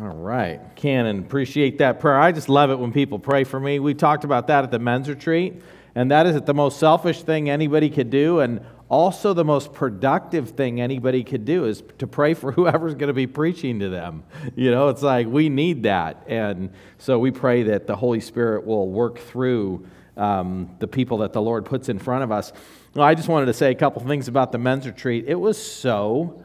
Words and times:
All 0.00 0.08
right. 0.08 0.60
Cannon, 0.74 1.20
appreciate 1.20 1.78
that 1.78 2.00
prayer. 2.00 2.18
I 2.18 2.32
just 2.32 2.48
love 2.48 2.70
it 2.70 2.78
when 2.80 2.90
people 2.90 3.20
pray 3.20 3.44
for 3.44 3.60
me. 3.60 3.78
We 3.78 3.94
talked 3.94 4.24
about 4.24 4.48
that 4.48 4.64
at 4.64 4.72
the 4.72 4.80
men's 4.80 5.08
retreat, 5.08 5.62
and 5.94 6.10
that 6.10 6.26
is 6.26 6.40
the 6.42 6.54
most 6.54 6.80
selfish 6.80 7.22
thing 7.22 7.48
anybody 7.48 7.88
could 7.90 8.10
do, 8.10 8.40
and 8.40 8.60
also 8.88 9.34
the 9.34 9.44
most 9.44 9.72
productive 9.72 10.50
thing 10.50 10.80
anybody 10.80 11.22
could 11.22 11.44
do 11.44 11.64
is 11.66 11.84
to 11.98 12.08
pray 12.08 12.34
for 12.34 12.50
whoever's 12.58 12.94
going 12.94 13.06
to 13.06 13.14
be 13.14 13.28
preaching 13.28 13.78
to 13.78 13.88
them. 13.88 14.24
You 14.56 14.72
know, 14.72 14.88
it's 14.88 15.02
like 15.02 15.28
we 15.28 15.48
need 15.48 15.84
that. 15.84 16.24
And 16.26 16.70
so 16.98 17.20
we 17.20 17.30
pray 17.30 17.62
that 17.62 17.86
the 17.86 17.94
Holy 17.94 18.20
Spirit 18.20 18.66
will 18.66 18.88
work 18.88 19.20
through 19.20 19.86
um, 20.16 20.74
the 20.80 20.88
people 20.88 21.18
that 21.18 21.32
the 21.32 21.42
Lord 21.42 21.66
puts 21.66 21.88
in 21.88 22.00
front 22.00 22.24
of 22.24 22.32
us. 22.32 22.52
Well, 22.94 23.06
I 23.06 23.14
just 23.14 23.28
wanted 23.28 23.46
to 23.46 23.54
say 23.54 23.70
a 23.70 23.74
couple 23.76 24.02
things 24.02 24.26
about 24.26 24.50
the 24.50 24.58
men's 24.58 24.86
retreat. 24.86 25.26
It 25.28 25.36
was 25.36 25.56
so 25.56 26.43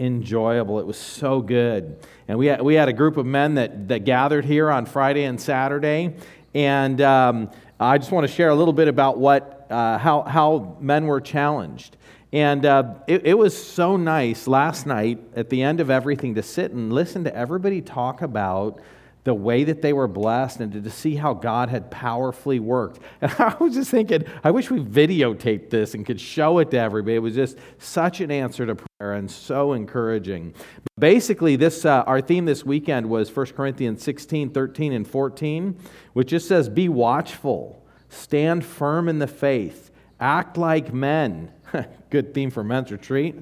enjoyable. 0.00 0.80
It 0.80 0.86
was 0.86 0.98
so 0.98 1.40
good. 1.40 1.98
And 2.26 2.38
we 2.38 2.46
had, 2.46 2.62
we 2.62 2.74
had 2.74 2.88
a 2.88 2.92
group 2.92 3.16
of 3.18 3.26
men 3.26 3.54
that, 3.54 3.88
that 3.88 4.04
gathered 4.04 4.44
here 4.44 4.70
on 4.70 4.86
Friday 4.86 5.24
and 5.24 5.40
Saturday. 5.40 6.16
And 6.54 7.00
um, 7.02 7.50
I 7.78 7.98
just 7.98 8.10
want 8.10 8.26
to 8.26 8.32
share 8.32 8.48
a 8.48 8.54
little 8.54 8.72
bit 8.72 8.88
about 8.88 9.18
what, 9.18 9.66
uh, 9.70 9.98
how, 9.98 10.22
how 10.22 10.76
men 10.80 11.06
were 11.06 11.20
challenged. 11.20 11.96
And 12.32 12.64
uh, 12.64 12.94
it, 13.06 13.26
it 13.26 13.34
was 13.34 13.56
so 13.56 13.96
nice 13.96 14.46
last 14.46 14.86
night 14.86 15.20
at 15.36 15.50
the 15.50 15.62
end 15.62 15.80
of 15.80 15.90
everything 15.90 16.36
to 16.36 16.42
sit 16.42 16.70
and 16.72 16.92
listen 16.92 17.24
to 17.24 17.36
everybody 17.36 17.82
talk 17.82 18.22
about 18.22 18.80
the 19.24 19.34
way 19.34 19.64
that 19.64 19.82
they 19.82 19.92
were 19.92 20.08
blessed 20.08 20.60
and 20.60 20.72
to 20.72 20.90
see 20.90 21.14
how 21.14 21.34
God 21.34 21.68
had 21.68 21.90
powerfully 21.90 22.58
worked. 22.58 23.00
And 23.20 23.32
I 23.38 23.54
was 23.60 23.74
just 23.74 23.90
thinking, 23.90 24.24
I 24.42 24.50
wish 24.50 24.70
we 24.70 24.80
videotaped 24.80 25.68
this 25.68 25.94
and 25.94 26.06
could 26.06 26.20
show 26.20 26.58
it 26.58 26.70
to 26.70 26.78
everybody. 26.78 27.16
It 27.16 27.20
was 27.20 27.34
just 27.34 27.58
such 27.78 28.20
an 28.20 28.30
answer 28.30 28.64
to 28.66 28.76
prayer 28.76 29.12
and 29.12 29.30
so 29.30 29.74
encouraging. 29.74 30.54
Basically, 30.98 31.56
this 31.56 31.84
uh, 31.84 32.02
our 32.06 32.20
theme 32.20 32.46
this 32.46 32.64
weekend 32.64 33.10
was 33.10 33.34
1 33.34 33.46
Corinthians 33.48 34.02
16, 34.02 34.50
13, 34.50 34.92
and 34.92 35.06
14, 35.06 35.76
which 36.14 36.28
just 36.28 36.48
says, 36.48 36.68
Be 36.68 36.88
watchful, 36.88 37.84
stand 38.08 38.64
firm 38.64 39.08
in 39.08 39.18
the 39.18 39.26
faith, 39.26 39.90
act 40.18 40.56
like 40.56 40.94
men. 40.94 41.52
Good 42.10 42.32
theme 42.32 42.50
for 42.50 42.64
men's 42.64 42.90
retreat. 42.90 43.34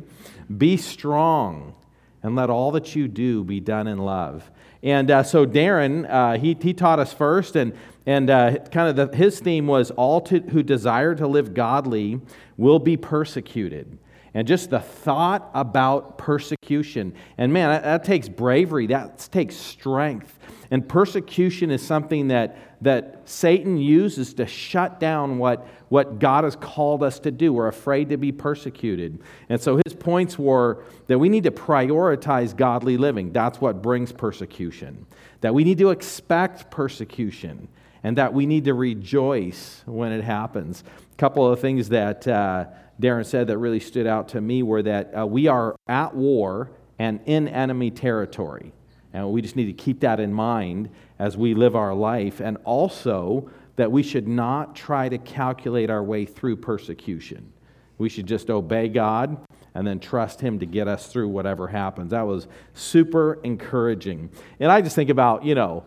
Be 0.56 0.76
strong, 0.76 1.74
and 2.22 2.34
let 2.34 2.50
all 2.50 2.72
that 2.72 2.96
you 2.96 3.06
do 3.06 3.44
be 3.44 3.60
done 3.60 3.86
in 3.86 3.98
love. 3.98 4.50
And 4.82 5.10
uh, 5.10 5.22
so 5.22 5.44
Darren, 5.46 6.08
uh, 6.08 6.38
he, 6.38 6.56
he 6.60 6.72
taught 6.72 6.98
us 6.98 7.12
first, 7.12 7.56
and, 7.56 7.72
and 8.06 8.30
uh, 8.30 8.58
kind 8.70 8.88
of 8.88 9.10
the, 9.10 9.16
his 9.16 9.40
theme 9.40 9.66
was 9.66 9.90
all 9.92 10.20
to, 10.22 10.40
who 10.40 10.62
desire 10.62 11.14
to 11.16 11.26
live 11.26 11.54
godly 11.54 12.20
will 12.56 12.78
be 12.78 12.96
persecuted. 12.96 13.98
And 14.38 14.46
just 14.46 14.70
the 14.70 14.78
thought 14.78 15.50
about 15.52 16.16
persecution. 16.16 17.12
And 17.38 17.52
man, 17.52 17.70
that, 17.70 17.82
that 17.82 18.04
takes 18.04 18.28
bravery, 18.28 18.86
that 18.86 19.18
takes 19.32 19.56
strength. 19.56 20.38
And 20.70 20.88
persecution 20.88 21.72
is 21.72 21.84
something 21.84 22.28
that, 22.28 22.56
that 22.80 23.22
Satan 23.24 23.78
uses 23.78 24.34
to 24.34 24.46
shut 24.46 25.00
down 25.00 25.38
what, 25.38 25.66
what 25.88 26.20
God 26.20 26.44
has 26.44 26.54
called 26.54 27.02
us 27.02 27.18
to 27.18 27.32
do. 27.32 27.52
We're 27.52 27.66
afraid 27.66 28.10
to 28.10 28.16
be 28.16 28.30
persecuted. 28.30 29.18
And 29.48 29.60
so 29.60 29.80
his 29.84 29.96
points 29.96 30.38
were 30.38 30.84
that 31.08 31.18
we 31.18 31.28
need 31.28 31.42
to 31.42 31.50
prioritize 31.50 32.56
godly 32.56 32.96
living. 32.96 33.32
That's 33.32 33.60
what 33.60 33.82
brings 33.82 34.12
persecution. 34.12 35.04
That 35.40 35.52
we 35.52 35.64
need 35.64 35.78
to 35.78 35.90
expect 35.90 36.70
persecution 36.70 37.66
and 38.04 38.16
that 38.18 38.32
we 38.32 38.46
need 38.46 38.66
to 38.66 38.74
rejoice 38.74 39.82
when 39.84 40.12
it 40.12 40.22
happens. 40.22 40.84
A 41.12 41.16
couple 41.16 41.44
of 41.50 41.58
things 41.58 41.88
that 41.88 42.28
uh, 42.28 42.66
Darren 43.00 43.24
said 43.24 43.46
that 43.46 43.58
really 43.58 43.80
stood 43.80 44.06
out 44.06 44.28
to 44.30 44.40
me 44.40 44.62
were 44.62 44.82
that 44.82 45.16
uh, 45.16 45.26
we 45.26 45.46
are 45.46 45.76
at 45.86 46.14
war 46.14 46.70
and 46.98 47.20
in 47.26 47.48
enemy 47.48 47.90
territory. 47.90 48.72
And 49.12 49.30
we 49.30 49.40
just 49.40 49.56
need 49.56 49.66
to 49.66 49.72
keep 49.72 50.00
that 50.00 50.20
in 50.20 50.32
mind 50.32 50.90
as 51.18 51.36
we 51.36 51.54
live 51.54 51.74
our 51.76 51.94
life. 51.94 52.40
And 52.40 52.58
also 52.64 53.50
that 53.76 53.90
we 53.90 54.02
should 54.02 54.26
not 54.26 54.74
try 54.74 55.08
to 55.08 55.18
calculate 55.18 55.90
our 55.90 56.02
way 56.02 56.24
through 56.24 56.56
persecution. 56.56 57.52
We 57.96 58.08
should 58.08 58.26
just 58.26 58.50
obey 58.50 58.88
God 58.88 59.38
and 59.74 59.86
then 59.86 60.00
trust 60.00 60.40
Him 60.40 60.58
to 60.58 60.66
get 60.66 60.88
us 60.88 61.06
through 61.06 61.28
whatever 61.28 61.68
happens. 61.68 62.10
That 62.10 62.26
was 62.26 62.48
super 62.74 63.40
encouraging. 63.44 64.30
And 64.58 64.70
I 64.70 64.80
just 64.80 64.96
think 64.96 65.10
about, 65.10 65.44
you 65.44 65.54
know, 65.54 65.84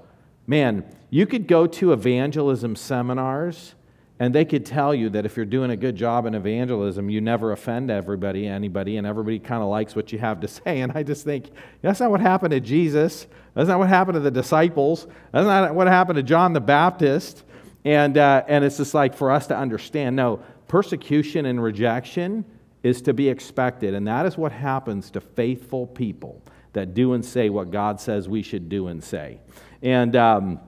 man, 0.48 0.86
you 1.10 1.26
could 1.26 1.48
go 1.48 1.68
to 1.68 1.92
evangelism 1.92 2.76
seminars 2.76 3.76
and 4.22 4.36
they 4.36 4.46
could 4.46 4.68
tell 4.68 4.94
you 4.94 5.10
that 5.10 5.26
if 5.26 5.36
you're 5.36 5.48
doing 5.48 5.72
a 5.72 5.76
good 5.76 5.96
job 5.96 6.28
in 6.28 6.36
evangelism, 6.36 7.10
you 7.10 7.22
never 7.22 7.54
offend 7.54 7.90
everybody, 7.90 8.46
anybody, 8.46 8.98
and 8.98 9.08
everybody 9.08 9.40
kind 9.40 9.64
of 9.64 9.70
likes 9.70 9.96
what 9.96 10.14
you 10.14 10.20
have 10.20 10.42
to 10.42 10.48
say. 10.64 10.82
And 10.82 10.92
I 10.92 11.02
just 11.02 11.24
think 11.26 11.50
that's 11.82 12.00
not 12.00 12.12
what 12.12 12.22
happened 12.22 12.52
to 12.52 12.60
Jesus. 12.60 13.26
That's 13.56 13.68
not 13.68 13.80
what 13.80 13.90
happened 13.90 14.18
to 14.18 14.20
the 14.20 14.30
disciples. 14.30 15.08
That's 15.32 15.48
not 15.48 15.74
what 15.74 15.88
happened 15.88 16.18
to 16.18 16.24
John 16.24 16.54
the 16.54 16.62
Baptist. 16.62 17.44
And, 17.84 18.16
uh, 18.16 18.44
and 18.48 18.64
it's 18.64 18.78
just 18.78 18.94
like 18.94 19.16
for 19.16 19.32
us 19.32 19.48
to 19.48 19.58
understand 19.58 20.18
no, 20.18 20.44
persecution 20.68 21.48
and 21.48 21.62
rejection 21.62 22.46
is 22.84 23.02
to 23.02 23.16
be 23.16 23.28
expected. 23.28 23.96
And 23.96 24.06
that 24.06 24.28
is 24.28 24.38
what 24.38 24.52
happens 24.52 25.10
to 25.12 25.22
faithful 25.22 25.88
people 25.88 26.44
that 26.74 26.94
do 26.94 27.14
and 27.14 27.26
say 27.26 27.50
what 27.50 27.72
God 27.72 28.00
says 28.00 28.30
we 28.30 28.44
should 28.44 28.70
do 28.70 28.86
and 28.86 29.04
say. 29.04 29.40
And 29.82 30.16
um, 30.16 30.60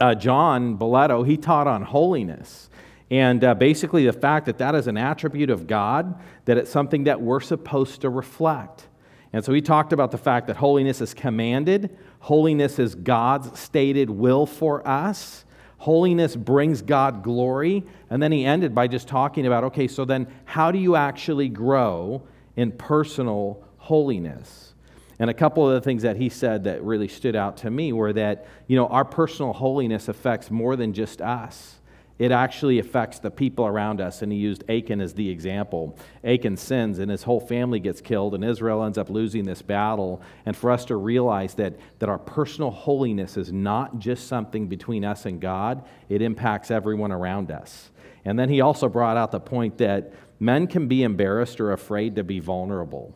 uh, 0.00 0.14
John 0.14 0.78
Boletto, 0.78 1.26
he 1.26 1.36
taught 1.36 1.66
on 1.66 1.82
holiness. 1.82 2.70
And 3.10 3.42
uh, 3.42 3.54
basically, 3.54 4.04
the 4.04 4.12
fact 4.12 4.46
that 4.46 4.58
that 4.58 4.74
is 4.74 4.86
an 4.86 4.98
attribute 4.98 5.50
of 5.50 5.66
God, 5.66 6.20
that 6.44 6.58
it's 6.58 6.70
something 6.70 7.04
that 7.04 7.20
we're 7.20 7.40
supposed 7.40 8.02
to 8.02 8.10
reflect. 8.10 8.86
And 9.32 9.44
so 9.44 9.52
he 9.52 9.60
talked 9.60 9.92
about 9.92 10.10
the 10.10 10.18
fact 10.18 10.46
that 10.46 10.56
holiness 10.56 11.00
is 11.00 11.14
commanded, 11.14 11.96
holiness 12.20 12.78
is 12.78 12.94
God's 12.94 13.58
stated 13.58 14.10
will 14.10 14.46
for 14.46 14.86
us. 14.86 15.44
Holiness 15.78 16.34
brings 16.34 16.82
God 16.82 17.22
glory. 17.22 17.84
And 18.10 18.22
then 18.22 18.32
he 18.32 18.44
ended 18.44 18.74
by 18.74 18.88
just 18.88 19.06
talking 19.06 19.46
about 19.46 19.64
okay, 19.64 19.86
so 19.86 20.04
then 20.04 20.26
how 20.44 20.72
do 20.72 20.78
you 20.78 20.96
actually 20.96 21.48
grow 21.48 22.22
in 22.56 22.72
personal 22.72 23.64
holiness? 23.76 24.74
And 25.20 25.30
a 25.30 25.34
couple 25.34 25.68
of 25.68 25.74
the 25.74 25.80
things 25.80 26.02
that 26.02 26.16
he 26.16 26.28
said 26.28 26.64
that 26.64 26.82
really 26.82 27.08
stood 27.08 27.36
out 27.36 27.58
to 27.58 27.70
me 27.70 27.92
were 27.92 28.12
that, 28.12 28.46
you 28.66 28.76
know, 28.76 28.86
our 28.88 29.04
personal 29.04 29.52
holiness 29.52 30.08
affects 30.08 30.50
more 30.50 30.76
than 30.76 30.92
just 30.92 31.20
us 31.20 31.77
it 32.18 32.32
actually 32.32 32.78
affects 32.78 33.20
the 33.20 33.30
people 33.30 33.66
around 33.66 34.00
us. 34.00 34.22
And 34.22 34.32
he 34.32 34.38
used 34.38 34.64
Achan 34.68 35.00
as 35.00 35.14
the 35.14 35.30
example. 35.30 35.96
Achan 36.24 36.56
sins, 36.56 36.98
and 36.98 37.10
his 37.10 37.22
whole 37.22 37.40
family 37.40 37.78
gets 37.78 38.00
killed, 38.00 38.34
and 38.34 38.44
Israel 38.44 38.82
ends 38.84 38.98
up 38.98 39.08
losing 39.08 39.44
this 39.44 39.62
battle. 39.62 40.20
And 40.44 40.56
for 40.56 40.70
us 40.70 40.84
to 40.86 40.96
realize 40.96 41.54
that, 41.54 41.74
that 42.00 42.08
our 42.08 42.18
personal 42.18 42.70
holiness 42.70 43.36
is 43.36 43.52
not 43.52 43.98
just 43.98 44.26
something 44.26 44.66
between 44.66 45.04
us 45.04 45.26
and 45.26 45.40
God, 45.40 45.84
it 46.08 46.22
impacts 46.22 46.70
everyone 46.70 47.12
around 47.12 47.50
us. 47.50 47.90
And 48.24 48.38
then 48.38 48.48
he 48.48 48.60
also 48.60 48.88
brought 48.88 49.16
out 49.16 49.30
the 49.30 49.40
point 49.40 49.78
that 49.78 50.12
men 50.40 50.66
can 50.66 50.88
be 50.88 51.02
embarrassed 51.02 51.60
or 51.60 51.72
afraid 51.72 52.16
to 52.16 52.24
be 52.24 52.40
vulnerable. 52.40 53.14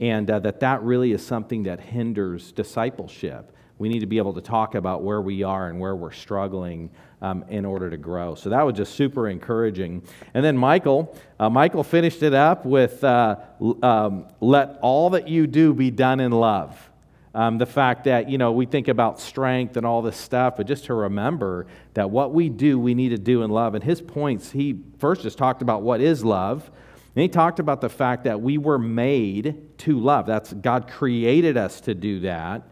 And 0.00 0.28
uh, 0.30 0.40
that 0.40 0.60
that 0.60 0.82
really 0.82 1.12
is 1.12 1.24
something 1.24 1.64
that 1.64 1.80
hinders 1.80 2.50
discipleship. 2.50 3.54
We 3.82 3.88
need 3.88 3.98
to 3.98 4.06
be 4.06 4.18
able 4.18 4.32
to 4.34 4.40
talk 4.40 4.76
about 4.76 5.02
where 5.02 5.20
we 5.20 5.42
are 5.42 5.68
and 5.68 5.80
where 5.80 5.96
we're 5.96 6.12
struggling 6.12 6.88
um, 7.20 7.44
in 7.48 7.64
order 7.64 7.90
to 7.90 7.96
grow. 7.96 8.36
So 8.36 8.48
that 8.50 8.62
was 8.62 8.76
just 8.76 8.94
super 8.94 9.28
encouraging. 9.28 10.04
And 10.34 10.44
then 10.44 10.56
Michael, 10.56 11.18
uh, 11.40 11.50
Michael 11.50 11.82
finished 11.82 12.22
it 12.22 12.32
up 12.32 12.64
with 12.64 13.02
uh, 13.02 13.36
um, 13.82 14.26
let 14.40 14.78
all 14.82 15.10
that 15.10 15.26
you 15.26 15.48
do 15.48 15.74
be 15.74 15.90
done 15.90 16.20
in 16.20 16.30
love. 16.30 16.90
Um, 17.34 17.58
the 17.58 17.66
fact 17.66 18.04
that, 18.04 18.28
you 18.28 18.38
know, 18.38 18.52
we 18.52 18.66
think 18.66 18.88
about 18.88 19.18
strength 19.18 19.76
and 19.76 19.84
all 19.84 20.00
this 20.00 20.16
stuff, 20.16 20.58
but 20.58 20.66
just 20.66 20.84
to 20.84 20.94
remember 20.94 21.66
that 21.94 22.08
what 22.08 22.32
we 22.32 22.48
do, 22.50 22.78
we 22.78 22.94
need 22.94 23.08
to 23.08 23.18
do 23.18 23.42
in 23.42 23.50
love. 23.50 23.74
And 23.74 23.82
his 23.82 24.00
points, 24.00 24.52
he 24.52 24.78
first 24.98 25.22
just 25.22 25.38
talked 25.38 25.60
about 25.60 25.82
what 25.82 26.00
is 26.00 26.24
love. 26.24 26.70
And 27.16 27.22
he 27.22 27.28
talked 27.28 27.58
about 27.58 27.80
the 27.80 27.88
fact 27.88 28.24
that 28.24 28.40
we 28.40 28.58
were 28.58 28.78
made 28.78 29.78
to 29.78 29.98
love. 29.98 30.26
That's 30.26 30.52
God 30.52 30.88
created 30.88 31.56
us 31.56 31.80
to 31.82 31.94
do 31.94 32.20
that. 32.20 32.62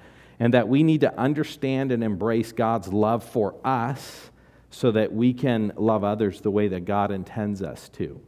And 0.40 0.54
that 0.54 0.68
we 0.68 0.82
need 0.82 1.02
to 1.02 1.16
understand 1.16 1.92
and 1.92 2.02
embrace 2.02 2.50
God's 2.50 2.92
love 2.92 3.22
for 3.22 3.54
us 3.64 4.30
so 4.70 4.90
that 4.90 5.12
we 5.12 5.32
can 5.32 5.72
love 5.76 6.02
others 6.02 6.40
the 6.40 6.50
way 6.50 6.66
that 6.68 6.84
God 6.84 7.12
intends 7.12 7.62
us 7.62 7.88
to. 7.90 8.20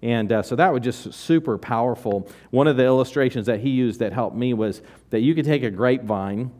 And 0.00 0.32
uh, 0.32 0.42
so 0.42 0.56
that 0.56 0.72
was 0.72 0.82
just 0.82 1.12
super 1.12 1.58
powerful. 1.58 2.28
One 2.50 2.68
of 2.68 2.76
the 2.76 2.84
illustrations 2.84 3.46
that 3.46 3.60
he 3.60 3.70
used 3.70 4.00
that 4.00 4.12
helped 4.12 4.36
me 4.36 4.54
was 4.54 4.80
that 5.10 5.20
you 5.20 5.34
could 5.34 5.44
take 5.44 5.62
a 5.62 5.70
grapevine 5.70 6.52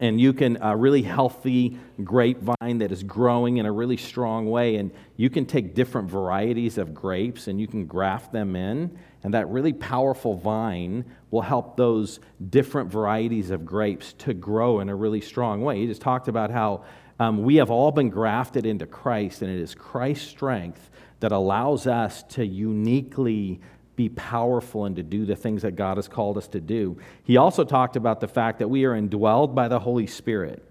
and 0.00 0.20
you 0.20 0.32
can 0.32 0.56
a 0.62 0.74
really 0.74 1.02
healthy 1.02 1.78
grapevine 2.02 2.78
that 2.78 2.92
is 2.92 3.02
growing 3.02 3.58
in 3.58 3.66
a 3.66 3.72
really 3.72 3.98
strong 3.98 4.50
way 4.50 4.76
and 4.76 4.90
you 5.16 5.28
can 5.28 5.44
take 5.44 5.74
different 5.74 6.10
varieties 6.10 6.78
of 6.78 6.94
grapes 6.94 7.46
and 7.46 7.60
you 7.60 7.66
can 7.66 7.84
graft 7.84 8.32
them 8.32 8.56
in 8.56 8.96
and 9.22 9.34
that 9.34 9.48
really 9.48 9.74
powerful 9.74 10.34
vine 10.34 11.04
will 11.32 11.42
help 11.42 11.76
those 11.76 12.20
different 12.50 12.92
varieties 12.92 13.50
of 13.50 13.66
grapes 13.66 14.12
to 14.12 14.32
grow 14.32 14.78
in 14.78 14.88
a 14.88 14.94
really 14.94 15.20
strong 15.20 15.62
way 15.62 15.80
he 15.80 15.86
just 15.88 16.02
talked 16.02 16.28
about 16.28 16.52
how 16.52 16.84
um, 17.22 17.42
we 17.42 17.56
have 17.56 17.70
all 17.70 17.92
been 17.92 18.10
grafted 18.10 18.66
into 18.66 18.84
Christ, 18.84 19.42
and 19.42 19.50
it 19.50 19.60
is 19.60 19.76
Christ's 19.76 20.26
strength 20.26 20.90
that 21.20 21.30
allows 21.30 21.86
us 21.86 22.24
to 22.30 22.44
uniquely 22.44 23.60
be 23.94 24.08
powerful 24.08 24.86
and 24.86 24.96
to 24.96 25.04
do 25.04 25.24
the 25.24 25.36
things 25.36 25.62
that 25.62 25.76
God 25.76 25.98
has 25.98 26.08
called 26.08 26.36
us 26.36 26.48
to 26.48 26.60
do. 26.60 26.98
He 27.22 27.36
also 27.36 27.62
talked 27.62 27.94
about 27.94 28.20
the 28.20 28.26
fact 28.26 28.58
that 28.58 28.68
we 28.68 28.84
are 28.86 29.00
indwelled 29.00 29.54
by 29.54 29.68
the 29.68 29.78
Holy 29.78 30.08
Spirit, 30.08 30.64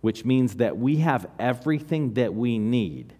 which 0.00 0.24
means 0.24 0.56
that 0.56 0.78
we 0.78 0.96
have 0.96 1.26
everything 1.38 2.14
that 2.14 2.32
we 2.32 2.58
need 2.58 3.12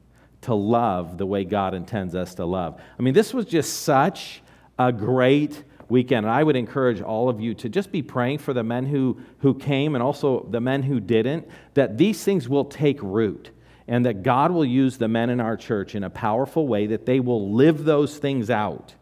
to 0.43 0.55
love 0.55 1.19
the 1.19 1.27
way 1.27 1.45
God 1.45 1.75
intends 1.75 2.15
us 2.15 2.35
to 2.37 2.47
love. 2.47 2.81
I 2.99 3.03
mean, 3.03 3.15
this 3.15 3.35
was 3.35 3.45
just 3.45 3.83
such 3.83 4.43
a 4.79 4.91
great 4.91 5.65
weekend. 5.89 6.27
And 6.27 6.35
I 6.35 6.43
would 6.43 6.57
encourage 6.57 7.01
all 7.01 7.29
of 7.29 7.41
you 7.41 7.55
to 7.55 7.69
just 7.69 7.93
be 7.93 8.03
praying 8.03 8.39
for 8.39 8.53
the 8.53 8.63
men 8.63 8.87
who, 8.87 9.19
who 9.39 9.55
came 9.55 9.95
and 9.95 10.03
also 10.03 10.47
the 10.51 10.61
men 10.61 10.83
who 10.83 11.01
didn't, 11.01 11.49
that 11.75 11.99
these 11.99 12.23
things 12.23 12.49
will 12.49 12.65
take 12.65 13.03
root 13.03 13.51
and 13.87 14.07
that 14.07 14.23
God 14.23 14.51
will 14.51 14.65
use 14.65 14.97
the 14.97 15.09
men 15.09 15.31
in 15.31 15.41
our 15.41 15.57
church 15.57 15.95
in 15.95 16.05
a 16.05 16.11
powerful 16.11 16.67
way, 16.67 16.87
that 16.87 17.07
they 17.07 17.21
will 17.21 17.53
live 17.53 17.85
those 17.85 18.17
things 18.17 18.49
out 18.49 18.95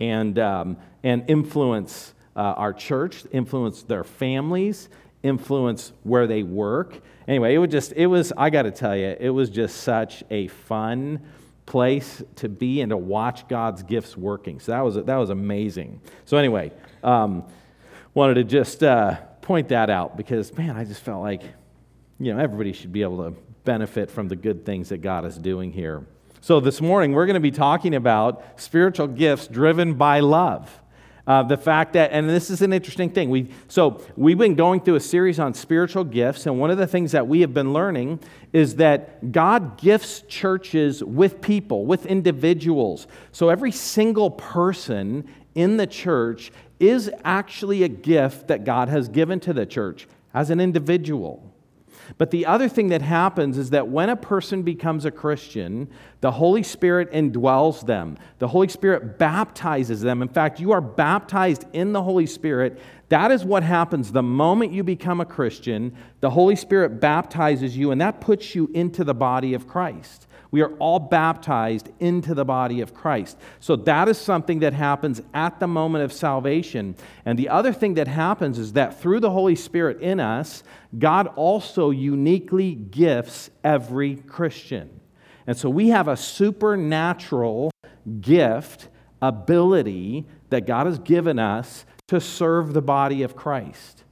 and, 0.00 0.38
um, 0.38 0.76
and 1.02 1.24
influence 1.28 2.14
uh, 2.36 2.40
our 2.40 2.72
church, 2.72 3.24
influence 3.30 3.84
their 3.84 4.02
families, 4.02 4.88
influence 5.22 5.92
where 6.02 6.26
they 6.26 6.42
work. 6.42 7.00
Anyway, 7.28 7.54
it 7.54 7.58
was 7.58 7.70
just, 7.70 7.92
it 7.92 8.06
was, 8.06 8.32
I 8.36 8.50
got 8.50 8.62
to 8.62 8.70
tell 8.70 8.96
you, 8.96 9.16
it 9.18 9.30
was 9.30 9.50
just 9.50 9.78
such 9.78 10.24
a 10.30 10.48
fun 10.48 11.20
place 11.66 12.22
to 12.36 12.48
be 12.48 12.80
and 12.80 12.90
to 12.90 12.96
watch 12.96 13.48
God's 13.48 13.82
gifts 13.82 14.16
working. 14.16 14.60
So 14.60 14.72
that 14.72 14.80
was, 14.80 14.94
that 14.96 15.16
was 15.16 15.30
amazing. 15.30 16.00
So, 16.24 16.36
anyway, 16.36 16.72
um, 17.02 17.44
wanted 18.12 18.34
to 18.34 18.44
just 18.44 18.82
uh, 18.82 19.16
point 19.40 19.68
that 19.68 19.90
out 19.90 20.16
because, 20.16 20.56
man, 20.56 20.76
I 20.76 20.84
just 20.84 21.02
felt 21.02 21.22
like, 21.22 21.42
you 22.20 22.32
know, 22.32 22.38
everybody 22.38 22.72
should 22.72 22.92
be 22.92 23.02
able 23.02 23.24
to 23.24 23.36
benefit 23.64 24.10
from 24.10 24.28
the 24.28 24.36
good 24.36 24.64
things 24.64 24.90
that 24.90 24.98
God 24.98 25.24
is 25.24 25.38
doing 25.38 25.72
here. 25.72 26.06
So, 26.40 26.60
this 26.60 26.80
morning, 26.80 27.12
we're 27.12 27.26
going 27.26 27.34
to 27.34 27.40
be 27.40 27.50
talking 27.50 27.94
about 27.94 28.44
spiritual 28.56 29.06
gifts 29.06 29.46
driven 29.46 29.94
by 29.94 30.20
love. 30.20 30.80
Uh, 31.26 31.42
the 31.42 31.56
fact 31.56 31.94
that, 31.94 32.10
and 32.12 32.28
this 32.28 32.50
is 32.50 32.60
an 32.60 32.72
interesting 32.72 33.08
thing. 33.08 33.30
We, 33.30 33.48
so, 33.66 34.02
we've 34.14 34.36
been 34.36 34.54
going 34.54 34.80
through 34.80 34.96
a 34.96 35.00
series 35.00 35.38
on 35.40 35.54
spiritual 35.54 36.04
gifts, 36.04 36.44
and 36.44 36.60
one 36.60 36.70
of 36.70 36.76
the 36.76 36.86
things 36.86 37.12
that 37.12 37.26
we 37.26 37.40
have 37.40 37.54
been 37.54 37.72
learning 37.72 38.20
is 38.52 38.76
that 38.76 39.32
God 39.32 39.78
gifts 39.78 40.20
churches 40.28 41.02
with 41.02 41.40
people, 41.40 41.86
with 41.86 42.04
individuals. 42.04 43.06
So, 43.32 43.48
every 43.48 43.72
single 43.72 44.30
person 44.30 45.26
in 45.54 45.78
the 45.78 45.86
church 45.86 46.52
is 46.78 47.10
actually 47.24 47.84
a 47.84 47.88
gift 47.88 48.48
that 48.48 48.64
God 48.64 48.90
has 48.90 49.08
given 49.08 49.40
to 49.40 49.54
the 49.54 49.64
church 49.64 50.06
as 50.34 50.50
an 50.50 50.60
individual. 50.60 51.53
But 52.18 52.30
the 52.30 52.46
other 52.46 52.68
thing 52.68 52.88
that 52.88 53.02
happens 53.02 53.58
is 53.58 53.70
that 53.70 53.88
when 53.88 54.08
a 54.10 54.16
person 54.16 54.62
becomes 54.62 55.04
a 55.04 55.10
Christian, 55.10 55.88
the 56.20 56.32
Holy 56.32 56.62
Spirit 56.62 57.12
indwells 57.12 57.86
them. 57.86 58.16
The 58.38 58.48
Holy 58.48 58.68
Spirit 58.68 59.18
baptizes 59.18 60.00
them. 60.00 60.22
In 60.22 60.28
fact, 60.28 60.60
you 60.60 60.72
are 60.72 60.80
baptized 60.80 61.64
in 61.72 61.92
the 61.92 62.02
Holy 62.02 62.26
Spirit. 62.26 62.80
That 63.08 63.30
is 63.30 63.44
what 63.44 63.62
happens 63.62 64.12
the 64.12 64.22
moment 64.22 64.72
you 64.72 64.82
become 64.82 65.20
a 65.20 65.26
Christian. 65.26 65.96
The 66.20 66.30
Holy 66.30 66.56
Spirit 66.56 67.00
baptizes 67.00 67.76
you, 67.76 67.90
and 67.90 68.00
that 68.00 68.20
puts 68.20 68.54
you 68.54 68.70
into 68.74 69.04
the 69.04 69.14
body 69.14 69.54
of 69.54 69.68
Christ. 69.68 70.26
We 70.54 70.62
are 70.62 70.72
all 70.74 71.00
baptized 71.00 71.88
into 71.98 72.32
the 72.32 72.44
body 72.44 72.80
of 72.80 72.94
Christ. 72.94 73.36
So 73.58 73.74
that 73.74 74.08
is 74.08 74.16
something 74.18 74.60
that 74.60 74.72
happens 74.72 75.20
at 75.34 75.58
the 75.58 75.66
moment 75.66 76.04
of 76.04 76.12
salvation. 76.12 76.94
And 77.24 77.36
the 77.36 77.48
other 77.48 77.72
thing 77.72 77.94
that 77.94 78.06
happens 78.06 78.60
is 78.60 78.74
that 78.74 79.00
through 79.00 79.18
the 79.18 79.32
Holy 79.32 79.56
Spirit 79.56 80.00
in 80.00 80.20
us, 80.20 80.62
God 80.96 81.26
also 81.34 81.90
uniquely 81.90 82.76
gifts 82.76 83.50
every 83.64 84.14
Christian. 84.14 85.00
And 85.44 85.56
so 85.56 85.68
we 85.68 85.88
have 85.88 86.06
a 86.06 86.16
supernatural 86.16 87.72
gift, 88.20 88.86
ability 89.20 90.24
that 90.50 90.68
God 90.68 90.86
has 90.86 91.00
given 91.00 91.40
us 91.40 91.84
to 92.06 92.20
serve 92.20 92.74
the 92.74 92.80
body 92.80 93.24
of 93.24 93.34
Christ. 93.34 94.04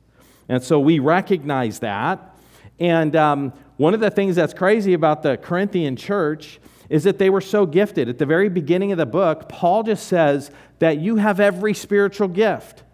And 0.48 0.60
so 0.60 0.80
we 0.80 0.98
recognize 0.98 1.78
that. 1.78 2.36
And 2.80 3.14
um, 3.14 3.52
one 3.82 3.94
of 3.94 4.00
the 4.00 4.10
things 4.10 4.36
that's 4.36 4.54
crazy 4.54 4.92
about 4.92 5.24
the 5.24 5.36
Corinthian 5.36 5.96
church 5.96 6.60
is 6.88 7.02
that 7.02 7.18
they 7.18 7.28
were 7.28 7.40
so 7.40 7.66
gifted. 7.66 8.08
At 8.08 8.18
the 8.18 8.26
very 8.26 8.48
beginning 8.48 8.92
of 8.92 8.98
the 8.98 9.06
book, 9.06 9.48
Paul 9.48 9.82
just 9.82 10.06
says 10.06 10.52
that 10.78 10.98
you 10.98 11.16
have 11.16 11.40
every 11.40 11.74
spiritual 11.74 12.28
gift. 12.28 12.84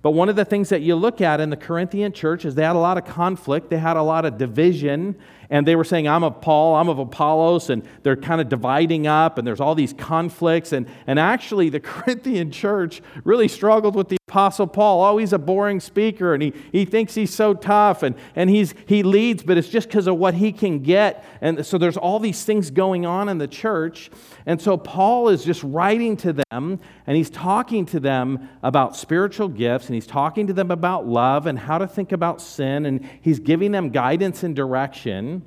But 0.00 0.12
one 0.12 0.30
of 0.30 0.36
the 0.36 0.46
things 0.46 0.70
that 0.70 0.80
you 0.80 0.94
look 0.94 1.20
at 1.20 1.38
in 1.38 1.50
the 1.50 1.56
Corinthian 1.56 2.14
church 2.14 2.46
is 2.46 2.54
they 2.54 2.62
had 2.62 2.76
a 2.76 2.78
lot 2.78 2.96
of 2.96 3.04
conflict, 3.04 3.68
they 3.68 3.76
had 3.76 3.98
a 3.98 4.02
lot 4.02 4.24
of 4.24 4.38
division, 4.38 5.16
and 5.50 5.66
they 5.66 5.76
were 5.76 5.84
saying, 5.84 6.06
I'm 6.06 6.24
of 6.24 6.40
Paul, 6.40 6.76
I'm 6.76 6.88
of 6.88 6.98
Apollos, 6.98 7.70
and 7.70 7.82
they're 8.02 8.16
kind 8.16 8.40
of 8.40 8.48
dividing 8.48 9.06
up, 9.06 9.38
and 9.38 9.46
there's 9.46 9.60
all 9.60 9.74
these 9.74 9.92
conflicts. 9.92 10.72
And, 10.72 10.86
and 11.06 11.18
actually, 11.18 11.70
the 11.70 11.80
Corinthian 11.88 12.50
church 12.50 13.00
really 13.24 13.48
struggled 13.48 13.94
with 13.94 14.08
the 14.08 14.18
Apostle 14.28 14.66
Paul, 14.66 15.02
oh, 15.02 15.16
he's 15.16 15.32
a 15.32 15.38
boring 15.38 15.80
speaker 15.80 16.34
and 16.34 16.42
he, 16.42 16.52
he 16.70 16.84
thinks 16.84 17.14
he's 17.14 17.34
so 17.34 17.54
tough 17.54 18.02
and, 18.02 18.14
and 18.36 18.50
he's, 18.50 18.74
he 18.84 19.02
leads, 19.02 19.42
but 19.42 19.56
it's 19.56 19.70
just 19.70 19.88
because 19.88 20.06
of 20.06 20.16
what 20.16 20.34
he 20.34 20.52
can 20.52 20.80
get. 20.80 21.24
And 21.40 21.64
so 21.64 21.78
there's 21.78 21.96
all 21.96 22.20
these 22.20 22.44
things 22.44 22.70
going 22.70 23.06
on 23.06 23.30
in 23.30 23.38
the 23.38 23.48
church. 23.48 24.10
And 24.44 24.60
so 24.60 24.76
Paul 24.76 25.30
is 25.30 25.44
just 25.46 25.62
writing 25.62 26.14
to 26.18 26.34
them 26.34 26.78
and 27.06 27.16
he's 27.16 27.30
talking 27.30 27.86
to 27.86 28.00
them 28.00 28.50
about 28.62 28.94
spiritual 28.96 29.48
gifts 29.48 29.86
and 29.86 29.94
he's 29.94 30.06
talking 30.06 30.46
to 30.48 30.52
them 30.52 30.70
about 30.70 31.06
love 31.06 31.46
and 31.46 31.58
how 31.58 31.78
to 31.78 31.88
think 31.88 32.12
about 32.12 32.42
sin 32.42 32.84
and 32.84 33.08
he's 33.22 33.40
giving 33.40 33.72
them 33.72 33.88
guidance 33.88 34.42
and 34.42 34.54
direction. 34.54 35.37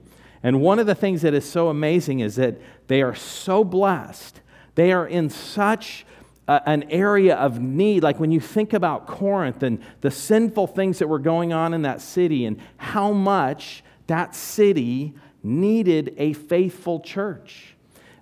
And 0.43 0.61
one 0.61 0.79
of 0.79 0.87
the 0.87 0.95
things 0.95 1.21
that 1.21 1.33
is 1.33 1.49
so 1.49 1.69
amazing 1.69 2.19
is 2.19 2.35
that 2.35 2.59
they 2.87 3.01
are 3.01 3.15
so 3.15 3.63
blessed. 3.63 4.41
They 4.75 4.91
are 4.91 5.07
in 5.07 5.29
such 5.29 6.05
an 6.47 6.83
area 6.89 7.35
of 7.35 7.59
need. 7.59 8.03
Like 8.03 8.19
when 8.19 8.31
you 8.31 8.39
think 8.39 8.73
about 8.73 9.07
Corinth 9.07 9.63
and 9.63 9.79
the 10.01 10.11
sinful 10.11 10.67
things 10.67 10.99
that 10.99 11.07
were 11.07 11.19
going 11.19 11.53
on 11.53 11.73
in 11.73 11.83
that 11.83 12.01
city 12.01 12.45
and 12.45 12.59
how 12.77 13.11
much 13.11 13.83
that 14.07 14.35
city 14.35 15.13
needed 15.43 16.13
a 16.17 16.33
faithful 16.33 16.99
church. 16.99 17.75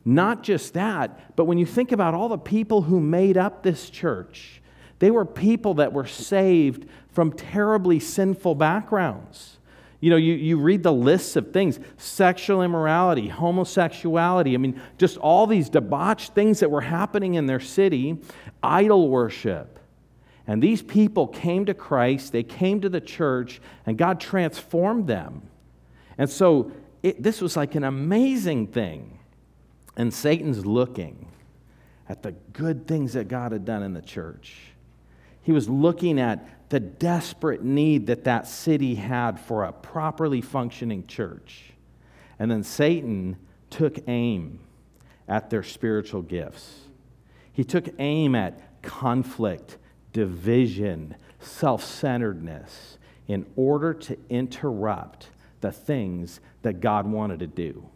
Not 0.05 0.43
just 0.43 0.73
that, 0.73 1.35
but 1.35 1.45
when 1.45 1.57
you 1.57 1.65
think 1.65 1.91
about 1.91 2.13
all 2.13 2.29
the 2.29 2.37
people 2.37 2.83
who 2.83 2.99
made 2.99 3.37
up 3.37 3.63
this 3.63 3.89
church, 3.89 4.61
they 4.99 5.11
were 5.11 5.25
people 5.25 5.75
that 5.75 5.93
were 5.93 6.05
saved 6.05 6.87
from 7.11 7.31
terribly 7.31 7.99
sinful 7.99 8.55
backgrounds. 8.55 9.58
You 10.01 10.09
know, 10.09 10.15
you, 10.15 10.33
you 10.33 10.57
read 10.57 10.83
the 10.83 10.93
lists 10.93 11.35
of 11.35 11.51
things 11.51 11.79
sexual 11.97 12.61
immorality, 12.61 13.27
homosexuality. 13.27 14.53
I 14.53 14.57
mean, 14.57 14.81
just 14.97 15.17
all 15.17 15.45
these 15.45 15.69
debauched 15.69 16.33
things 16.33 16.61
that 16.61 16.71
were 16.71 16.81
happening 16.81 17.33
in 17.33 17.47
their 17.47 17.59
city, 17.59 18.17
idol 18.63 19.09
worship. 19.09 19.79
And 20.47 20.63
these 20.63 20.81
people 20.81 21.27
came 21.27 21.65
to 21.65 21.73
Christ, 21.73 22.31
they 22.31 22.43
came 22.43 22.81
to 22.81 22.89
the 22.89 23.01
church, 23.01 23.61
and 23.85 23.97
God 23.97 24.19
transformed 24.19 25.05
them. 25.05 25.43
And 26.17 26.29
so 26.29 26.71
it, 27.03 27.21
this 27.21 27.41
was 27.41 27.55
like 27.55 27.75
an 27.75 27.83
amazing 27.83 28.67
thing. 28.67 29.19
And 29.95 30.13
Satan's 30.13 30.65
looking 30.65 31.27
at 32.07 32.23
the 32.23 32.31
good 32.53 32.87
things 32.87 33.13
that 33.13 33.27
God 33.27 33.51
had 33.51 33.65
done 33.65 33.83
in 33.83 33.93
the 33.93 34.01
church. 34.01 34.55
He 35.43 35.51
was 35.51 35.69
looking 35.69 36.19
at 36.19 36.47
the 36.69 36.79
desperate 36.79 37.63
need 37.63 38.07
that 38.07 38.23
that 38.25 38.47
city 38.47 38.95
had 38.95 39.39
for 39.39 39.63
a 39.63 39.73
properly 39.73 40.41
functioning 40.41 41.05
church. 41.07 41.73
And 42.37 42.49
then 42.49 42.63
Satan 42.63 43.37
took 43.69 43.97
aim 44.07 44.59
at 45.27 45.49
their 45.49 45.63
spiritual 45.63 46.21
gifts. 46.21 46.81
He 47.51 47.63
took 47.63 47.89
aim 47.99 48.35
at 48.35 48.81
conflict, 48.81 49.77
division, 50.13 51.15
self 51.39 51.83
centeredness 51.83 52.97
in 53.27 53.45
order 53.55 53.93
to 53.93 54.17
interrupt 54.29 55.29
the 55.61 55.71
things 55.71 56.39
that 56.61 56.79
God 56.79 57.05
wanted 57.05 57.39
to 57.39 57.47
do. 57.47 57.87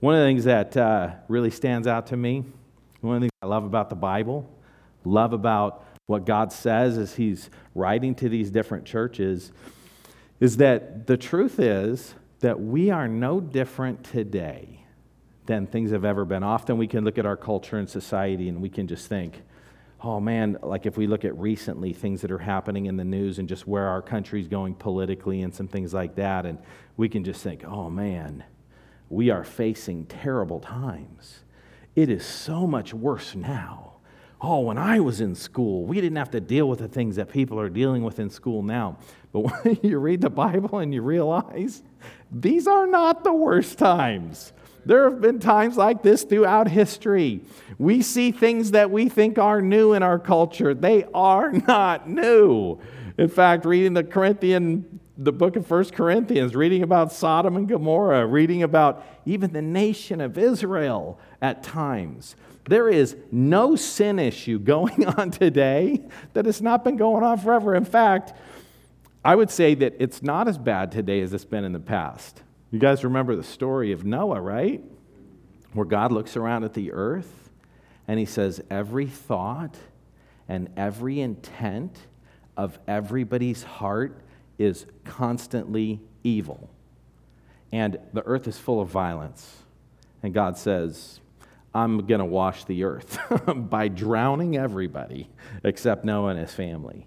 One 0.00 0.14
of 0.14 0.20
the 0.20 0.26
things 0.26 0.44
that 0.44 0.76
uh, 0.76 1.10
really 1.28 1.50
stands 1.50 1.86
out 1.86 2.08
to 2.08 2.16
me, 2.16 2.44
one 3.00 3.16
of 3.16 3.20
the 3.20 3.24
things 3.24 3.32
I 3.42 3.46
love 3.46 3.64
about 3.64 3.88
the 3.88 3.96
Bible, 3.96 4.50
love 5.04 5.32
about 5.32 5.85
what 6.06 6.24
God 6.24 6.52
says 6.52 6.98
as 6.98 7.16
He's 7.16 7.50
writing 7.74 8.14
to 8.16 8.28
these 8.28 8.50
different 8.50 8.84
churches 8.84 9.50
is 10.38 10.58
that 10.58 11.06
the 11.06 11.16
truth 11.16 11.58
is 11.58 12.14
that 12.40 12.60
we 12.60 12.90
are 12.90 13.08
no 13.08 13.40
different 13.40 14.04
today 14.04 14.84
than 15.46 15.66
things 15.66 15.90
have 15.90 16.04
ever 16.04 16.24
been. 16.24 16.42
Often 16.42 16.78
we 16.78 16.86
can 16.86 17.04
look 17.04 17.18
at 17.18 17.26
our 17.26 17.36
culture 17.36 17.78
and 17.78 17.88
society 17.88 18.48
and 18.48 18.62
we 18.62 18.68
can 18.68 18.86
just 18.86 19.08
think, 19.08 19.42
oh 20.00 20.20
man, 20.20 20.58
like 20.62 20.86
if 20.86 20.96
we 20.96 21.08
look 21.08 21.24
at 21.24 21.36
recently 21.38 21.92
things 21.92 22.20
that 22.20 22.30
are 22.30 22.38
happening 22.38 22.86
in 22.86 22.96
the 22.96 23.04
news 23.04 23.38
and 23.38 23.48
just 23.48 23.66
where 23.66 23.88
our 23.88 24.02
country's 24.02 24.46
going 24.46 24.74
politically 24.74 25.42
and 25.42 25.54
some 25.54 25.66
things 25.66 25.92
like 25.92 26.14
that, 26.16 26.46
and 26.46 26.58
we 26.96 27.08
can 27.08 27.24
just 27.24 27.42
think, 27.42 27.64
oh 27.64 27.90
man, 27.90 28.44
we 29.08 29.30
are 29.30 29.44
facing 29.44 30.06
terrible 30.06 30.60
times. 30.60 31.40
It 31.96 32.10
is 32.10 32.24
so 32.24 32.66
much 32.66 32.94
worse 32.94 33.34
now 33.34 33.95
oh, 34.40 34.60
when 34.60 34.78
I 34.78 35.00
was 35.00 35.20
in 35.20 35.34
school, 35.34 35.84
we 35.84 36.00
didn't 36.00 36.16
have 36.16 36.30
to 36.32 36.40
deal 36.40 36.68
with 36.68 36.80
the 36.80 36.88
things 36.88 37.16
that 37.16 37.30
people 37.30 37.58
are 37.58 37.68
dealing 37.68 38.02
with 38.02 38.18
in 38.18 38.30
school 38.30 38.62
now. 38.62 38.98
But 39.32 39.40
when 39.64 39.78
you 39.82 39.98
read 39.98 40.20
the 40.20 40.30
Bible 40.30 40.78
and 40.78 40.92
you 40.92 41.02
realize 41.02 41.82
these 42.30 42.66
are 42.66 42.86
not 42.86 43.24
the 43.24 43.32
worst 43.32 43.78
times. 43.78 44.52
There 44.84 45.10
have 45.10 45.20
been 45.20 45.40
times 45.40 45.76
like 45.76 46.02
this 46.02 46.22
throughout 46.22 46.68
history. 46.68 47.40
We 47.76 48.02
see 48.02 48.30
things 48.30 48.70
that 48.70 48.90
we 48.90 49.08
think 49.08 49.36
are 49.36 49.60
new 49.60 49.94
in 49.94 50.02
our 50.02 50.18
culture. 50.18 50.74
They 50.74 51.04
are 51.12 51.50
not 51.68 52.08
new. 52.08 52.78
In 53.18 53.28
fact, 53.28 53.64
reading 53.64 53.94
the 53.94 54.04
Corinthian 54.04 55.00
the 55.18 55.32
book 55.32 55.56
of 55.56 55.66
First 55.66 55.94
Corinthians, 55.94 56.54
reading 56.54 56.82
about 56.82 57.10
Sodom 57.10 57.56
and 57.56 57.66
Gomorrah, 57.66 58.26
reading 58.26 58.62
about 58.62 59.04
even 59.24 59.52
the 59.52 59.62
nation 59.62 60.20
of 60.20 60.36
Israel 60.36 61.18
at 61.40 61.62
times. 61.62 62.36
There 62.68 62.88
is 62.88 63.16
no 63.30 63.76
sin 63.76 64.18
issue 64.18 64.58
going 64.58 65.06
on 65.18 65.30
today 65.30 66.04
that 66.32 66.46
has 66.46 66.60
not 66.60 66.84
been 66.84 66.96
going 66.96 67.22
on 67.22 67.38
forever. 67.38 67.74
In 67.74 67.84
fact, 67.84 68.32
I 69.24 69.34
would 69.34 69.50
say 69.50 69.74
that 69.74 69.94
it's 69.98 70.22
not 70.22 70.48
as 70.48 70.58
bad 70.58 70.92
today 70.92 71.20
as 71.20 71.32
it's 71.32 71.44
been 71.44 71.64
in 71.64 71.72
the 71.72 71.80
past. 71.80 72.42
You 72.70 72.78
guys 72.78 73.04
remember 73.04 73.36
the 73.36 73.44
story 73.44 73.92
of 73.92 74.04
Noah, 74.04 74.40
right? 74.40 74.82
Where 75.72 75.86
God 75.86 76.12
looks 76.12 76.36
around 76.36 76.64
at 76.64 76.74
the 76.74 76.92
earth 76.92 77.50
and 78.08 78.18
he 78.18 78.24
says, 78.24 78.60
Every 78.70 79.06
thought 79.06 79.76
and 80.48 80.68
every 80.76 81.20
intent 81.20 81.96
of 82.56 82.78
everybody's 82.86 83.62
heart 83.62 84.20
is 84.58 84.86
constantly 85.04 86.00
evil. 86.24 86.70
And 87.72 87.98
the 88.12 88.22
earth 88.24 88.46
is 88.48 88.58
full 88.58 88.80
of 88.80 88.88
violence. 88.88 89.62
And 90.22 90.32
God 90.32 90.56
says, 90.56 91.20
I'm 91.76 92.06
going 92.06 92.20
to 92.20 92.24
wash 92.24 92.64
the 92.64 92.84
earth 92.84 93.18
by 93.54 93.88
drowning 93.88 94.56
everybody 94.56 95.28
except 95.62 96.04
Noah 96.04 96.30
and 96.30 96.40
his 96.40 96.54
family. 96.54 97.06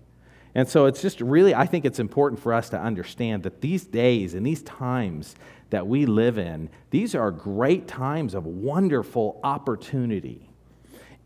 And 0.54 0.68
so 0.68 0.86
it's 0.86 1.02
just 1.02 1.22
really, 1.22 1.56
I 1.56 1.66
think 1.66 1.86
it's 1.86 2.00
important 2.00 2.42
for 2.42 2.54
us 2.54 2.70
to 2.70 2.80
understand 2.80 3.44
that 3.44 3.62
these 3.62 3.86
days 3.86 4.34
and 4.34 4.46
these 4.46 4.64
times 4.64 5.36
that 5.70 5.88
we 5.88 6.06
live 6.06 6.38
in, 6.38 6.70
these 6.90 7.16
are 7.16 7.32
great 7.32 7.88
times 7.88 8.34
of 8.34 8.46
wonderful 8.46 9.40
opportunity. 9.44 10.50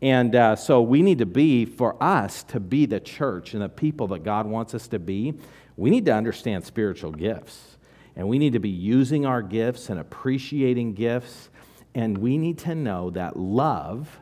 And 0.02 0.34
uh, 0.34 0.56
so 0.56 0.82
we 0.82 1.02
need 1.02 1.18
to 1.18 1.26
be, 1.26 1.64
for 1.64 2.02
us 2.02 2.42
to 2.44 2.60
be 2.60 2.86
the 2.86 3.00
church 3.00 3.54
and 3.54 3.62
the 3.62 3.68
people 3.68 4.08
that 4.08 4.22
God 4.22 4.46
wants 4.46 4.74
us 4.74 4.88
to 4.88 4.98
be, 4.98 5.34
we 5.76 5.90
need 5.90 6.04
to 6.06 6.14
understand 6.14 6.64
spiritual 6.64 7.10
gifts. 7.10 7.78
And 8.16 8.28
we 8.28 8.38
need 8.38 8.52
to 8.52 8.58
be 8.60 8.70
using 8.70 9.26
our 9.26 9.42
gifts 9.42 9.90
and 9.90 9.98
appreciating 9.98 10.94
gifts. 10.94 11.48
And 11.94 12.18
we 12.18 12.38
need 12.38 12.58
to 12.58 12.74
know 12.74 13.10
that 13.10 13.36
love 13.36 14.18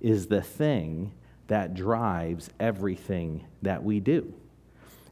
is 0.00 0.26
the 0.26 0.42
thing 0.42 1.12
that 1.48 1.74
drives 1.74 2.50
everything 2.60 3.46
that 3.62 3.82
we 3.82 4.00
do. 4.00 4.32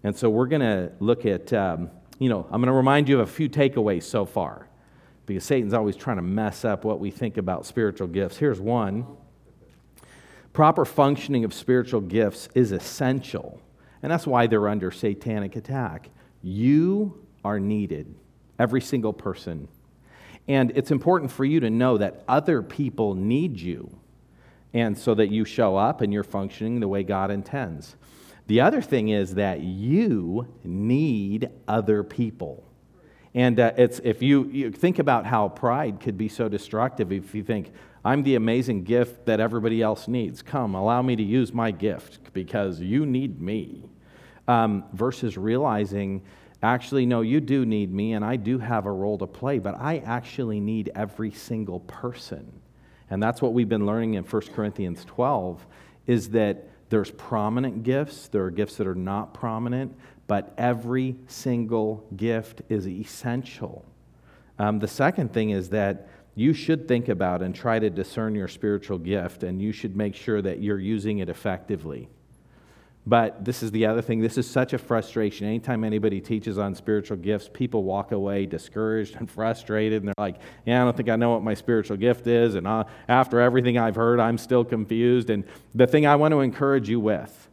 And 0.04 0.14
so 0.14 0.30
we're 0.30 0.46
going 0.46 0.60
to 0.60 0.92
look 1.00 1.26
at, 1.26 1.52
um, 1.52 1.90
you 2.18 2.28
know, 2.28 2.44
I'm 2.44 2.60
going 2.60 2.66
to 2.66 2.72
remind 2.72 3.08
you 3.08 3.20
of 3.20 3.28
a 3.28 3.32
few 3.32 3.48
takeaways 3.48 4.04
so 4.04 4.24
far 4.24 4.68
because 5.24 5.44
Satan's 5.44 5.74
always 5.74 5.96
trying 5.96 6.16
to 6.16 6.22
mess 6.22 6.64
up 6.64 6.84
what 6.84 7.00
we 7.00 7.10
think 7.10 7.36
about 7.36 7.66
spiritual 7.66 8.06
gifts. 8.06 8.36
Here's 8.36 8.60
one 8.60 9.06
proper 10.52 10.84
functioning 10.84 11.44
of 11.44 11.52
spiritual 11.52 12.00
gifts 12.00 12.48
is 12.54 12.72
essential 12.72 13.60
and 14.06 14.12
that's 14.12 14.24
why 14.24 14.46
they're 14.46 14.68
under 14.68 14.92
satanic 14.92 15.56
attack. 15.56 16.10
You 16.40 17.26
are 17.44 17.58
needed, 17.58 18.14
every 18.56 18.80
single 18.80 19.12
person. 19.12 19.66
And 20.48 20.72
it's 20.74 20.90
important 20.90 21.30
for 21.30 21.44
you 21.44 21.60
to 21.60 21.70
know 21.70 21.98
that 21.98 22.22
other 22.28 22.62
people 22.62 23.14
need 23.14 23.58
you, 23.58 23.98
and 24.72 24.96
so 24.96 25.14
that 25.14 25.28
you 25.28 25.44
show 25.44 25.76
up 25.76 26.00
and 26.00 26.12
you're 26.12 26.22
functioning 26.22 26.80
the 26.80 26.88
way 26.88 27.02
God 27.02 27.30
intends. 27.30 27.96
The 28.46 28.60
other 28.60 28.80
thing 28.80 29.08
is 29.08 29.34
that 29.34 29.60
you 29.60 30.46
need 30.62 31.50
other 31.66 32.04
people. 32.04 32.62
And 33.34 33.58
uh, 33.58 33.72
it's, 33.76 34.00
if 34.04 34.22
you, 34.22 34.44
you 34.44 34.70
think 34.70 34.98
about 34.98 35.26
how 35.26 35.48
pride 35.48 36.00
could 36.00 36.16
be 36.16 36.28
so 36.28 36.48
destructive, 36.48 37.12
if 37.12 37.34
you 37.34 37.42
think, 37.42 37.72
I'm 38.04 38.22
the 38.22 38.36
amazing 38.36 38.84
gift 38.84 39.26
that 39.26 39.40
everybody 39.40 39.82
else 39.82 40.06
needs, 40.08 40.40
come, 40.42 40.74
allow 40.74 41.02
me 41.02 41.16
to 41.16 41.22
use 41.22 41.52
my 41.52 41.70
gift 41.70 42.32
because 42.32 42.80
you 42.80 43.04
need 43.04 43.40
me. 43.40 43.90
Um, 44.48 44.84
versus 44.92 45.36
realizing, 45.36 46.22
actually, 46.72 47.06
no, 47.06 47.20
you 47.20 47.40
do 47.40 47.66
need 47.66 47.92
me 47.92 48.14
and 48.14 48.24
I 48.24 48.36
do 48.36 48.58
have 48.58 48.86
a 48.86 48.92
role 48.92 49.18
to 49.18 49.26
play, 49.26 49.58
but 49.58 49.74
I 49.78 49.98
actually 49.98 50.60
need 50.60 50.90
every 50.94 51.30
single 51.30 51.80
person. 51.80 52.60
And 53.10 53.22
that's 53.22 53.42
what 53.42 53.52
we've 53.52 53.68
been 53.68 53.86
learning 53.86 54.14
in 54.14 54.24
1 54.24 54.42
Corinthians 54.54 55.04
12 55.04 55.64
is 56.06 56.30
that 56.30 56.68
there's 56.88 57.10
prominent 57.10 57.82
gifts, 57.82 58.28
there 58.28 58.44
are 58.44 58.50
gifts 58.50 58.76
that 58.76 58.86
are 58.86 58.94
not 58.94 59.34
prominent, 59.34 59.96
but 60.26 60.54
every 60.56 61.16
single 61.26 62.06
gift 62.16 62.62
is 62.68 62.86
essential. 62.86 63.84
Um, 64.58 64.78
the 64.78 64.88
second 64.88 65.32
thing 65.32 65.50
is 65.50 65.68
that 65.70 66.08
you 66.34 66.52
should 66.52 66.86
think 66.86 67.08
about 67.08 67.42
and 67.42 67.54
try 67.54 67.78
to 67.78 67.90
discern 67.90 68.34
your 68.34 68.48
spiritual 68.48 68.98
gift, 68.98 69.42
and 69.42 69.60
you 69.60 69.72
should 69.72 69.96
make 69.96 70.14
sure 70.14 70.42
that 70.42 70.60
you're 70.60 70.78
using 70.78 71.18
it 71.18 71.28
effectively. 71.28 72.08
But 73.08 73.44
this 73.44 73.62
is 73.62 73.70
the 73.70 73.86
other 73.86 74.02
thing. 74.02 74.20
This 74.20 74.36
is 74.36 74.50
such 74.50 74.72
a 74.72 74.78
frustration. 74.78 75.46
Anytime 75.46 75.84
anybody 75.84 76.20
teaches 76.20 76.58
on 76.58 76.74
spiritual 76.74 77.16
gifts, 77.16 77.48
people 77.52 77.84
walk 77.84 78.10
away 78.10 78.46
discouraged 78.46 79.14
and 79.14 79.30
frustrated, 79.30 80.02
and 80.02 80.08
they're 80.08 80.14
like, 80.18 80.40
Yeah, 80.64 80.82
I 80.82 80.84
don't 80.84 80.96
think 80.96 81.08
I 81.08 81.14
know 81.14 81.30
what 81.30 81.44
my 81.44 81.54
spiritual 81.54 81.96
gift 81.98 82.26
is. 82.26 82.56
And 82.56 82.66
uh, 82.66 82.84
after 83.08 83.40
everything 83.40 83.78
I've 83.78 83.94
heard, 83.94 84.18
I'm 84.18 84.38
still 84.38 84.64
confused. 84.64 85.30
And 85.30 85.44
the 85.72 85.86
thing 85.86 86.04
I 86.04 86.16
want 86.16 86.32
to 86.32 86.40
encourage 86.40 86.88
you 86.88 86.98
with 86.98 87.48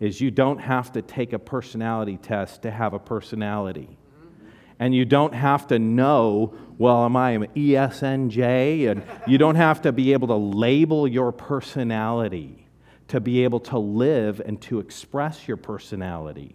is 0.00 0.20
you 0.20 0.32
don't 0.32 0.58
have 0.58 0.90
to 0.92 1.02
take 1.02 1.32
a 1.32 1.38
personality 1.38 2.16
test 2.16 2.62
to 2.62 2.70
have 2.70 2.92
a 2.92 2.98
personality. 2.98 3.96
And 4.80 4.94
you 4.94 5.04
don't 5.04 5.34
have 5.34 5.68
to 5.68 5.78
know, 5.78 6.54
well, 6.76 7.04
am 7.04 7.16
I 7.16 7.32
an 7.32 7.46
ESNJ? 7.48 8.88
And 8.90 9.02
you 9.26 9.36
don't 9.38 9.56
have 9.56 9.82
to 9.82 9.92
be 9.92 10.12
able 10.12 10.28
to 10.28 10.36
label 10.36 11.06
your 11.08 11.32
personality 11.32 12.67
to 13.08 13.20
be 13.20 13.44
able 13.44 13.60
to 13.60 13.78
live 13.78 14.40
and 14.44 14.60
to 14.62 14.80
express 14.80 15.48
your 15.48 15.56
personality. 15.56 16.54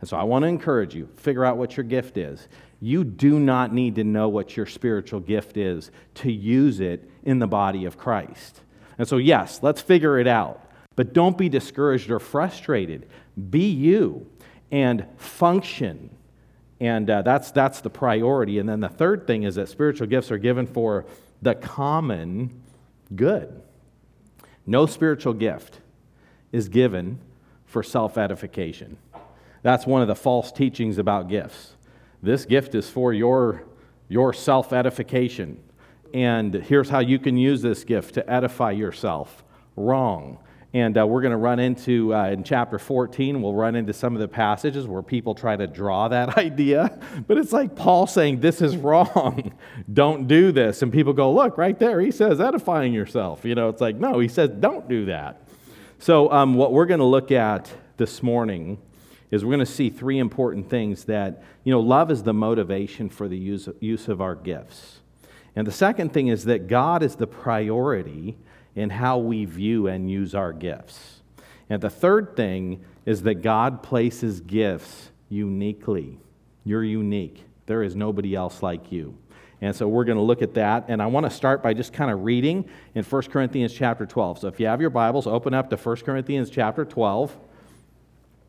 And 0.00 0.08
so 0.08 0.16
I 0.16 0.24
want 0.24 0.42
to 0.42 0.48
encourage 0.48 0.94
you 0.94 1.08
figure 1.16 1.44
out 1.44 1.56
what 1.56 1.76
your 1.76 1.84
gift 1.84 2.16
is. 2.16 2.48
You 2.80 3.04
do 3.04 3.38
not 3.38 3.72
need 3.72 3.94
to 3.94 4.04
know 4.04 4.28
what 4.28 4.56
your 4.56 4.66
spiritual 4.66 5.20
gift 5.20 5.56
is 5.56 5.92
to 6.16 6.32
use 6.32 6.80
it 6.80 7.08
in 7.22 7.38
the 7.38 7.46
body 7.46 7.84
of 7.84 7.96
Christ. 7.96 8.60
And 8.98 9.06
so, 9.06 9.16
yes, 9.16 9.60
let's 9.62 9.80
figure 9.80 10.18
it 10.18 10.26
out. 10.26 10.68
But 10.96 11.12
don't 11.12 11.38
be 11.38 11.48
discouraged 11.48 12.10
or 12.10 12.18
frustrated. 12.18 13.08
Be 13.50 13.70
you 13.70 14.26
and 14.72 15.06
function. 15.16 16.10
And 16.80 17.08
uh, 17.08 17.22
that's, 17.22 17.52
that's 17.52 17.80
the 17.80 17.90
priority. 17.90 18.58
And 18.58 18.68
then 18.68 18.80
the 18.80 18.88
third 18.88 19.28
thing 19.28 19.44
is 19.44 19.54
that 19.54 19.68
spiritual 19.68 20.08
gifts 20.08 20.32
are 20.32 20.38
given 20.38 20.66
for 20.66 21.06
the 21.40 21.54
common 21.54 22.60
good. 23.14 23.62
No 24.66 24.86
spiritual 24.86 25.34
gift 25.34 25.78
is 26.52 26.68
given 26.68 27.18
for 27.66 27.82
self 27.82 28.16
edification. 28.16 28.98
That's 29.62 29.86
one 29.86 30.02
of 30.02 30.08
the 30.08 30.14
false 30.14 30.52
teachings 30.52 30.98
about 30.98 31.28
gifts. 31.28 31.74
This 32.22 32.44
gift 32.44 32.74
is 32.74 32.88
for 32.88 33.12
your, 33.12 33.64
your 34.08 34.32
self 34.32 34.72
edification. 34.72 35.58
And 36.14 36.52
here's 36.54 36.90
how 36.90 36.98
you 37.00 37.18
can 37.18 37.36
use 37.36 37.62
this 37.62 37.84
gift 37.84 38.14
to 38.14 38.30
edify 38.30 38.72
yourself. 38.72 39.42
Wrong. 39.76 40.38
And 40.74 40.96
uh, 40.96 41.06
we're 41.06 41.20
going 41.20 41.32
to 41.32 41.38
run 41.38 41.58
into, 41.58 42.14
uh, 42.14 42.30
in 42.30 42.44
chapter 42.44 42.78
14, 42.78 43.42
we'll 43.42 43.52
run 43.52 43.74
into 43.74 43.92
some 43.92 44.14
of 44.14 44.20
the 44.20 44.28
passages 44.28 44.86
where 44.86 45.02
people 45.02 45.34
try 45.34 45.54
to 45.54 45.66
draw 45.66 46.08
that 46.08 46.38
idea. 46.38 46.98
But 47.26 47.38
it's 47.38 47.52
like 47.52 47.76
Paul 47.76 48.06
saying, 48.06 48.40
This 48.40 48.62
is 48.62 48.76
wrong. 48.76 49.52
don't 49.92 50.26
do 50.26 50.50
this. 50.52 50.82
And 50.82 50.92
people 50.92 51.12
go, 51.12 51.32
Look, 51.32 51.58
right 51.58 51.78
there, 51.78 52.00
he 52.00 52.10
says 52.10 52.40
edifying 52.40 52.92
yourself. 52.92 53.44
You 53.44 53.54
know, 53.54 53.68
it's 53.68 53.80
like, 53.80 53.96
No, 53.96 54.18
he 54.18 54.28
says, 54.28 54.50
Don't 54.50 54.88
do 54.88 55.06
that. 55.06 55.42
So, 56.02 56.32
um, 56.32 56.54
what 56.54 56.72
we're 56.72 56.86
going 56.86 56.98
to 56.98 57.06
look 57.06 57.30
at 57.30 57.72
this 57.96 58.24
morning 58.24 58.78
is 59.30 59.44
we're 59.44 59.52
going 59.52 59.64
to 59.64 59.72
see 59.72 59.88
three 59.88 60.18
important 60.18 60.68
things 60.68 61.04
that, 61.04 61.44
you 61.62 61.70
know, 61.70 61.78
love 61.78 62.10
is 62.10 62.24
the 62.24 62.34
motivation 62.34 63.08
for 63.08 63.28
the 63.28 63.38
use, 63.38 63.68
use 63.78 64.08
of 64.08 64.20
our 64.20 64.34
gifts. 64.34 64.98
And 65.54 65.64
the 65.64 65.70
second 65.70 66.12
thing 66.12 66.26
is 66.26 66.46
that 66.46 66.66
God 66.66 67.04
is 67.04 67.14
the 67.14 67.28
priority 67.28 68.36
in 68.74 68.90
how 68.90 69.18
we 69.18 69.44
view 69.44 69.86
and 69.86 70.10
use 70.10 70.34
our 70.34 70.52
gifts. 70.52 71.22
And 71.70 71.80
the 71.80 71.88
third 71.88 72.34
thing 72.34 72.84
is 73.06 73.22
that 73.22 73.34
God 73.34 73.84
places 73.84 74.40
gifts 74.40 75.10
uniquely. 75.28 76.18
You're 76.64 76.82
unique, 76.82 77.44
there 77.66 77.84
is 77.84 77.94
nobody 77.94 78.34
else 78.34 78.60
like 78.60 78.90
you. 78.90 79.16
And 79.62 79.74
so 79.74 79.86
we're 79.86 80.04
going 80.04 80.18
to 80.18 80.24
look 80.24 80.42
at 80.42 80.54
that. 80.54 80.86
And 80.88 81.00
I 81.00 81.06
want 81.06 81.24
to 81.24 81.30
start 81.30 81.62
by 81.62 81.72
just 81.72 81.92
kind 81.92 82.10
of 82.10 82.24
reading 82.24 82.68
in 82.96 83.04
1 83.04 83.22
Corinthians 83.22 83.72
chapter 83.72 84.04
12. 84.04 84.40
So 84.40 84.48
if 84.48 84.58
you 84.58 84.66
have 84.66 84.80
your 84.80 84.90
Bibles, 84.90 85.28
open 85.28 85.54
up 85.54 85.70
to 85.70 85.76
1 85.76 85.96
Corinthians 85.98 86.50
chapter 86.50 86.84
12. 86.84 87.34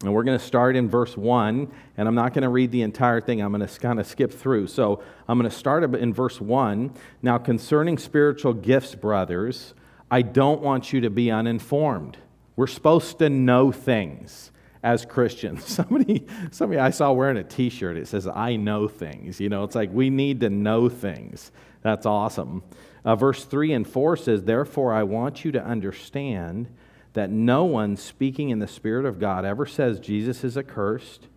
And 0.02 0.12
we're 0.12 0.24
going 0.24 0.38
to 0.38 0.44
start 0.44 0.76
in 0.76 0.90
verse 0.90 1.16
1. 1.16 1.72
And 1.98 2.08
I'm 2.08 2.16
not 2.16 2.34
going 2.34 2.42
to 2.42 2.50
read 2.50 2.72
the 2.72 2.82
entire 2.82 3.22
thing, 3.22 3.42
I'm 3.42 3.54
going 3.54 3.66
to 3.66 3.80
kind 3.80 4.00
of 4.00 4.08
skip 4.08 4.34
through. 4.34 4.68
So 4.68 5.04
I'm 5.28 5.38
going 5.38 5.50
to 5.50 5.56
start 5.56 5.84
in 5.84 6.14
verse 6.14 6.42
1. 6.42 6.92
Now, 7.22 7.38
concerning 7.38 8.00
spiritual 8.00 8.54
gifts, 8.54 8.96
brothers, 8.96 9.76
I 10.10 10.24
don't 10.24 10.62
want 10.62 10.92
you 10.92 11.02
to 11.02 11.12
be 11.12 11.30
uninformed. 11.30 12.18
We're 12.56 12.66
supposed 12.66 13.20
to 13.20 13.30
know 13.30 13.72
things. 13.72 14.52
As 14.84 15.06
Christians. 15.06 15.66
Somebody, 15.74 16.28
somebody 16.52 16.80
I 16.80 16.90
saw 16.90 17.12
wearing 17.14 17.38
a 17.38 17.44
t 17.44 17.70
shirt, 17.70 17.98
it 17.98 18.08
says, 18.08 18.28
I 18.28 18.58
know 18.58 18.88
things. 18.88 19.40
You 19.40 19.50
know, 19.50 19.64
it's 19.64 19.76
like 19.76 19.92
we 19.92 20.10
need 20.10 20.42
to 20.42 20.50
know 20.50 20.90
things. 20.90 21.52
That's 21.82 22.06
awesome. 22.06 22.64
Uh, 23.06 23.16
verse 23.16 23.44
3 23.46 23.74
and 23.74 23.88
4 23.88 24.18
says, 24.18 24.44
Therefore, 24.44 24.94
I 24.94 25.04
want 25.04 25.44
you 25.44 25.52
to 25.54 25.64
understand 25.64 26.70
that 27.14 27.30
no 27.30 27.64
one 27.64 27.96
speaking 27.96 28.50
in 28.50 28.60
the 28.60 28.68
Spirit 28.68 29.06
of 29.06 29.20
God 29.20 29.46
ever 29.46 29.66
says 29.66 30.00
Jesus 30.00 30.44
is 30.44 30.58
accursed, 30.58 31.28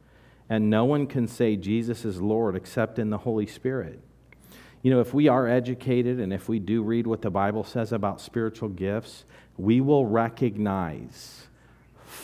and 0.49 0.71
no 0.71 0.85
one 0.85 1.07
can 1.07 1.27
say 1.27 1.57
Jesus 1.57 2.05
is 2.05 2.21
Lord 2.21 2.57
except 2.57 2.99
in 2.99 3.11
the 3.11 3.19
Holy 3.19 3.47
Spirit. 3.47 4.01
You 4.83 4.93
know, 4.93 5.01
if 5.01 5.13
we 5.13 5.27
are 5.29 5.49
educated 5.49 6.21
and 6.21 6.33
if 6.33 6.49
we 6.49 6.61
do 6.61 6.83
read 6.83 7.07
what 7.07 7.23
the 7.23 7.31
Bible 7.31 7.65
says 7.65 7.93
about 7.93 8.21
spiritual 8.21 8.69
gifts, 8.69 9.25
we 9.57 9.81
will 9.81 10.07
recognize 10.07 11.49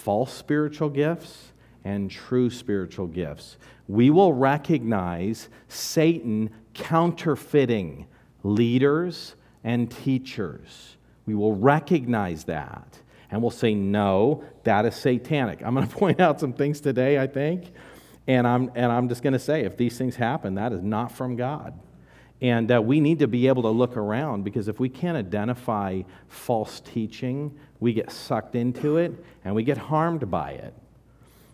false 0.02 0.32
spiritual 0.32 0.88
gifts 0.88 1.52
and 1.84 2.10
true 2.10 2.50
spiritual 2.50 3.06
gifts. 3.06 3.56
We 3.86 4.10
will 4.10 4.32
recognize 4.32 5.48
Satan 5.68 6.50
counterfeiting 6.74 8.06
leaders 8.42 9.36
and 9.62 9.90
teachers. 9.90 10.96
We 11.26 11.34
will 11.34 11.54
recognize 11.54 12.44
that 12.44 12.98
and 13.30 13.40
we'll 13.40 13.50
say, 13.50 13.74
no, 13.74 14.44
that 14.64 14.84
is 14.84 14.94
satanic. 14.94 15.62
I'm 15.64 15.74
going 15.74 15.86
to 15.88 15.94
point 15.94 16.20
out 16.20 16.38
some 16.38 16.52
things 16.52 16.80
today, 16.80 17.18
I 17.18 17.26
think, 17.26 17.72
and 18.26 18.46
I'm, 18.46 18.70
and 18.74 18.92
I'm 18.92 19.08
just 19.08 19.22
going 19.22 19.32
to 19.32 19.38
say, 19.38 19.62
if 19.62 19.76
these 19.76 19.96
things 19.96 20.16
happen, 20.16 20.56
that 20.56 20.72
is 20.72 20.82
not 20.82 21.12
from 21.12 21.36
God. 21.36 21.78
And 22.42 22.72
uh, 22.72 22.82
we 22.82 23.00
need 23.00 23.20
to 23.20 23.28
be 23.28 23.46
able 23.46 23.62
to 23.62 23.68
look 23.68 23.96
around 23.96 24.42
because 24.42 24.66
if 24.66 24.80
we 24.80 24.88
can't 24.88 25.16
identify 25.16 26.02
false 26.26 26.80
teaching, 26.80 27.56
we 27.78 27.92
get 27.92 28.10
sucked 28.10 28.56
into 28.56 28.96
it 28.96 29.12
and 29.44 29.54
we 29.54 29.62
get 29.62 29.78
harmed 29.78 30.28
by 30.28 30.50
it. 30.50 30.74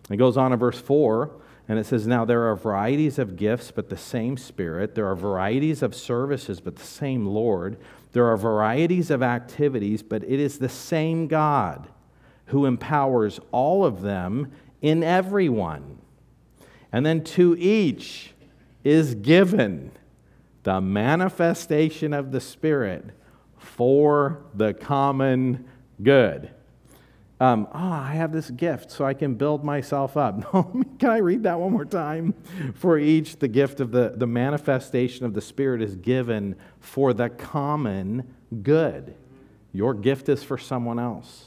It 0.09 0.17
goes 0.17 0.35
on 0.35 0.51
in 0.51 0.57
verse 0.57 0.81
4 0.81 1.29
and 1.67 1.77
it 1.77 1.85
says, 1.85 2.07
Now 2.07 2.25
there 2.25 2.49
are 2.49 2.55
varieties 2.55 3.19
of 3.19 3.35
gifts, 3.35 3.69
but 3.69 3.89
the 3.89 3.97
same 3.97 4.35
Spirit. 4.35 4.95
There 4.95 5.05
are 5.05 5.15
varieties 5.15 5.83
of 5.83 5.93
services, 5.93 6.59
but 6.59 6.75
the 6.75 6.83
same 6.83 7.27
Lord. 7.27 7.77
There 8.13 8.25
are 8.25 8.37
varieties 8.37 9.11
of 9.11 9.21
activities, 9.21 10.01
but 10.01 10.23
it 10.23 10.39
is 10.39 10.57
the 10.57 10.69
same 10.69 11.27
God 11.27 11.87
who 12.47 12.65
empowers 12.65 13.39
all 13.51 13.85
of 13.85 14.01
them 14.01 14.51
in 14.81 15.03
everyone. 15.03 15.99
And 16.91 17.05
then 17.05 17.23
to 17.25 17.55
each 17.59 18.33
is 18.83 19.13
given 19.13 19.91
the 20.63 20.81
manifestation 20.81 22.13
of 22.13 22.31
the 22.31 22.41
Spirit 22.41 23.05
for 23.57 24.43
the 24.53 24.73
common 24.73 25.65
good. 26.01 26.51
Um, 27.41 27.67
oh, 27.73 27.79
I 27.79 28.15
have 28.15 28.33
this 28.33 28.49
gift 28.49 28.91
so 28.91 29.05
I 29.05 29.13
can 29.13 29.35
build 29.35 29.63
myself 29.63 30.17
up. 30.17 30.51
Can 30.99 31.09
I 31.09 31.17
read 31.19 31.43
that 31.43 31.57
one 31.57 31.71
more 31.71 31.85
time? 31.85 32.33
For 32.75 32.97
each, 32.99 33.37
the 33.37 33.47
gift 33.47 33.79
of 33.79 33.91
the, 33.91 34.13
the 34.15 34.27
manifestation 34.27 35.25
of 35.25 35.33
the 35.33 35.41
Spirit 35.41 35.81
is 35.81 35.95
given 35.95 36.57
for 36.81 37.13
the 37.13 37.29
common 37.29 38.33
good. 38.61 39.15
Your 39.71 39.93
gift 39.93 40.27
is 40.27 40.43
for 40.43 40.57
someone 40.57 40.99
else. 40.99 41.45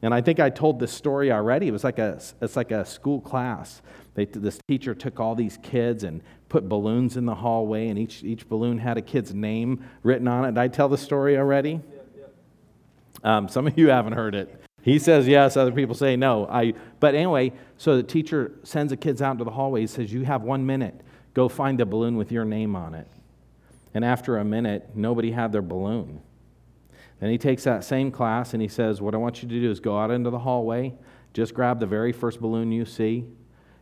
And 0.00 0.14
I 0.14 0.22
think 0.22 0.40
I 0.40 0.48
told 0.48 0.80
this 0.80 0.92
story 0.92 1.30
already. 1.30 1.68
It 1.68 1.72
was 1.72 1.84
like 1.84 1.98
a, 1.98 2.20
it's 2.40 2.56
like 2.56 2.70
a 2.70 2.84
school 2.86 3.20
class. 3.20 3.82
They, 4.14 4.26
this 4.26 4.58
teacher 4.68 4.94
took 4.94 5.18
all 5.18 5.34
these 5.34 5.58
kids 5.62 6.04
and 6.04 6.22
put 6.48 6.68
balloons 6.68 7.16
in 7.16 7.26
the 7.26 7.34
hallway, 7.34 7.88
and 7.88 7.98
each, 7.98 8.22
each 8.22 8.48
balloon 8.48 8.78
had 8.78 8.96
a 8.96 9.02
kid's 9.02 9.34
name 9.34 9.84
written 10.02 10.28
on 10.28 10.44
it. 10.44 10.52
Did 10.52 10.58
I 10.58 10.68
tell 10.68 10.88
the 10.88 10.98
story 10.98 11.36
already? 11.36 11.80
Um, 13.24 13.48
some 13.48 13.66
of 13.66 13.76
you 13.76 13.88
haven't 13.88 14.12
heard 14.12 14.34
it. 14.34 14.62
He 14.82 14.98
says 14.98 15.26
yes, 15.26 15.56
other 15.56 15.72
people 15.72 15.94
say 15.94 16.14
no. 16.14 16.46
I, 16.46 16.74
but 17.00 17.14
anyway, 17.14 17.52
so 17.78 17.96
the 17.96 18.02
teacher 18.02 18.52
sends 18.64 18.90
the 18.90 18.98
kids 18.98 19.22
out 19.22 19.32
into 19.32 19.44
the 19.44 19.50
hallway. 19.50 19.80
He 19.80 19.86
says, 19.86 20.12
You 20.12 20.26
have 20.26 20.42
one 20.42 20.66
minute. 20.66 21.00
Go 21.32 21.48
find 21.48 21.80
a 21.80 21.86
balloon 21.86 22.16
with 22.16 22.30
your 22.30 22.44
name 22.44 22.76
on 22.76 22.94
it. 22.94 23.08
And 23.94 24.04
after 24.04 24.36
a 24.36 24.44
minute, 24.44 24.90
nobody 24.94 25.30
had 25.30 25.52
their 25.52 25.62
balloon. 25.62 26.20
Then 27.18 27.30
he 27.30 27.38
takes 27.38 27.64
that 27.64 27.82
same 27.82 28.10
class 28.10 28.52
and 28.52 28.60
he 28.60 28.68
says, 28.68 29.00
What 29.00 29.14
I 29.14 29.18
want 29.18 29.42
you 29.42 29.48
to 29.48 29.60
do 29.60 29.70
is 29.70 29.80
go 29.80 29.98
out 29.98 30.10
into 30.10 30.28
the 30.28 30.40
hallway, 30.40 30.92
just 31.32 31.54
grab 31.54 31.80
the 31.80 31.86
very 31.86 32.12
first 32.12 32.40
balloon 32.40 32.70
you 32.70 32.84
see, 32.84 33.24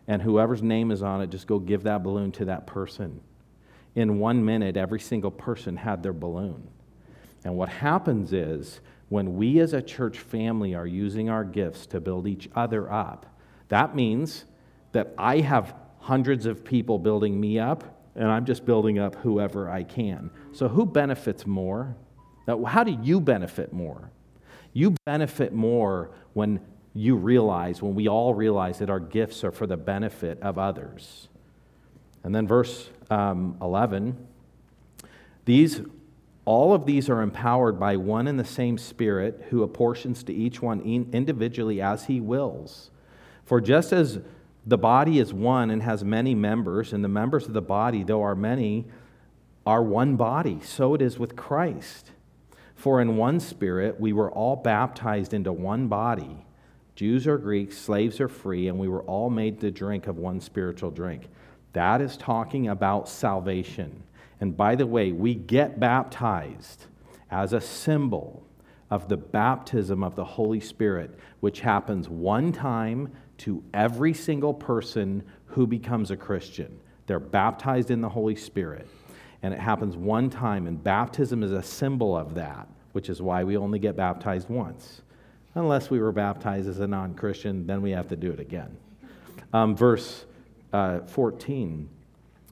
and 0.08 0.20
whoever's 0.22 0.62
name 0.62 0.90
is 0.90 1.02
on 1.02 1.20
it, 1.22 1.30
just 1.30 1.46
go 1.46 1.58
give 1.58 1.84
that 1.84 2.02
balloon 2.02 2.32
to 2.32 2.46
that 2.46 2.66
person. 2.66 3.20
In 3.94 4.18
one 4.18 4.44
minute, 4.44 4.76
every 4.76 5.00
single 5.00 5.30
person 5.30 5.76
had 5.76 6.02
their 6.02 6.12
balloon. 6.12 6.68
And 7.44 7.56
what 7.56 7.68
happens 7.68 8.32
is, 8.32 8.80
when 9.08 9.36
we 9.36 9.60
as 9.60 9.74
a 9.74 9.82
church 9.82 10.18
family 10.18 10.74
are 10.74 10.86
using 10.86 11.28
our 11.28 11.44
gifts 11.44 11.86
to 11.88 12.00
build 12.00 12.26
each 12.26 12.48
other 12.54 12.90
up, 12.90 13.26
that 13.68 13.94
means 13.94 14.46
that 14.92 15.14
I 15.18 15.40
have 15.40 15.74
hundreds 15.98 16.46
of 16.46 16.64
people 16.64 16.98
building 16.98 17.38
me 17.38 17.58
up, 17.58 17.84
and 18.14 18.28
I'm 18.28 18.44
just 18.44 18.64
building 18.64 18.98
up 18.98 19.14
whoever 19.16 19.70
I 19.70 19.84
can. 19.84 20.30
So, 20.52 20.68
who 20.68 20.86
benefits 20.86 21.46
more? 21.46 21.94
Now, 22.46 22.64
how 22.64 22.84
do 22.84 22.98
you 23.02 23.20
benefit 23.20 23.72
more? 23.72 24.10
You 24.72 24.94
benefit 25.04 25.52
more 25.52 26.10
when 26.32 26.60
you 26.94 27.16
realize, 27.16 27.80
when 27.80 27.94
we 27.94 28.08
all 28.08 28.34
realize 28.34 28.78
that 28.78 28.90
our 28.90 29.00
gifts 29.00 29.44
are 29.44 29.52
for 29.52 29.66
the 29.66 29.76
benefit 29.76 30.40
of 30.42 30.58
others. 30.58 31.28
And 32.22 32.34
then, 32.34 32.46
verse 32.46 32.90
um, 33.10 33.56
11 33.60 34.28
these 35.44 35.80
all 36.44 36.74
of 36.74 36.86
these 36.86 37.08
are 37.08 37.22
empowered 37.22 37.78
by 37.78 37.96
one 37.96 38.26
and 38.26 38.38
the 38.38 38.44
same 38.44 38.76
Spirit 38.76 39.46
who 39.50 39.62
apportions 39.62 40.24
to 40.24 40.34
each 40.34 40.60
one 40.60 40.80
individually 41.12 41.80
as 41.80 42.06
he 42.06 42.20
wills. 42.20 42.90
For 43.44 43.60
just 43.60 43.92
as 43.92 44.18
the 44.66 44.78
body 44.78 45.20
is 45.20 45.32
one 45.32 45.70
and 45.70 45.82
has 45.82 46.02
many 46.02 46.34
members, 46.34 46.92
and 46.92 47.04
the 47.04 47.08
members 47.08 47.46
of 47.46 47.52
the 47.52 47.62
body, 47.62 48.02
though 48.02 48.22
are 48.22 48.34
many, 48.34 48.86
are 49.64 49.84
one 49.84 50.16
body, 50.16 50.58
so 50.64 50.94
it 50.94 51.02
is 51.02 51.16
with 51.16 51.36
Christ. 51.36 52.10
For 52.74 53.00
in 53.00 53.16
one 53.16 53.38
Spirit 53.38 54.00
we 54.00 54.12
were 54.12 54.30
all 54.30 54.56
baptized 54.56 55.32
into 55.32 55.52
one 55.52 55.86
body 55.86 56.44
Jews 57.02 57.26
or 57.26 57.36
Greeks, 57.36 57.76
slaves 57.76 58.20
or 58.20 58.28
free, 58.28 58.68
and 58.68 58.78
we 58.78 58.86
were 58.86 59.02
all 59.02 59.28
made 59.28 59.60
to 59.60 59.72
drink 59.72 60.06
of 60.06 60.18
one 60.18 60.40
spiritual 60.40 60.92
drink. 60.92 61.26
That 61.72 62.00
is 62.00 62.16
talking 62.16 62.68
about 62.68 63.08
salvation. 63.08 64.04
And 64.40 64.56
by 64.56 64.76
the 64.76 64.86
way, 64.86 65.10
we 65.10 65.34
get 65.34 65.80
baptized 65.80 66.86
as 67.28 67.54
a 67.54 67.60
symbol 67.60 68.46
of 68.88 69.08
the 69.08 69.16
baptism 69.16 70.04
of 70.04 70.14
the 70.14 70.24
Holy 70.24 70.60
Spirit, 70.60 71.18
which 71.40 71.58
happens 71.58 72.08
one 72.08 72.52
time 72.52 73.10
to 73.38 73.64
every 73.74 74.14
single 74.14 74.54
person 74.54 75.24
who 75.46 75.66
becomes 75.66 76.12
a 76.12 76.16
Christian. 76.16 76.78
They're 77.08 77.18
baptized 77.18 77.90
in 77.90 78.00
the 78.00 78.10
Holy 78.10 78.36
Spirit. 78.36 78.88
And 79.42 79.52
it 79.52 79.58
happens 79.58 79.96
one 79.96 80.30
time, 80.30 80.68
and 80.68 80.80
baptism 80.80 81.42
is 81.42 81.50
a 81.50 81.64
symbol 81.64 82.16
of 82.16 82.36
that, 82.36 82.68
which 82.92 83.08
is 83.08 83.20
why 83.20 83.42
we 83.42 83.56
only 83.56 83.80
get 83.80 83.96
baptized 83.96 84.48
once. 84.48 85.02
Unless 85.54 85.90
we 85.90 86.00
were 86.00 86.12
baptized 86.12 86.68
as 86.68 86.80
a 86.80 86.86
non 86.86 87.14
Christian, 87.14 87.66
then 87.66 87.82
we 87.82 87.90
have 87.90 88.08
to 88.08 88.16
do 88.16 88.30
it 88.30 88.40
again. 88.40 88.76
Um, 89.52 89.76
verse 89.76 90.24
uh, 90.72 91.00
14 91.00 91.88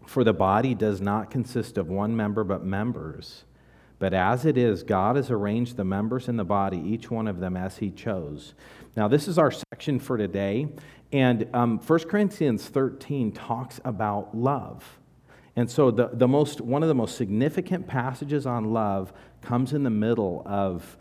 for 0.07 0.25
the 0.25 0.33
body 0.33 0.75
does 0.75 1.01
not 1.01 1.31
consist 1.31 1.79
of 1.79 1.89
one 1.89 2.17
member, 2.17 2.43
but 2.43 2.65
members. 2.65 3.45
But 4.01 4.13
as 4.13 4.45
it 4.45 4.59
is, 4.59 4.83
God 4.83 5.17
has 5.17 5.31
arranged 5.31 5.77
the 5.77 5.85
members 5.85 6.27
in 6.29 6.37
the 6.37 6.45
body, 6.45 6.79
each 6.79 7.11
one 7.11 7.29
of 7.29 7.39
them 7.39 7.57
as 7.57 7.79
He 7.79 7.91
chose. 7.91 8.55
Now, 8.97 9.07
this 9.07 9.29
is 9.29 9.39
our 9.39 9.53
section 9.53 10.01
for 10.01 10.19
today. 10.19 10.69
And 11.13 11.49
um, 11.55 11.79
1 11.79 11.99
Corinthians 12.09 12.67
13 12.67 13.31
talks 13.33 13.81
about 13.85 14.37
love. 14.37 14.99
And 15.55 15.71
so, 15.71 15.91
the, 15.91 16.11
the 16.13 16.27
most, 16.27 16.61
one 16.61 16.83
of 16.83 16.89
the 16.89 16.95
most 16.95 17.17
significant 17.17 17.87
passages 17.87 18.47
on 18.47 18.73
love 18.73 19.13
comes 19.43 19.73
in 19.73 19.85
the 19.85 19.91
middle 19.91 20.43
of 20.45 20.97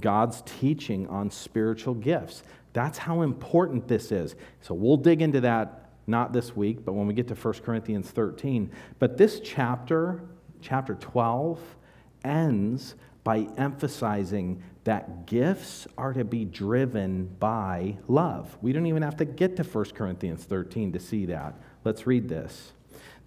God's 0.00 0.42
teaching 0.42 1.06
on 1.08 1.30
spiritual 1.30 1.94
gifts. 1.94 2.42
That's 2.72 2.98
how 2.98 3.22
important 3.22 3.88
this 3.88 4.10
is. 4.12 4.34
So, 4.60 4.74
we'll 4.74 4.96
dig 4.96 5.22
into 5.22 5.40
that 5.42 5.90
not 6.06 6.32
this 6.32 6.56
week, 6.56 6.84
but 6.84 6.92
when 6.92 7.06
we 7.06 7.14
get 7.14 7.28
to 7.28 7.34
1 7.34 7.54
Corinthians 7.64 8.10
13. 8.10 8.70
But 8.98 9.16
this 9.16 9.40
chapter, 9.40 10.20
chapter 10.60 10.94
12, 10.94 11.60
ends 12.24 12.94
by 13.24 13.46
emphasizing 13.56 14.62
that 14.84 15.26
gifts 15.26 15.86
are 15.96 16.12
to 16.12 16.24
be 16.24 16.44
driven 16.44 17.26
by 17.38 17.96
love. 18.08 18.56
We 18.60 18.72
don't 18.72 18.86
even 18.86 19.02
have 19.02 19.16
to 19.18 19.24
get 19.24 19.56
to 19.56 19.62
1 19.62 19.84
Corinthians 19.90 20.44
13 20.44 20.92
to 20.92 20.98
see 20.98 21.26
that. 21.26 21.54
Let's 21.84 22.06
read 22.06 22.28
this. 22.28 22.72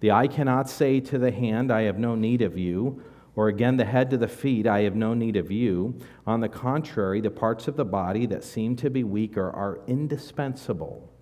The 0.00 0.10
eye 0.10 0.28
cannot 0.28 0.68
say 0.68 1.00
to 1.00 1.18
the 1.18 1.30
hand, 1.30 1.72
I 1.72 1.82
have 1.82 1.98
no 1.98 2.14
need 2.14 2.42
of 2.42 2.58
you, 2.58 3.02
or 3.36 3.48
again 3.48 3.76
the 3.76 3.84
head 3.84 4.10
to 4.10 4.16
the 4.16 4.26
feet, 4.26 4.66
I 4.66 4.80
have 4.80 4.96
no 4.96 5.14
need 5.14 5.36
of 5.36 5.50
you. 5.50 5.98
On 6.26 6.40
the 6.40 6.48
contrary, 6.48 7.20
the 7.20 7.30
parts 7.30 7.68
of 7.68 7.76
the 7.76 7.84
body 7.84 8.26
that 8.26 8.42
seem 8.42 8.74
to 8.76 8.90
be 8.90 9.04
weaker 9.04 9.50
are 9.50 9.80
indispensable. 9.86 11.12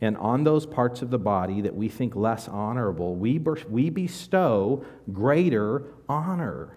And 0.00 0.16
on 0.18 0.44
those 0.44 0.66
parts 0.66 1.00
of 1.00 1.10
the 1.10 1.18
body 1.18 1.62
that 1.62 1.74
we 1.74 1.88
think 1.88 2.14
less 2.14 2.48
honorable, 2.48 3.14
we, 3.14 3.40
we 3.70 3.88
bestow 3.88 4.84
greater 5.12 5.84
honor. 6.08 6.76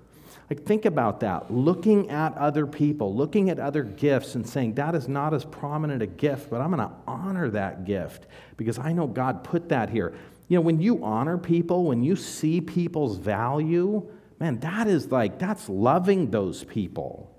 Like, 0.50 0.64
think 0.66 0.86
about 0.86 1.20
that. 1.20 1.52
Looking 1.52 2.10
at 2.10 2.38
other 2.38 2.66
people, 2.66 3.14
looking 3.14 3.50
at 3.50 3.60
other 3.60 3.84
gifts, 3.84 4.36
and 4.36 4.48
saying, 4.48 4.76
that 4.76 4.96
is 4.96 5.08
not 5.08 5.34
as 5.34 5.46
prominent 5.46 6.02
a 6.02 6.08
gift, 6.08 6.50
but 6.50 6.62
I'm 6.62 6.72
going 6.72 6.88
to 6.88 6.96
honor 7.08 7.50
that 7.50 7.86
gift 7.86 8.28
because 8.56 8.80
I 8.80 8.94
know 8.94 9.06
God 9.06 9.44
put 9.44 9.70
that 9.70 9.90
here. 9.90 10.14
You 10.48 10.58
know, 10.58 10.62
when 10.62 10.80
you 10.80 11.04
honor 11.04 11.38
people, 11.38 11.86
when 11.86 12.04
you 12.04 12.16
see 12.16 12.62
people's 12.62 13.18
value, 13.18 14.10
man, 14.40 14.60
that 14.60 14.88
is 14.88 15.12
like, 15.12 15.40
that's 15.40 15.68
loving 15.68 16.32
those 16.32 16.64
people. 16.64 17.36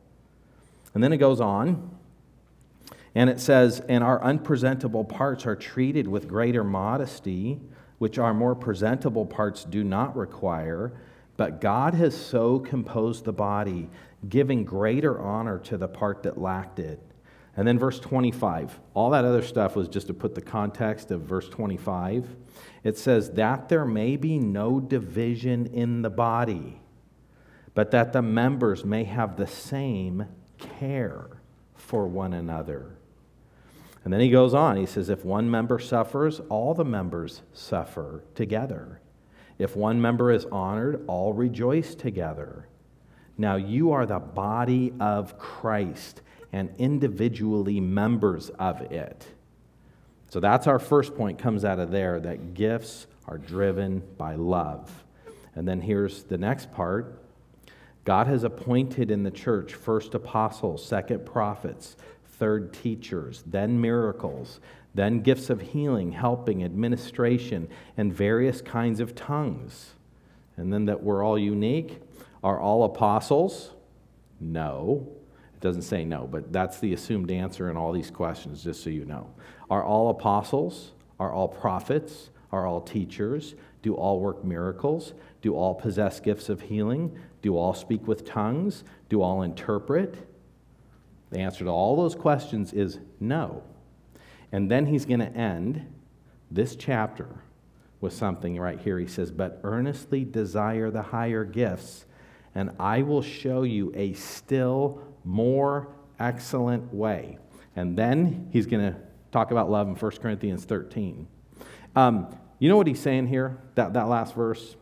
And 0.94 1.02
then 1.02 1.12
it 1.12 1.18
goes 1.18 1.40
on, 1.40 1.96
and 3.14 3.30
it 3.30 3.40
says, 3.40 3.80
and 3.88 4.04
our 4.04 4.22
unpresentable 4.22 5.04
parts 5.04 5.46
are 5.46 5.56
treated 5.56 6.06
with 6.06 6.28
greater 6.28 6.62
modesty, 6.62 7.60
which 7.98 8.18
our 8.18 8.32
more 8.32 8.54
presentable 8.54 9.26
parts 9.26 9.64
do 9.64 9.82
not 9.82 10.16
require. 10.16 10.92
But 11.36 11.60
God 11.60 11.94
has 11.94 12.16
so 12.16 12.58
composed 12.58 13.24
the 13.24 13.32
body, 13.32 13.88
giving 14.28 14.64
greater 14.64 15.20
honor 15.20 15.58
to 15.60 15.76
the 15.76 15.88
part 15.88 16.22
that 16.24 16.38
lacked 16.38 16.78
it. 16.78 17.00
And 17.56 17.66
then 17.66 17.78
verse 17.78 17.98
25, 17.98 18.78
all 18.94 19.10
that 19.10 19.24
other 19.24 19.42
stuff 19.42 19.74
was 19.74 19.88
just 19.88 20.06
to 20.06 20.14
put 20.14 20.34
the 20.34 20.40
context 20.40 21.10
of 21.10 21.22
verse 21.22 21.48
25. 21.48 22.36
It 22.84 22.96
says, 22.96 23.32
That 23.32 23.68
there 23.68 23.84
may 23.84 24.16
be 24.16 24.38
no 24.38 24.80
division 24.80 25.66
in 25.66 26.02
the 26.02 26.10
body, 26.10 26.80
but 27.74 27.90
that 27.90 28.12
the 28.12 28.22
members 28.22 28.84
may 28.84 29.04
have 29.04 29.36
the 29.36 29.46
same 29.46 30.26
care 30.58 31.40
for 31.74 32.06
one 32.06 32.32
another. 32.32 32.96
And 34.04 34.12
then 34.12 34.20
he 34.20 34.30
goes 34.30 34.54
on, 34.54 34.76
he 34.76 34.86
says, 34.86 35.08
If 35.08 35.24
one 35.24 35.50
member 35.50 35.78
suffers, 35.78 36.40
all 36.48 36.74
the 36.74 36.84
members 36.84 37.42
suffer 37.52 38.24
together. 38.34 39.00
If 39.58 39.76
one 39.76 40.00
member 40.00 40.30
is 40.30 40.46
honored, 40.46 41.04
all 41.06 41.34
rejoice 41.34 41.94
together. 41.94 42.66
Now 43.36 43.56
you 43.56 43.92
are 43.92 44.06
the 44.06 44.18
body 44.18 44.94
of 45.00 45.38
Christ 45.38 46.22
and 46.52 46.70
individually 46.78 47.78
members 47.78 48.50
of 48.50 48.80
it. 48.80 49.26
So 50.30 50.40
that's 50.40 50.66
our 50.66 50.78
first 50.78 51.14
point, 51.14 51.38
comes 51.38 51.64
out 51.64 51.78
of 51.78 51.90
there 51.90 52.20
that 52.20 52.54
gifts 52.54 53.06
are 53.26 53.36
driven 53.36 54.02
by 54.16 54.36
love. 54.36 55.04
And 55.54 55.66
then 55.66 55.80
here's 55.80 56.22
the 56.24 56.38
next 56.38 56.72
part 56.72 57.19
God 58.10 58.26
has 58.26 58.42
appointed 58.42 59.08
in 59.12 59.22
the 59.22 59.30
church 59.30 59.72
first 59.72 60.16
apostles, 60.16 60.84
second 60.84 61.24
prophets, 61.24 61.94
third 62.24 62.72
teachers, 62.72 63.44
then 63.46 63.80
miracles, 63.80 64.58
then 64.96 65.20
gifts 65.20 65.48
of 65.48 65.60
healing, 65.60 66.10
helping, 66.10 66.64
administration, 66.64 67.68
and 67.96 68.12
various 68.12 68.62
kinds 68.62 68.98
of 68.98 69.14
tongues. 69.14 69.90
And 70.56 70.72
then 70.72 70.86
that 70.86 71.04
we're 71.04 71.24
all 71.24 71.38
unique. 71.38 72.00
Are 72.42 72.58
all 72.58 72.82
apostles? 72.82 73.70
No. 74.40 75.06
It 75.54 75.60
doesn't 75.60 75.82
say 75.82 76.04
no, 76.04 76.26
but 76.26 76.52
that's 76.52 76.80
the 76.80 76.92
assumed 76.92 77.30
answer 77.30 77.70
in 77.70 77.76
all 77.76 77.92
these 77.92 78.10
questions, 78.10 78.64
just 78.64 78.82
so 78.82 78.90
you 78.90 79.04
know. 79.04 79.30
Are 79.70 79.84
all 79.84 80.10
apostles? 80.10 80.90
Are 81.20 81.32
all 81.32 81.46
prophets? 81.46 82.30
Are 82.50 82.66
all 82.66 82.80
teachers? 82.80 83.54
Do 83.82 83.94
all 83.94 84.18
work 84.18 84.44
miracles? 84.44 85.14
Do 85.42 85.54
all 85.54 85.76
possess 85.76 86.18
gifts 86.18 86.48
of 86.48 86.62
healing? 86.62 87.16
Do 87.42 87.56
all 87.56 87.74
speak 87.74 88.06
with 88.06 88.24
tongues? 88.24 88.84
Do 89.08 89.22
all 89.22 89.42
interpret? 89.42 90.26
The 91.30 91.38
answer 91.38 91.64
to 91.64 91.70
all 91.70 91.96
those 91.96 92.14
questions 92.14 92.72
is 92.72 92.98
no. 93.18 93.62
And 94.52 94.70
then 94.70 94.86
he's 94.86 95.04
going 95.04 95.20
to 95.20 95.32
end 95.32 95.86
this 96.50 96.74
chapter 96.74 97.28
with 98.00 98.12
something 98.12 98.58
right 98.58 98.80
here. 98.80 98.98
He 98.98 99.06
says, 99.06 99.30
But 99.30 99.60
earnestly 99.62 100.24
desire 100.24 100.90
the 100.90 101.02
higher 101.02 101.44
gifts, 101.44 102.04
and 102.54 102.70
I 102.80 103.02
will 103.02 103.22
show 103.22 103.62
you 103.62 103.92
a 103.94 104.12
still 104.14 105.02
more 105.24 105.88
excellent 106.18 106.92
way. 106.92 107.38
And 107.76 107.96
then 107.96 108.48
he's 108.52 108.66
going 108.66 108.92
to 108.92 108.98
talk 109.30 109.52
about 109.52 109.70
love 109.70 109.86
in 109.86 109.94
1 109.94 110.10
Corinthians 110.20 110.64
13. 110.64 111.28
Um, 111.94 112.36
you 112.58 112.68
know 112.68 112.76
what 112.76 112.86
he's 112.86 113.00
saying 113.00 113.28
here, 113.28 113.58
that, 113.76 113.92
that 113.94 114.08
last 114.08 114.34
verse? 114.34 114.76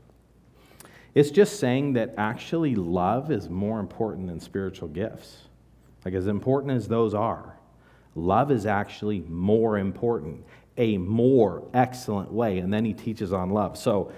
It's 1.14 1.30
just 1.30 1.58
saying 1.58 1.94
that 1.94 2.14
actually 2.16 2.74
love 2.74 3.30
is 3.30 3.48
more 3.48 3.80
important 3.80 4.28
than 4.28 4.40
spiritual 4.40 4.88
gifts. 4.88 5.48
Like, 6.04 6.14
as 6.14 6.26
important 6.26 6.72
as 6.72 6.88
those 6.88 7.14
are, 7.14 7.58
Love 8.18 8.50
is 8.50 8.66
actually 8.66 9.20
more 9.28 9.78
important, 9.78 10.44
a 10.76 10.98
more 10.98 11.68
excellent 11.72 12.32
way. 12.32 12.58
And 12.58 12.72
then 12.72 12.84
he 12.84 12.92
teaches 12.92 13.32
on 13.32 13.50
love. 13.50 13.78
So 13.78 14.12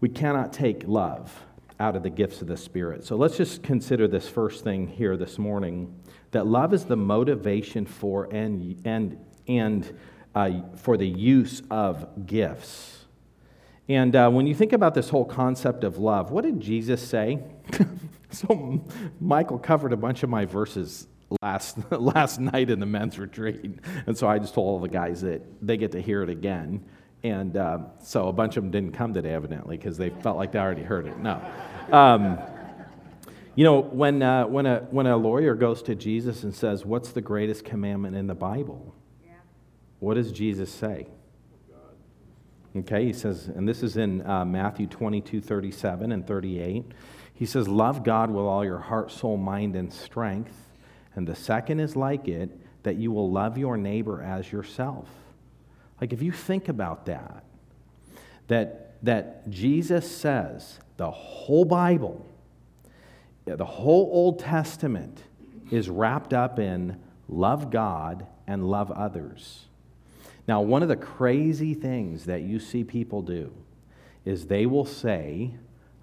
we 0.00 0.08
cannot 0.08 0.52
take 0.52 0.82
love 0.86 1.44
out 1.78 1.96
of 1.96 2.02
the 2.02 2.10
gifts 2.10 2.42
of 2.42 2.48
the 2.48 2.56
Spirit. 2.56 3.04
So 3.04 3.16
let's 3.16 3.36
just 3.36 3.62
consider 3.62 4.08
this 4.08 4.28
first 4.28 4.64
thing 4.64 4.88
here 4.88 5.16
this 5.16 5.38
morning 5.38 5.94
that 6.32 6.46
love 6.46 6.74
is 6.74 6.84
the 6.84 6.96
motivation 6.96 7.86
for 7.86 8.24
and, 8.32 8.80
and, 8.84 9.18
and 9.46 9.98
uh, 10.34 10.50
for 10.76 10.96
the 10.96 11.06
use 11.06 11.62
of 11.70 12.26
gifts. 12.26 13.01
And 13.92 14.16
uh, 14.16 14.30
when 14.30 14.46
you 14.46 14.54
think 14.54 14.72
about 14.72 14.94
this 14.94 15.10
whole 15.10 15.26
concept 15.26 15.84
of 15.84 15.98
love, 15.98 16.30
what 16.30 16.44
did 16.44 16.60
Jesus 16.60 17.06
say? 17.06 17.40
so 18.30 18.82
Michael 19.20 19.58
covered 19.58 19.92
a 19.92 19.98
bunch 19.98 20.22
of 20.22 20.30
my 20.30 20.46
verses 20.46 21.06
last, 21.42 21.76
last 21.90 22.40
night 22.40 22.70
in 22.70 22.80
the 22.80 22.86
men's 22.86 23.18
retreat. 23.18 23.80
And 24.06 24.16
so 24.16 24.26
I 24.26 24.38
just 24.38 24.54
told 24.54 24.66
all 24.66 24.80
the 24.80 24.88
guys 24.88 25.20
that 25.20 25.42
they 25.60 25.76
get 25.76 25.92
to 25.92 26.00
hear 26.00 26.22
it 26.22 26.30
again. 26.30 26.86
And 27.22 27.54
uh, 27.54 27.80
so 28.02 28.28
a 28.28 28.32
bunch 28.32 28.56
of 28.56 28.62
them 28.62 28.70
didn't 28.70 28.92
come 28.92 29.12
today, 29.12 29.34
evidently, 29.34 29.76
because 29.76 29.98
they 29.98 30.08
felt 30.08 30.38
like 30.38 30.52
they 30.52 30.58
already 30.58 30.84
heard 30.84 31.06
it. 31.06 31.18
No. 31.18 31.42
Um, 31.90 32.38
you 33.54 33.64
know, 33.64 33.80
when, 33.80 34.22
uh, 34.22 34.46
when, 34.46 34.64
a, 34.64 34.86
when 34.90 35.06
a 35.06 35.18
lawyer 35.18 35.54
goes 35.54 35.82
to 35.82 35.94
Jesus 35.94 36.44
and 36.44 36.54
says, 36.54 36.86
What's 36.86 37.12
the 37.12 37.20
greatest 37.20 37.66
commandment 37.66 38.16
in 38.16 38.26
the 38.26 38.34
Bible? 38.34 38.94
Yeah. 39.22 39.32
What 39.98 40.14
does 40.14 40.32
Jesus 40.32 40.72
say? 40.72 41.08
Okay, 42.74 43.04
he 43.04 43.12
says, 43.12 43.48
and 43.48 43.68
this 43.68 43.82
is 43.82 43.96
in 43.96 44.26
uh, 44.26 44.44
Matthew 44.44 44.86
22, 44.86 45.40
37 45.40 46.12
and 46.12 46.26
38. 46.26 46.84
He 47.34 47.44
says, 47.44 47.68
Love 47.68 48.02
God 48.02 48.30
with 48.30 48.44
all 48.44 48.64
your 48.64 48.78
heart, 48.78 49.10
soul, 49.10 49.36
mind, 49.36 49.76
and 49.76 49.92
strength 49.92 50.62
and 51.14 51.26
the 51.26 51.34
second 51.34 51.80
is 51.80 51.96
like 51.96 52.28
it, 52.28 52.50
that 52.82 52.96
you 52.96 53.12
will 53.12 53.30
love 53.30 53.58
your 53.58 53.76
neighbor 53.76 54.22
as 54.22 54.50
yourself. 54.50 55.08
Like, 56.00 56.12
if 56.12 56.22
you 56.22 56.32
think 56.32 56.68
about 56.68 57.06
that, 57.06 57.44
that, 58.48 58.94
that 59.04 59.48
Jesus 59.50 60.10
says 60.10 60.78
the 60.96 61.10
whole 61.10 61.64
Bible, 61.64 62.26
the 63.44 63.64
whole 63.64 64.08
Old 64.12 64.38
Testament 64.38 65.22
is 65.70 65.88
wrapped 65.88 66.32
up 66.32 66.58
in 66.58 66.98
love 67.28 67.70
God 67.70 68.26
and 68.46 68.68
love 68.68 68.90
others. 68.90 69.66
Now, 70.48 70.60
one 70.60 70.82
of 70.82 70.88
the 70.88 70.96
crazy 70.96 71.74
things 71.74 72.24
that 72.24 72.42
you 72.42 72.58
see 72.58 72.84
people 72.84 73.22
do 73.22 73.52
is 74.24 74.46
they 74.46 74.66
will 74.66 74.84
say, 74.84 75.54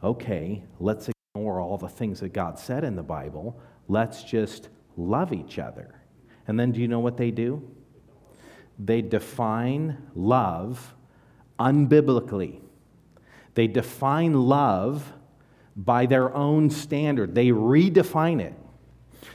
okay, 0.04 0.64
let's 0.80 1.10
ignore 1.36 1.60
all 1.60 1.78
the 1.78 1.90
things 1.90 2.22
that 2.22 2.34
God 2.34 2.58
said 2.58 2.84
in 2.84 2.96
the 2.96 3.04
Bible. 3.04 3.60
Let's 3.88 4.24
just 4.24 4.70
love 4.98 5.34
each 5.34 5.60
other. 5.60 5.96
And 6.48 6.60
then 6.60 6.72
do 6.72 6.82
you 6.82 6.88
know 6.88 7.00
what 7.00 7.18
they 7.18 7.32
do? 7.32 7.70
They 8.78 9.02
define 9.02 9.98
love 10.16 10.96
unbiblically. 11.60 12.62
They 13.56 13.68
define 13.68 14.34
love 14.34 15.14
by 15.76 16.06
their 16.06 16.34
own 16.34 16.70
standard, 16.70 17.36
they 17.36 17.48
redefine 17.48 18.42
it. 18.42 18.54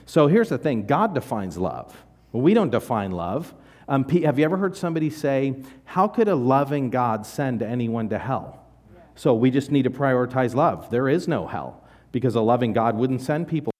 So 0.06 0.26
here's 0.26 0.50
the 0.50 0.58
thing 0.58 0.86
God 0.86 1.14
defines 1.14 1.56
love. 1.56 2.04
We 2.32 2.52
don't 2.52 2.70
define 2.70 3.12
love. 3.12 3.54
Um, 3.88 4.08
have 4.08 4.38
you 4.38 4.44
ever 4.44 4.56
heard 4.56 4.76
somebody 4.76 5.10
say, 5.10 5.62
How 5.84 6.08
could 6.08 6.28
a 6.28 6.34
loving 6.34 6.90
God 6.90 7.26
send 7.26 7.62
anyone 7.62 8.08
to 8.08 8.18
hell? 8.18 8.66
So 9.14 9.34
we 9.34 9.50
just 9.50 9.70
need 9.70 9.82
to 9.84 9.90
prioritize 9.90 10.54
love. 10.54 10.90
There 10.90 11.08
is 11.08 11.28
no 11.28 11.46
hell 11.46 11.84
because 12.10 12.34
a 12.34 12.40
loving 12.40 12.72
God 12.72 12.96
wouldn't 12.96 13.20
send 13.22 13.48
people 13.48 13.74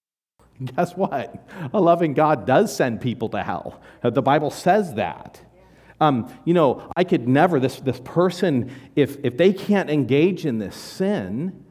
Guess 0.77 0.97
what? 0.97 1.47
A 1.73 1.81
loving 1.81 2.15
God 2.15 2.47
does 2.47 2.75
send 2.75 3.01
people 3.01 3.29
to 3.31 3.43
hell. 3.43 3.81
Uh, 4.03 4.11
the 4.11 4.23
Bible 4.23 4.51
says 4.51 4.95
that. 4.95 5.41
Um, 6.01 6.33
you 6.45 6.55
know, 6.55 6.91
I 6.97 7.05
could 7.05 7.27
never, 7.29 7.61
this, 7.61 7.81
this 7.81 8.01
person, 8.05 8.71
if, 8.97 9.17
if 9.25 9.37
they 9.37 9.53
can't 9.53 9.91
engage 9.91 10.45
in 10.45 10.59
this 10.59 10.77
sin, 10.77 11.64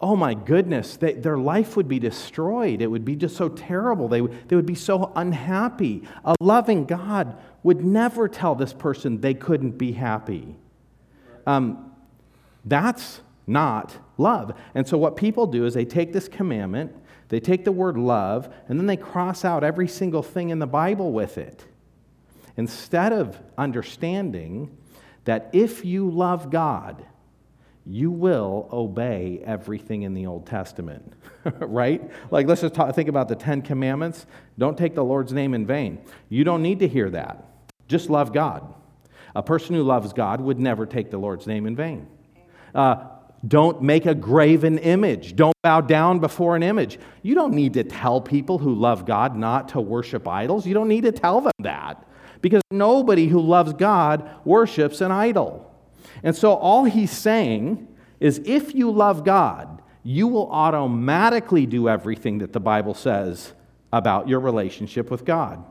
oh 0.00 0.14
my 0.14 0.34
goodness, 0.34 0.96
they, 0.96 1.14
their 1.14 1.38
life 1.38 1.76
would 1.76 1.88
be 1.88 1.98
destroyed. 1.98 2.80
It 2.80 2.86
would 2.86 3.04
be 3.04 3.16
just 3.16 3.36
so 3.36 3.48
terrible. 3.48 4.08
They, 4.08 4.20
they 4.20 4.54
would 4.56 4.66
be 4.66 4.74
so 4.74 5.12
unhappy. 5.16 6.02
A 6.24 6.36
loving 6.40 6.84
God 6.84 7.36
would 7.62 7.84
never 7.84 8.28
tell 8.28 8.54
this 8.54 8.72
person 8.72 9.20
they 9.20 9.34
couldn't 9.34 9.72
be 9.72 9.92
happy. 9.92 10.56
Um, 11.46 11.92
that's 12.64 13.20
not 13.46 13.96
love. 14.18 14.56
And 14.74 14.86
so, 14.86 14.98
what 14.98 15.16
people 15.16 15.46
do 15.46 15.64
is 15.64 15.74
they 15.74 15.84
take 15.84 16.12
this 16.12 16.28
commandment 16.28 16.94
they 17.28 17.40
take 17.40 17.64
the 17.64 17.72
word 17.72 17.96
love 17.96 18.52
and 18.68 18.78
then 18.78 18.86
they 18.86 18.96
cross 18.96 19.44
out 19.44 19.62
every 19.62 19.88
single 19.88 20.22
thing 20.22 20.50
in 20.50 20.58
the 20.58 20.66
Bible 20.66 21.12
with 21.12 21.38
it. 21.38 21.64
Instead 22.56 23.12
of 23.12 23.38
understanding 23.56 24.76
that 25.24 25.50
if 25.52 25.84
you 25.84 26.10
love 26.10 26.50
God, 26.50 27.04
you 27.88 28.10
will 28.10 28.68
obey 28.70 29.42
everything 29.46 30.02
in 30.02 30.12
the 30.12 30.26
Old 30.26 30.46
Testament, 30.46 31.14
right? 31.58 32.10
Like, 32.30 32.46
let's 32.46 32.60
just 32.60 32.74
talk, 32.74 32.94
think 32.94 33.08
about 33.08 33.28
the 33.28 33.34
Ten 33.34 33.62
Commandments. 33.62 34.26
Don't 34.58 34.76
take 34.76 34.94
the 34.94 35.04
Lord's 35.04 35.32
name 35.32 35.54
in 35.54 35.66
vain. 35.66 35.98
You 36.28 36.44
don't 36.44 36.60
need 36.60 36.80
to 36.80 36.88
hear 36.88 37.08
that. 37.10 37.44
Just 37.88 38.10
love 38.10 38.34
God. 38.34 38.74
A 39.34 39.42
person 39.42 39.74
who 39.74 39.82
loves 39.82 40.12
God 40.12 40.42
would 40.42 40.58
never 40.58 40.84
take 40.84 41.10
the 41.10 41.16
Lord's 41.16 41.46
name 41.46 41.66
in 41.66 41.74
vain. 41.74 42.06
Uh, 42.74 43.06
don't 43.46 43.80
make 43.80 44.04
a 44.04 44.14
graven 44.14 44.78
image. 44.78 45.34
Don't 45.34 45.54
bow 45.62 45.80
down 45.80 46.18
before 46.18 46.56
an 46.56 46.62
image. 46.62 46.98
You 47.22 47.34
don't 47.34 47.54
need 47.54 47.74
to 47.74 47.84
tell 47.84 48.20
people 48.20 48.58
who 48.58 48.74
love 48.74 49.06
God 49.06 49.34
not 49.34 49.70
to 49.70 49.80
worship 49.80 50.28
idols. 50.28 50.66
You 50.66 50.74
don't 50.74 50.88
need 50.88 51.02
to 51.02 51.12
tell 51.12 51.40
them 51.40 51.52
that 51.60 52.06
because 52.42 52.60
nobody 52.70 53.28
who 53.28 53.40
loves 53.40 53.72
God 53.72 54.28
worships 54.44 55.00
an 55.00 55.10
idol. 55.10 55.64
And 56.22 56.34
so 56.34 56.54
all 56.54 56.84
he's 56.84 57.10
saying 57.10 57.88
is 58.20 58.40
if 58.44 58.74
you 58.74 58.90
love 58.90 59.24
God, 59.24 59.82
you 60.02 60.26
will 60.26 60.50
automatically 60.50 61.66
do 61.66 61.88
everything 61.88 62.38
that 62.38 62.52
the 62.52 62.60
Bible 62.60 62.94
says 62.94 63.52
about 63.92 64.28
your 64.28 64.40
relationship 64.40 65.10
with 65.10 65.24
God. 65.24 65.64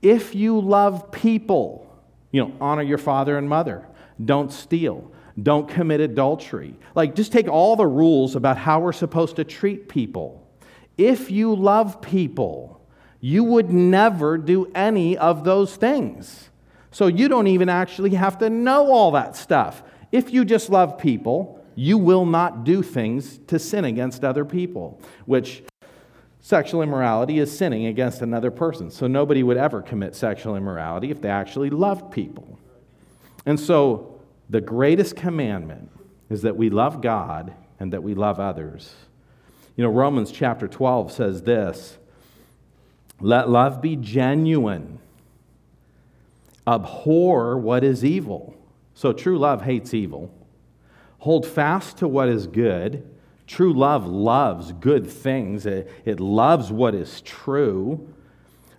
If 0.00 0.34
you 0.34 0.58
love 0.58 1.12
people, 1.12 1.88
you 2.30 2.42
know, 2.42 2.52
honor 2.60 2.82
your 2.82 2.98
father 2.98 3.38
and 3.38 3.48
mother, 3.48 3.86
don't 4.24 4.52
steal, 4.52 5.10
don't 5.40 5.68
commit 5.68 6.00
adultery. 6.00 6.74
Like, 6.94 7.14
just 7.14 7.32
take 7.32 7.48
all 7.48 7.76
the 7.76 7.86
rules 7.86 8.36
about 8.36 8.58
how 8.58 8.80
we're 8.80 8.92
supposed 8.92 9.36
to 9.36 9.44
treat 9.44 9.88
people. 9.88 10.46
If 10.98 11.30
you 11.30 11.54
love 11.54 12.02
people, 12.02 12.80
you 13.20 13.44
would 13.44 13.72
never 13.72 14.36
do 14.36 14.70
any 14.74 15.16
of 15.16 15.44
those 15.44 15.76
things. 15.76 16.50
So 16.90 17.06
you 17.06 17.28
don't 17.28 17.46
even 17.46 17.68
actually 17.68 18.10
have 18.10 18.38
to 18.38 18.50
know 18.50 18.90
all 18.92 19.12
that 19.12 19.36
stuff. 19.36 19.82
If 20.12 20.32
you 20.32 20.44
just 20.44 20.70
love 20.70 20.98
people, 20.98 21.58
you 21.74 21.98
will 21.98 22.26
not 22.26 22.64
do 22.64 22.82
things 22.82 23.38
to 23.48 23.58
sin 23.58 23.84
against 23.84 24.24
other 24.24 24.44
people, 24.44 25.00
which 25.24 25.62
sexual 26.40 26.82
immorality 26.82 27.38
is 27.38 27.56
sinning 27.56 27.86
against 27.86 28.20
another 28.20 28.50
person. 28.50 28.90
So 28.90 29.06
nobody 29.06 29.42
would 29.42 29.56
ever 29.56 29.80
commit 29.80 30.14
sexual 30.14 30.54
immorality 30.54 31.10
if 31.10 31.20
they 31.22 31.30
actually 31.30 31.70
loved 31.70 32.12
people. 32.12 32.58
And 33.46 33.58
so 33.58 34.20
the 34.50 34.60
greatest 34.60 35.16
commandment 35.16 35.90
is 36.28 36.42
that 36.42 36.56
we 36.56 36.68
love 36.68 37.00
God 37.00 37.54
and 37.80 37.92
that 37.92 38.02
we 38.02 38.14
love 38.14 38.38
others. 38.38 38.94
You 39.76 39.84
know, 39.84 39.90
Romans 39.90 40.30
chapter 40.30 40.68
12 40.68 41.10
says 41.10 41.42
this 41.42 41.96
let 43.20 43.48
love 43.48 43.80
be 43.80 43.94
genuine, 43.96 44.98
abhor 46.66 47.56
what 47.56 47.84
is 47.84 48.04
evil. 48.04 48.56
So 48.94 49.12
true 49.12 49.38
love 49.38 49.62
hates 49.62 49.94
evil. 49.94 50.32
Hold 51.18 51.46
fast 51.46 51.98
to 51.98 52.08
what 52.08 52.28
is 52.28 52.46
good. 52.46 53.08
True 53.46 53.72
love 53.72 54.06
loves 54.06 54.72
good 54.72 55.06
things, 55.08 55.66
it, 55.66 55.90
it 56.04 56.20
loves 56.20 56.72
what 56.72 56.94
is 56.94 57.20
true. 57.22 58.08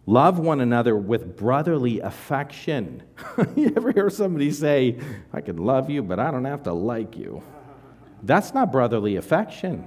Love 0.05 0.37
one 0.37 0.59
another 0.59 0.97
with 0.97 1.37
brotherly 1.37 2.01
affection. 2.01 3.03
you 3.55 3.71
ever 3.77 3.93
hear 3.93 4.09
somebody 4.09 4.51
say, 4.51 4.99
I 5.31 5.39
can 5.39 5.57
love 5.57 5.89
you, 5.89 6.03
but 6.03 6.19
I 6.19 6.29
don't 6.29 6.43
have 6.43 6.63
to 6.63 6.73
like 6.73 7.15
you? 7.15 7.41
That's 8.21 8.53
not 8.53 8.71
brotherly 8.71 9.15
affection. 9.15 9.85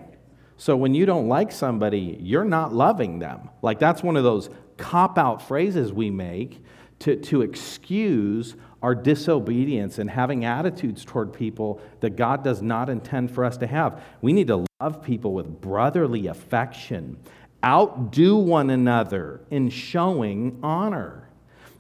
So 0.57 0.75
when 0.75 0.95
you 0.95 1.05
don't 1.05 1.29
like 1.29 1.53
somebody, 1.53 2.19
you're 2.21 2.45
not 2.45 2.73
loving 2.73 3.19
them. 3.19 3.51
Like 3.61 3.79
that's 3.79 4.03
one 4.03 4.17
of 4.17 4.25
those 4.25 4.49
cop 4.79 5.19
out 5.19 5.43
phrases 5.43 5.93
we 5.93 6.11
make 6.11 6.63
to, 7.01 7.17
to 7.17 7.43
excuse 7.43 8.57
our 8.87 8.95
disobedience 8.95 9.99
and 9.99 10.09
having 10.09 10.45
attitudes 10.45 11.05
toward 11.05 11.33
people 11.33 11.81
that 11.99 12.15
God 12.15 12.45
does 12.45 12.63
not 12.63 12.89
intend 12.89 13.33
for 13.33 13.45
us 13.45 13.57
to 13.57 13.67
have. 13.67 14.01
We 14.21 14.33
need 14.33 14.47
to 14.47 14.65
love 14.81 15.03
people 15.03 15.35
with 15.35 15.61
brotherly 15.61 16.29
affection, 16.29 17.17
outdo 17.65 18.37
one 18.37 18.71
another 18.71 19.41
in 19.51 19.71
showing 19.71 20.61
honor. 20.63 21.29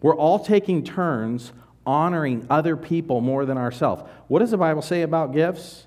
We're 0.02 0.16
all 0.16 0.40
taking 0.40 0.82
turns 0.82 1.52
honoring 1.86 2.44
other 2.50 2.76
people 2.76 3.20
more 3.20 3.46
than 3.46 3.56
ourselves. 3.56 4.02
What 4.26 4.40
does 4.40 4.50
the 4.50 4.56
Bible 4.56 4.82
say 4.82 5.02
about 5.02 5.32
gifts? 5.32 5.86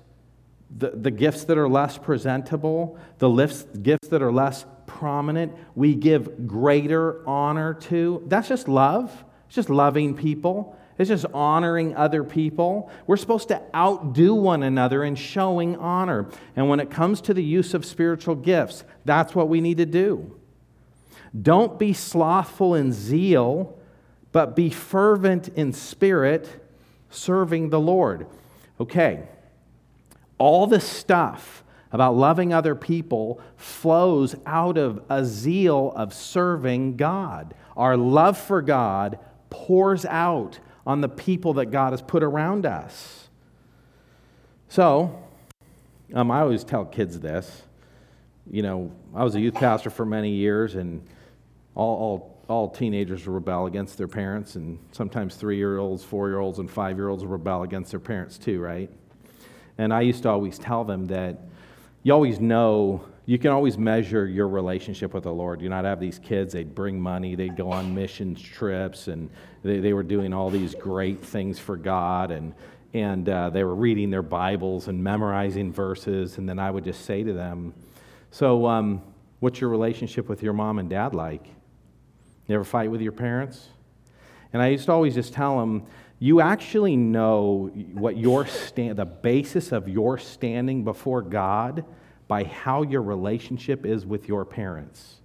The, 0.74 0.92
the 0.92 1.10
gifts 1.10 1.44
that 1.44 1.58
are 1.58 1.68
less 1.68 1.98
presentable, 1.98 2.98
the 3.18 3.28
lifts, 3.28 3.64
gifts 3.64 4.08
that 4.08 4.22
are 4.22 4.32
less 4.32 4.64
prominent, 4.86 5.52
we 5.74 5.96
give 5.96 6.46
greater 6.46 7.28
honor 7.28 7.74
to. 7.74 8.22
That's 8.26 8.48
just 8.48 8.68
love. 8.68 9.12
It's 9.48 9.56
just 9.56 9.68
loving 9.68 10.16
people. 10.16 10.78
It's 11.00 11.08
just 11.08 11.24
honoring 11.32 11.96
other 11.96 12.22
people. 12.22 12.90
We're 13.06 13.16
supposed 13.16 13.48
to 13.48 13.62
outdo 13.74 14.34
one 14.34 14.62
another 14.62 15.02
in 15.02 15.14
showing 15.14 15.76
honor. 15.76 16.28
And 16.54 16.68
when 16.68 16.78
it 16.78 16.90
comes 16.90 17.22
to 17.22 17.32
the 17.32 17.42
use 17.42 17.72
of 17.72 17.86
spiritual 17.86 18.34
gifts, 18.34 18.84
that's 19.06 19.34
what 19.34 19.48
we 19.48 19.62
need 19.62 19.78
to 19.78 19.86
do. 19.86 20.38
Don't 21.40 21.78
be 21.78 21.94
slothful 21.94 22.74
in 22.74 22.92
zeal, 22.92 23.78
but 24.30 24.54
be 24.54 24.68
fervent 24.68 25.48
in 25.48 25.72
spirit, 25.72 26.68
serving 27.08 27.70
the 27.70 27.80
Lord. 27.80 28.26
Okay, 28.78 29.22
all 30.36 30.66
this 30.66 30.84
stuff 30.84 31.64
about 31.92 32.14
loving 32.14 32.52
other 32.52 32.74
people 32.74 33.40
flows 33.56 34.36
out 34.44 34.76
of 34.76 35.02
a 35.08 35.24
zeal 35.24 35.94
of 35.96 36.12
serving 36.12 36.98
God. 36.98 37.54
Our 37.74 37.96
love 37.96 38.36
for 38.36 38.60
God 38.60 39.18
pours 39.48 40.04
out 40.04 40.58
on 40.86 41.00
the 41.00 41.08
people 41.08 41.54
that 41.54 41.66
God 41.66 41.92
has 41.92 42.02
put 42.02 42.22
around 42.22 42.66
us. 42.66 43.28
So, 44.68 45.22
um, 46.14 46.30
I 46.30 46.40
always 46.40 46.64
tell 46.64 46.84
kids 46.84 47.20
this. 47.20 47.62
You 48.50 48.62
know, 48.62 48.92
I 49.14 49.22
was 49.22 49.34
a 49.34 49.40
youth 49.40 49.54
pastor 49.54 49.90
for 49.90 50.04
many 50.04 50.30
years, 50.30 50.74
and 50.74 51.06
all, 51.74 51.96
all, 51.96 52.44
all 52.48 52.68
teenagers 52.68 53.26
rebel 53.26 53.66
against 53.66 53.98
their 53.98 54.08
parents, 54.08 54.56
and 54.56 54.78
sometimes 54.92 55.36
three 55.36 55.56
year 55.56 55.78
olds, 55.78 56.02
four 56.02 56.28
year 56.28 56.38
olds, 56.38 56.58
and 56.58 56.70
five 56.70 56.96
year 56.96 57.08
olds 57.08 57.24
rebel 57.24 57.62
against 57.62 57.90
their 57.90 58.00
parents 58.00 58.38
too, 58.38 58.60
right? 58.60 58.90
And 59.78 59.92
I 59.94 60.00
used 60.00 60.22
to 60.24 60.28
always 60.30 60.58
tell 60.58 60.84
them 60.84 61.06
that 61.06 61.38
you 62.02 62.12
always 62.12 62.40
know, 62.40 63.04
you 63.30 63.38
can 63.38 63.52
always 63.52 63.78
measure 63.78 64.26
your 64.26 64.48
relationship 64.48 65.14
with 65.14 65.22
the 65.22 65.32
Lord. 65.32 65.62
You 65.62 65.68
not 65.68 65.84
have 65.84 66.00
these 66.00 66.18
kids, 66.18 66.52
they'd 66.52 66.74
bring 66.74 67.00
money, 67.00 67.36
they'd 67.36 67.56
go 67.56 67.70
on 67.70 67.94
missions 67.94 68.42
trips, 68.42 69.06
and 69.06 69.30
they, 69.62 69.78
they 69.78 69.92
were 69.92 70.02
doing 70.02 70.32
all 70.32 70.50
these 70.50 70.74
great 70.74 71.24
things 71.24 71.56
for 71.56 71.76
God, 71.76 72.32
and, 72.32 72.52
and 72.92 73.28
uh, 73.28 73.48
they 73.50 73.62
were 73.62 73.76
reading 73.76 74.10
their 74.10 74.24
Bibles 74.24 74.88
and 74.88 75.00
memorizing 75.04 75.72
verses. 75.72 76.38
And 76.38 76.48
then 76.48 76.58
I 76.58 76.72
would 76.72 76.82
just 76.82 77.04
say 77.04 77.22
to 77.22 77.32
them, 77.32 77.72
So, 78.32 78.66
um, 78.66 79.00
what's 79.38 79.60
your 79.60 79.70
relationship 79.70 80.28
with 80.28 80.42
your 80.42 80.52
mom 80.52 80.80
and 80.80 80.90
dad 80.90 81.14
like? 81.14 81.46
You 82.48 82.56
ever 82.56 82.64
fight 82.64 82.90
with 82.90 83.00
your 83.00 83.12
parents? 83.12 83.68
And 84.52 84.60
I 84.60 84.70
used 84.70 84.86
to 84.86 84.92
always 84.92 85.14
just 85.14 85.32
tell 85.32 85.56
them, 85.56 85.86
you 86.18 86.40
actually 86.40 86.96
know 86.96 87.70
what 87.92 88.16
your 88.16 88.44
stand, 88.46 88.98
the 88.98 89.04
basis 89.04 89.70
of 89.70 89.88
your 89.88 90.18
standing 90.18 90.82
before 90.82 91.22
God 91.22 91.84
by 92.30 92.44
how 92.44 92.82
your 92.82 93.02
relationship 93.02 93.84
is 93.84 94.06
with 94.06 94.28
your 94.28 94.44
parents. 94.44 95.16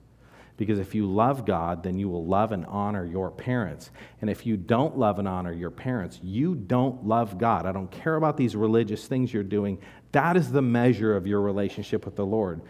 Because 0.57 0.79
if 0.79 0.95
you 0.95 1.05
love 1.05 1.45
God, 1.45 1.83
then 1.83 1.99
you 1.99 2.09
will 2.09 2.25
love 2.25 2.51
and 2.51 2.65
honor 2.65 3.05
your 3.05 3.29
parents. 3.29 3.91
And 4.21 4.29
if 4.29 4.43
you 4.43 4.57
don't 4.57 4.97
love 4.97 5.19
and 5.19 5.27
honor 5.27 5.53
your 5.53 5.69
parents, 5.69 6.19
you 6.23 6.55
don't 6.55 7.05
love 7.05 7.37
God. 7.37 7.67
I 7.67 7.71
don't 7.73 7.91
care 7.91 8.15
about 8.15 8.37
these 8.37 8.55
religious 8.55 9.05
things 9.05 9.31
you're 9.31 9.43
doing. 9.43 9.77
That 10.13 10.35
is 10.35 10.51
the 10.51 10.63
measure 10.63 11.15
of 11.15 11.27
your 11.27 11.41
relationship 11.41 12.05
with 12.05 12.15
the 12.15 12.25
Lord. 12.25 12.63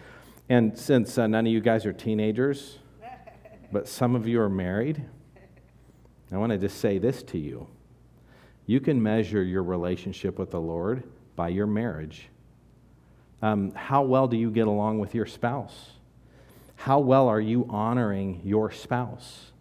And 0.50 0.78
since 0.78 1.18
uh, 1.18 1.28
none 1.28 1.48
of 1.48 1.54
you 1.54 1.62
guys 1.62 1.86
are 1.86 1.94
teenagers, 1.94 2.80
but 3.72 3.88
some 3.88 4.16
of 4.16 4.28
you 4.28 4.42
are 4.42 4.50
married, 4.50 5.02
I 6.30 6.36
want 6.36 6.52
to 6.52 6.58
just 6.58 6.82
say 6.82 6.98
this 6.98 7.24
to 7.24 7.38
you. 7.38 7.68
You 8.66 8.82
can 8.82 9.02
measure 9.02 9.44
your 9.44 9.64
relationship 9.64 10.38
with 10.38 10.52
the 10.52 10.60
Lord 10.60 11.04
by 11.38 11.48
your 11.48 11.68
marriage. 11.68 12.28
Um, 13.42 13.72
how 13.72 14.04
well 14.04 14.28
do 14.28 14.38
you 14.38 14.50
get 14.50 14.68
along 14.68 15.00
with 15.00 15.14
your 15.14 15.26
spouse? 15.26 15.92
How 16.76 17.00
well 17.00 17.28
are 17.28 17.42
you 17.42 17.66
honoring 17.70 18.42
your 18.44 18.72
spouse? 18.72 19.52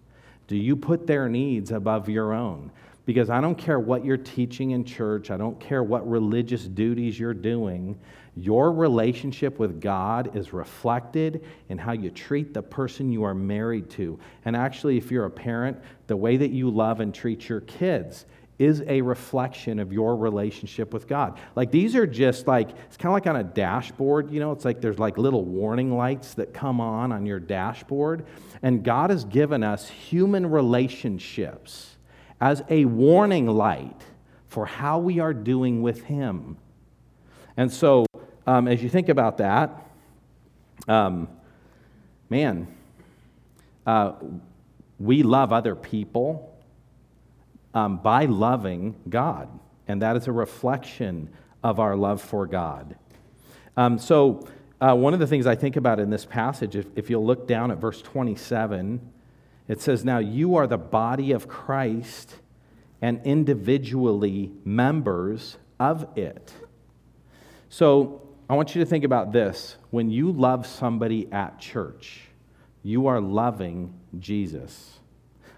Do 0.47 0.57
you 0.57 0.77
put 0.77 1.07
their 1.07 1.29
needs 1.29 1.71
above 1.71 2.09
your 2.09 2.33
own? 2.33 2.71
Because 3.07 3.29
I 3.31 3.41
don't 3.41 3.57
care 3.57 3.79
what 3.79 4.05
you're 4.05 4.17
teaching 4.17 4.71
in 4.71 4.85
church, 4.85 5.31
I 5.31 5.37
don't 5.37 5.59
care 5.61 5.83
what 5.83 6.09
religious 6.09 6.65
duties 6.65 7.19
you're 7.19 7.35
doing, 7.35 7.99
your 8.37 8.73
relationship 8.73 9.59
with 9.59 9.81
God 9.81 10.35
is 10.37 10.53
reflected 10.53 11.45
in 11.69 11.79
how 11.79 11.93
you 11.93 12.11
treat 12.11 12.53
the 12.53 12.63
person 12.63 13.13
you 13.13 13.23
are 13.23 13.35
married 13.35 13.91
to. 13.91 14.19
And 14.45 14.57
actually, 14.57 14.97
if 14.97 15.11
you're 15.11 15.27
a 15.27 15.31
parent, 15.31 15.79
the 16.07 16.17
way 16.17 16.37
that 16.39 16.51
you 16.51 16.71
love 16.71 17.01
and 17.01 17.15
treat 17.15 17.49
your 17.49 17.61
kids 17.61 18.25
is 18.59 18.83
a 18.87 19.01
reflection 19.01 19.79
of 19.79 19.93
your 19.93 20.17
relationship 20.17 20.93
with 20.93 21.09
God. 21.09 21.39
Like 21.57 21.71
these 21.71 21.97
are 21.97 22.07
just 22.07 22.47
like, 22.47 22.71
it's 22.71 22.97
kind 22.97 23.09
of 23.09 23.15
like 23.15 23.27
on 23.27 23.37
a 23.37 23.45
dashboard, 23.45 24.31
you 24.31 24.39
know, 24.41 24.53
it's 24.53 24.65
like 24.65 24.81
there's 24.81 24.99
like 24.99 25.19
little 25.19 25.45
warning 25.45 25.97
lights 25.97 26.35
that 26.35 26.55
come 26.55 26.81
on 26.81 27.11
on 27.11 27.27
your 27.27 27.41
dashboard. 27.41 28.25
And 28.63 28.85
God 28.85 29.11
has 29.11 29.25
given 29.25 29.65
us 29.65 29.89
human 29.89 30.49
relationships 30.51 31.97
as 32.41 32.63
a 32.69 32.85
warning 32.85 33.47
light 33.47 34.03
for 34.47 34.67
how 34.67 34.99
we 34.99 35.19
are 35.19 35.35
doing 35.35 35.83
with 35.83 36.05
Him. 36.05 36.57
And 37.57 37.73
so, 37.73 38.07
um, 38.47 38.69
as 38.69 38.83
you 38.83 38.89
think 38.89 39.09
about 39.09 39.39
that, 39.39 39.85
um, 40.87 41.29
man, 42.31 42.69
uh, 43.87 44.13
we 44.99 45.23
love 45.23 45.53
other 45.53 45.75
people 45.75 46.54
um, 47.75 47.99
by 47.99 48.25
loving 48.25 48.97
God. 49.09 49.49
And 49.87 50.01
that 50.01 50.17
is 50.17 50.27
a 50.29 50.33
reflection 50.33 51.29
of 51.63 51.79
our 51.79 51.97
love 51.97 52.23
for 52.23 52.47
God. 52.47 52.97
Um, 53.77 53.99
so, 53.99 54.47
uh, 54.81 54.95
one 54.95 55.15
of 55.15 55.21
the 55.21 55.27
things 55.27 55.47
I 55.47 55.55
think 55.55 55.77
about 55.77 55.99
in 55.99 56.11
this 56.11 56.25
passage, 56.25 56.77
if, 56.77 56.87
if 56.95 57.11
you'll 57.11 57.25
look 57.25 57.47
down 57.47 57.71
at 57.71 57.79
verse 57.79 58.03
27, 58.03 59.01
it 59.67 59.81
says, 59.81 60.05
Now 60.05 60.19
you 60.19 60.57
are 60.57 60.67
the 60.67 60.79
body 60.79 61.33
of 61.33 61.49
Christ 61.49 62.37
and 63.01 63.21
individually 63.25 64.53
members 64.65 65.57
of 65.81 66.07
it. 66.17 66.53
So, 67.69 68.21
I 68.49 68.55
want 68.55 68.75
you 68.75 68.85
to 68.85 68.87
think 68.87 69.05
about 69.05 69.33
this. 69.33 69.77
When 69.91 70.11
you 70.11 70.31
love 70.31 70.67
somebody 70.67 71.33
at 71.33 71.59
church, 71.59 72.21
you 72.83 73.07
are 73.07 73.21
loving 73.21 73.95
Jesus. 74.19 75.01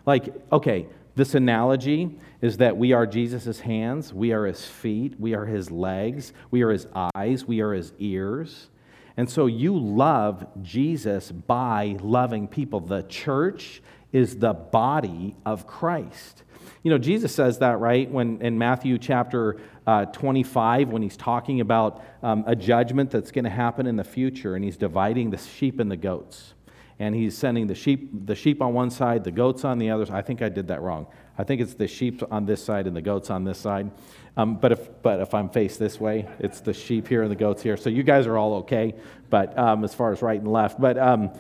Like, 0.07 0.33
okay, 0.53 0.87
this 1.17 1.35
analogy 1.35 2.19
is 2.43 2.59
that 2.59 2.77
we 2.77 2.93
are 2.93 3.07
Jesus' 3.07 3.61
hands, 3.61 4.13
we 4.13 4.33
are 4.33 4.45
his 4.45 4.65
feet, 4.67 5.19
we 5.19 5.35
are 5.35 5.47
his 5.47 5.71
legs, 5.71 6.35
we 6.51 6.63
are 6.63 6.71
his 6.71 6.87
eyes, 7.15 7.47
we 7.47 7.63
are 7.63 7.73
his 7.73 7.93
ears. 7.99 8.69
And 9.17 9.29
so 9.29 9.47
you 9.47 9.79
love 9.79 10.47
Jesus 10.61 11.33
by 11.33 11.97
loving 12.03 12.47
people. 12.47 12.81
The 12.81 13.03
church 13.05 13.83
is 14.13 14.39
the 14.39 14.53
body 14.53 15.35
of 15.47 15.67
Christ. 15.67 16.43
You 16.83 16.91
know, 16.91 16.99
Jesus 16.99 17.35
says 17.35 17.59
that, 17.61 17.81
right? 17.81 18.11
When 18.11 18.43
in 18.43 18.59
Matthew 18.59 18.99
chapter 18.99 19.59
uh, 19.87 20.05
25, 20.07 20.91
when 20.91 21.01
he's 21.01 21.17
talking 21.17 21.63
about 21.63 22.05
um, 22.23 22.45
a 22.47 22.55
judgment 22.55 23.11
that's 23.11 23.31
going 23.31 23.45
to 23.45 23.51
happen 23.51 23.87
in 23.87 23.97
the 23.97 24.05
future, 24.05 24.55
and 24.55 24.65
he's 24.65 24.77
dividing 24.77 25.31
the 25.31 25.39
sheep 25.39 25.81
and 25.81 25.91
the 25.91 25.97
goats. 25.97 26.53
And 26.99 27.15
he's 27.15 27.37
sending 27.37 27.67
the 27.67 27.75
sheep, 27.75 28.11
the 28.27 28.35
sheep 28.35 28.63
on 28.63 28.73
one 28.73 28.91
side, 28.91 29.23
the 29.25 29.31
goats 29.31 29.65
on 29.65 29.79
the 29.79 29.91
other. 29.91 30.07
I 30.15 30.23
think 30.23 30.41
I 30.41 30.49
did 30.49 30.69
that 30.69 30.81
wrong. 30.81 31.07
I 31.39 31.45
think 31.45 31.61
it's 31.61 31.75
the 31.75 31.87
sheep 31.87 32.23
on 32.31 32.47
this 32.47 32.65
side 32.65 32.87
and 32.87 32.97
the 32.97 33.03
goats 33.03 33.29
on 33.29 33.45
this 33.45 33.59
side. 33.59 33.91
Um, 34.39 34.57
but, 34.57 34.73
if, 34.73 35.03
but 35.03 35.21
if 35.21 35.35
I'm 35.35 35.51
faced 35.51 35.79
this 35.79 36.01
way, 36.01 36.27
it's 36.39 36.61
the 36.61 36.73
sheep 36.73 37.09
here 37.09 37.23
and 37.23 37.31
the 37.31 37.37
goats 37.37 37.63
here. 37.63 37.77
So 37.77 37.91
you 37.91 38.03
guys 38.03 38.27
are 38.27 38.39
all 38.39 38.55
okay, 38.55 38.95
but 39.29 39.57
um, 39.59 39.85
as 39.85 39.95
far 39.95 40.13
as 40.13 40.23
right 40.23 40.41
and 40.41 40.51
left. 40.51 40.81
But 40.81 40.97
um, 40.97 41.33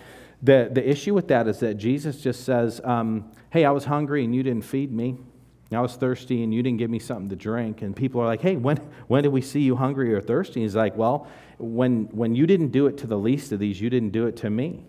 the, 0.43 0.69
the 0.71 0.87
issue 0.87 1.15
with 1.15 1.29
that 1.29 1.49
is 1.49 1.61
that 1.61 1.75
Jesus 1.75 2.21
just 2.21 2.45
says, 2.45 2.81
um, 2.85 3.33
Hey, 3.51 3.65
I 3.65 3.71
was 3.71 3.85
hungry 3.85 4.25
and 4.25 4.35
you 4.35 4.43
didn't 4.43 4.65
feed 4.65 4.93
me. 4.93 5.17
I 5.73 5.81
was 5.81 5.97
thirsty 5.97 6.43
and 6.43 6.55
you 6.55 6.63
didn't 6.63 6.79
give 6.79 6.91
me 6.91 6.99
something 6.99 7.29
to 7.31 7.37
drink. 7.37 7.83
And 7.83 7.97
people 7.97 8.21
are 8.21 8.27
like, 8.27 8.43
Hey, 8.43 8.57
when, 8.57 8.77
when 9.09 9.23
did 9.23 9.33
we 9.33 9.41
see 9.41 9.61
you 9.61 9.77
hungry 9.77 10.13
or 10.13 10.21
thirsty? 10.21 10.61
And 10.61 10.65
he's 10.65 10.77
like, 10.77 10.97
Well, 10.97 11.27
when, 11.59 12.05
when 12.13 12.35
you 12.35 12.47
didn't 12.47 12.69
do 12.69 12.87
it 12.87 12.99
to 12.99 13.07
the 13.07 13.19
least 13.19 13.53
of 13.53 13.59
these, 13.59 13.81
you 13.81 13.89
didn't 13.89 14.11
do 14.11 14.27
it 14.27 14.37
to 14.39 14.51
me. 14.51 14.85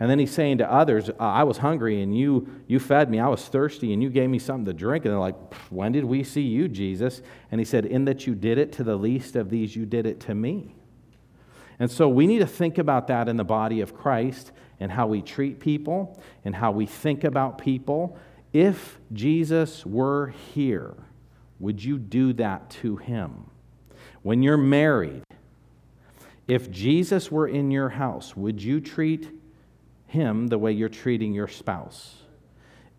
And 0.00 0.08
then 0.08 0.18
he's 0.18 0.30
saying 0.30 0.58
to 0.58 0.72
others, 0.72 1.10
I 1.18 1.42
was 1.42 1.58
hungry 1.58 2.02
and 2.02 2.16
you, 2.16 2.48
you 2.68 2.78
fed 2.78 3.10
me. 3.10 3.18
I 3.18 3.26
was 3.26 3.44
thirsty 3.44 3.92
and 3.92 4.02
you 4.02 4.10
gave 4.10 4.30
me 4.30 4.38
something 4.38 4.66
to 4.66 4.72
drink. 4.72 5.04
And 5.04 5.12
they're 5.12 5.18
like, 5.18 5.54
When 5.70 5.90
did 5.92 6.04
we 6.04 6.22
see 6.22 6.42
you, 6.42 6.68
Jesus? 6.68 7.20
And 7.50 7.60
he 7.60 7.64
said, 7.64 7.84
In 7.84 8.04
that 8.04 8.26
you 8.26 8.34
did 8.34 8.58
it 8.58 8.72
to 8.74 8.84
the 8.84 8.96
least 8.96 9.34
of 9.34 9.50
these, 9.50 9.74
you 9.74 9.86
did 9.86 10.06
it 10.06 10.20
to 10.20 10.34
me. 10.34 10.76
And 11.80 11.90
so 11.90 12.08
we 12.08 12.26
need 12.26 12.38
to 12.40 12.46
think 12.46 12.78
about 12.78 13.08
that 13.08 13.28
in 13.28 13.36
the 13.36 13.44
body 13.44 13.80
of 13.80 13.94
Christ 13.94 14.52
and 14.80 14.90
how 14.92 15.06
we 15.06 15.20
treat 15.20 15.58
people 15.60 16.20
and 16.44 16.54
how 16.54 16.70
we 16.70 16.86
think 16.86 17.24
about 17.24 17.58
people. 17.58 18.16
If 18.52 18.98
Jesus 19.12 19.84
were 19.84 20.28
here, 20.54 20.94
would 21.58 21.82
you 21.82 21.98
do 21.98 22.32
that 22.34 22.70
to 22.70 22.96
him? 22.96 23.50
When 24.22 24.42
you're 24.42 24.56
married, 24.56 25.22
if 26.46 26.70
Jesus 26.70 27.30
were 27.30 27.46
in 27.46 27.70
your 27.70 27.90
house, 27.90 28.36
would 28.36 28.62
you 28.62 28.80
treat 28.80 29.30
him 30.08 30.48
the 30.48 30.58
way 30.58 30.72
you're 30.72 30.88
treating 30.88 31.32
your 31.32 31.46
spouse? 31.46 32.16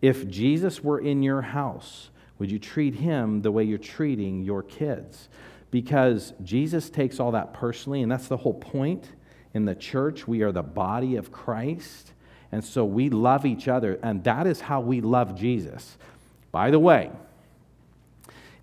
If 0.00 0.28
Jesus 0.28 0.82
were 0.82 0.98
in 0.98 1.22
your 1.22 1.42
house, 1.42 2.08
would 2.38 2.50
you 2.50 2.58
treat 2.58 2.94
him 2.94 3.42
the 3.42 3.52
way 3.52 3.64
you're 3.64 3.78
treating 3.78 4.42
your 4.42 4.62
kids? 4.62 5.28
Because 5.70 6.32
Jesus 6.42 6.88
takes 6.88 7.20
all 7.20 7.32
that 7.32 7.52
personally, 7.52 8.02
and 8.02 8.10
that's 8.10 8.28
the 8.28 8.38
whole 8.38 8.54
point. 8.54 9.10
In 9.52 9.66
the 9.66 9.74
church, 9.74 10.26
we 10.26 10.42
are 10.42 10.52
the 10.52 10.62
body 10.62 11.16
of 11.16 11.30
Christ, 11.30 12.12
and 12.50 12.64
so 12.64 12.84
we 12.84 13.10
love 13.10 13.44
each 13.44 13.68
other, 13.68 13.98
and 14.02 14.24
that 14.24 14.46
is 14.46 14.60
how 14.60 14.80
we 14.80 15.00
love 15.00 15.38
Jesus. 15.38 15.98
By 16.50 16.70
the 16.70 16.78
way, 16.78 17.10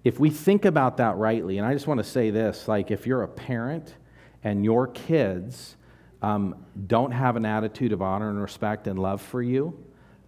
if 0.04 0.20
we 0.20 0.30
think 0.30 0.66
about 0.66 0.98
that 0.98 1.16
rightly, 1.18 1.58
and 1.58 1.68
I 1.68 1.74
just 1.74 1.88
want 1.88 2.00
to 2.00 2.04
say 2.04 2.32
this 2.32 2.68
like 2.68 2.92
if 2.92 3.06
you're 3.06 3.24
a 3.24 3.28
parent 3.28 3.96
and 4.44 4.66
your 4.66 4.88
kids 4.88 5.77
um, 6.22 6.66
don't 6.88 7.12
have 7.12 7.36
an 7.36 7.46
attitude 7.46 7.92
of 7.92 8.02
honor 8.02 8.30
and 8.30 8.42
respect 8.42 8.88
and 8.88 8.98
love 8.98 9.22
for 9.22 9.42
you, 9.42 9.78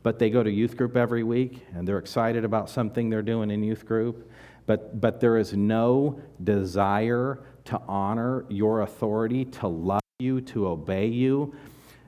but 0.03 0.19
they 0.19 0.29
go 0.29 0.43
to 0.43 0.49
youth 0.49 0.77
group 0.77 0.95
every 0.95 1.23
week 1.23 1.65
and 1.73 1.87
they're 1.87 1.97
excited 1.97 2.45
about 2.45 2.69
something 2.69 3.09
they're 3.09 3.21
doing 3.21 3.51
in 3.51 3.63
youth 3.63 3.85
group, 3.85 4.29
but, 4.65 5.01
but 5.01 5.19
there 5.19 5.37
is 5.37 5.53
no 5.53 6.21
desire 6.43 7.43
to 7.65 7.81
honor 7.87 8.45
your 8.49 8.81
authority, 8.81 9.45
to 9.45 9.67
love 9.67 10.01
you, 10.19 10.41
to 10.41 10.67
obey 10.67 11.07
you, 11.07 11.55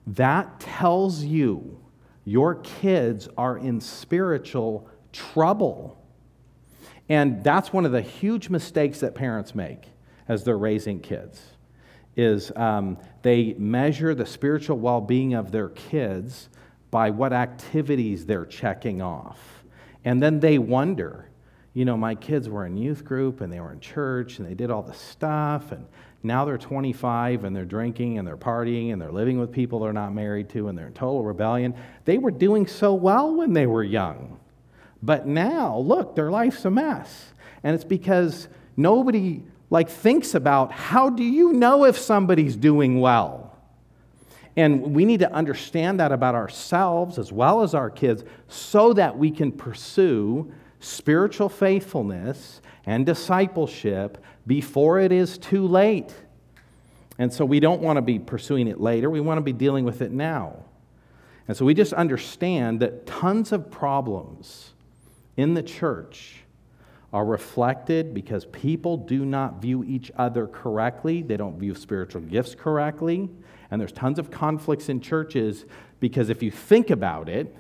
that 0.08 0.60
tells 0.60 1.24
you 1.24 1.80
your 2.24 2.56
kids 2.56 3.28
are 3.38 3.58
in 3.58 3.82
spiritual 3.82 4.88
trouble. 5.12 5.98
And 7.10 7.44
that's 7.44 7.74
one 7.74 7.86
of 7.86 7.92
the 7.92 8.02
huge 8.02 8.50
mistakes 8.50 9.00
that 9.00 9.16
parents 9.16 9.56
make 9.56 9.88
as 10.28 10.44
they're 10.44 10.58
raising 10.58 11.00
kids 11.00 11.51
is 12.16 12.52
um, 12.56 12.98
they 13.22 13.54
measure 13.54 14.14
the 14.14 14.26
spiritual 14.26 14.78
well-being 14.78 15.34
of 15.34 15.52
their 15.52 15.70
kids 15.70 16.50
by 16.90 17.10
what 17.10 17.34
activities 17.34 18.26
they're 18.26 18.46
checking 18.46 19.02
off. 19.02 19.64
And 20.04 20.22
then 20.22 20.40
they 20.40 20.58
wonder 20.58 21.28
you 21.74 21.86
know 21.86 21.96
my 21.96 22.16
kids 22.16 22.50
were 22.50 22.66
in 22.66 22.76
youth 22.76 23.06
group 23.06 23.40
and 23.40 23.52
they 23.52 23.62
were 23.62 23.72
in 23.72 23.80
church 23.80 24.40
and 24.40 24.48
they 24.48 24.54
did 24.54 24.70
all 24.70 24.82
the 24.82 24.94
stuff 24.94 25.72
and 25.72 25.86
now 26.24 26.46
they're 26.46 26.58
25 26.58 27.46
and 27.46 27.56
they're 27.56 27.66
drinking 27.66 28.20
and 28.20 28.28
they're 28.28 28.38
partying 28.38 28.94
and 28.94 29.02
they're 29.02 29.12
living 29.12 29.40
with 29.40 29.52
people 29.52 29.80
they're 29.80 29.94
not 29.94 30.14
married 30.14 30.50
to 30.50 30.68
and 30.68 30.78
they're 30.78 30.88
in 30.88 30.94
total 30.94 31.24
rebellion. 31.24 31.74
They 32.06 32.18
were 32.18 32.32
doing 32.32 32.68
so 32.68 32.94
well 32.94 33.36
when 33.36 33.54
they 33.54 33.66
were 33.66 33.84
young. 33.84 34.40
But 35.02 35.26
now 35.26 35.80
look 35.80 36.16
their 36.16 36.30
life's 36.30 36.64
a 36.66 36.70
mess. 36.70 37.34
And 37.64 37.74
it's 37.74 37.84
because 37.84 38.48
nobody 38.78 39.44
like 39.72 39.90
thinks 39.90 40.36
about 40.36 40.72
how 40.72 41.10
do 41.10 41.24
you 41.24 41.54
know 41.54 41.86
if 41.86 41.98
somebody's 41.98 42.56
doing 42.56 43.00
well? 43.00 43.58
And 44.56 44.94
we 44.94 45.06
need 45.06 45.22
to 45.22 45.32
understand 45.32 46.00
that 46.02 46.12
about 46.12 46.36
ourselves 46.36 47.18
as 47.18 47.32
well 47.32 47.64
as 47.64 47.74
our 47.74 47.90
kids 47.90 48.24
so 48.50 48.94
that 48.94 49.18
we 49.18 49.32
can 49.32 49.52
pursue 49.52 50.52
spiritual 50.82 51.48
faithfulness 51.48 52.62
and 52.86 53.06
discipleship 53.06 54.18
before 54.46 55.00
it 55.00 55.14
is 55.14 55.38
too 55.38 55.66
late. 55.66 56.14
And 57.18 57.32
so 57.32 57.46
we 57.46 57.62
don't 57.62 57.82
want 57.82 57.96
to 57.98 58.02
be 58.02 58.20
pursuing 58.20 58.68
it 58.68 58.82
later, 58.82 59.10
we 59.10 59.22
want 59.22 59.38
to 59.38 59.42
be 59.42 59.54
dealing 59.54 59.86
with 59.86 60.02
it 60.02 60.12
now. 60.12 60.66
And 61.48 61.56
so 61.56 61.64
we 61.66 61.74
just 61.74 61.94
understand 61.94 62.82
that 62.82 63.06
tons 63.06 63.52
of 63.52 63.72
problems 63.72 64.72
in 65.38 65.54
the 65.54 65.64
church 65.64 66.44
are 67.14 67.26
reflected 67.26 68.14
because 68.14 68.46
people 68.46 68.96
do 68.96 69.26
not 69.26 69.62
view 69.62 69.84
each 69.84 70.12
other 70.16 70.48
correctly. 70.48 71.22
They 71.22 71.38
don't 71.38 71.60
view 71.60 71.76
spiritual 71.76 72.22
gifts 72.22 72.56
correctly. 72.56 73.30
And 73.70 73.80
there's 73.80 73.92
tons 73.92 74.18
of 74.18 74.32
conflicts 74.32 74.90
in 74.90 75.02
churches 75.02 75.66
because 76.00 76.30
if 76.30 76.42
you 76.42 76.52
think 76.52 76.90
about 76.90 77.28
it, 77.28 77.56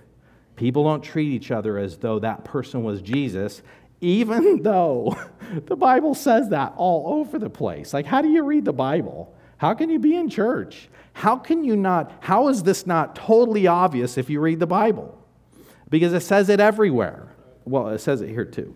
people 0.56 0.84
don't 0.84 1.04
treat 1.04 1.32
each 1.32 1.52
other 1.52 1.78
as 1.78 1.98
though 1.98 2.20
that 2.20 2.46
person 2.46 2.84
was 2.84 3.02
Jesus, 3.02 3.62
even 4.00 4.62
though 4.64 5.18
the 5.66 5.76
Bible 5.76 6.16
says 6.16 6.50
that 6.50 6.74
all 6.78 7.20
over 7.20 7.38
the 7.38 7.50
place. 7.50 7.94
Like, 7.94 8.06
how 8.06 8.22
do 8.22 8.30
you 8.30 8.44
read 8.44 8.64
the 8.66 8.74
Bible? 8.74 9.36
How 9.58 9.74
can 9.74 9.90
you 9.90 10.00
be 10.00 10.16
in 10.16 10.30
church? 10.30 10.90
How 11.14 11.36
can 11.36 11.64
you 11.64 11.76
not? 11.76 12.14
How 12.22 12.48
is 12.48 12.64
this 12.64 12.88
not 12.88 13.16
totally 13.16 13.68
obvious 13.68 14.18
if 14.18 14.30
you 14.30 14.40
read 14.40 14.60
the 14.60 14.68
Bible? 14.68 15.18
Because 15.90 16.14
it 16.14 16.22
says 16.22 16.48
it 16.48 16.62
everywhere. 16.62 17.36
Well, 17.66 17.90
it 17.90 18.00
says 18.00 18.22
it 18.22 18.30
here 18.30 18.46
too. 18.46 18.76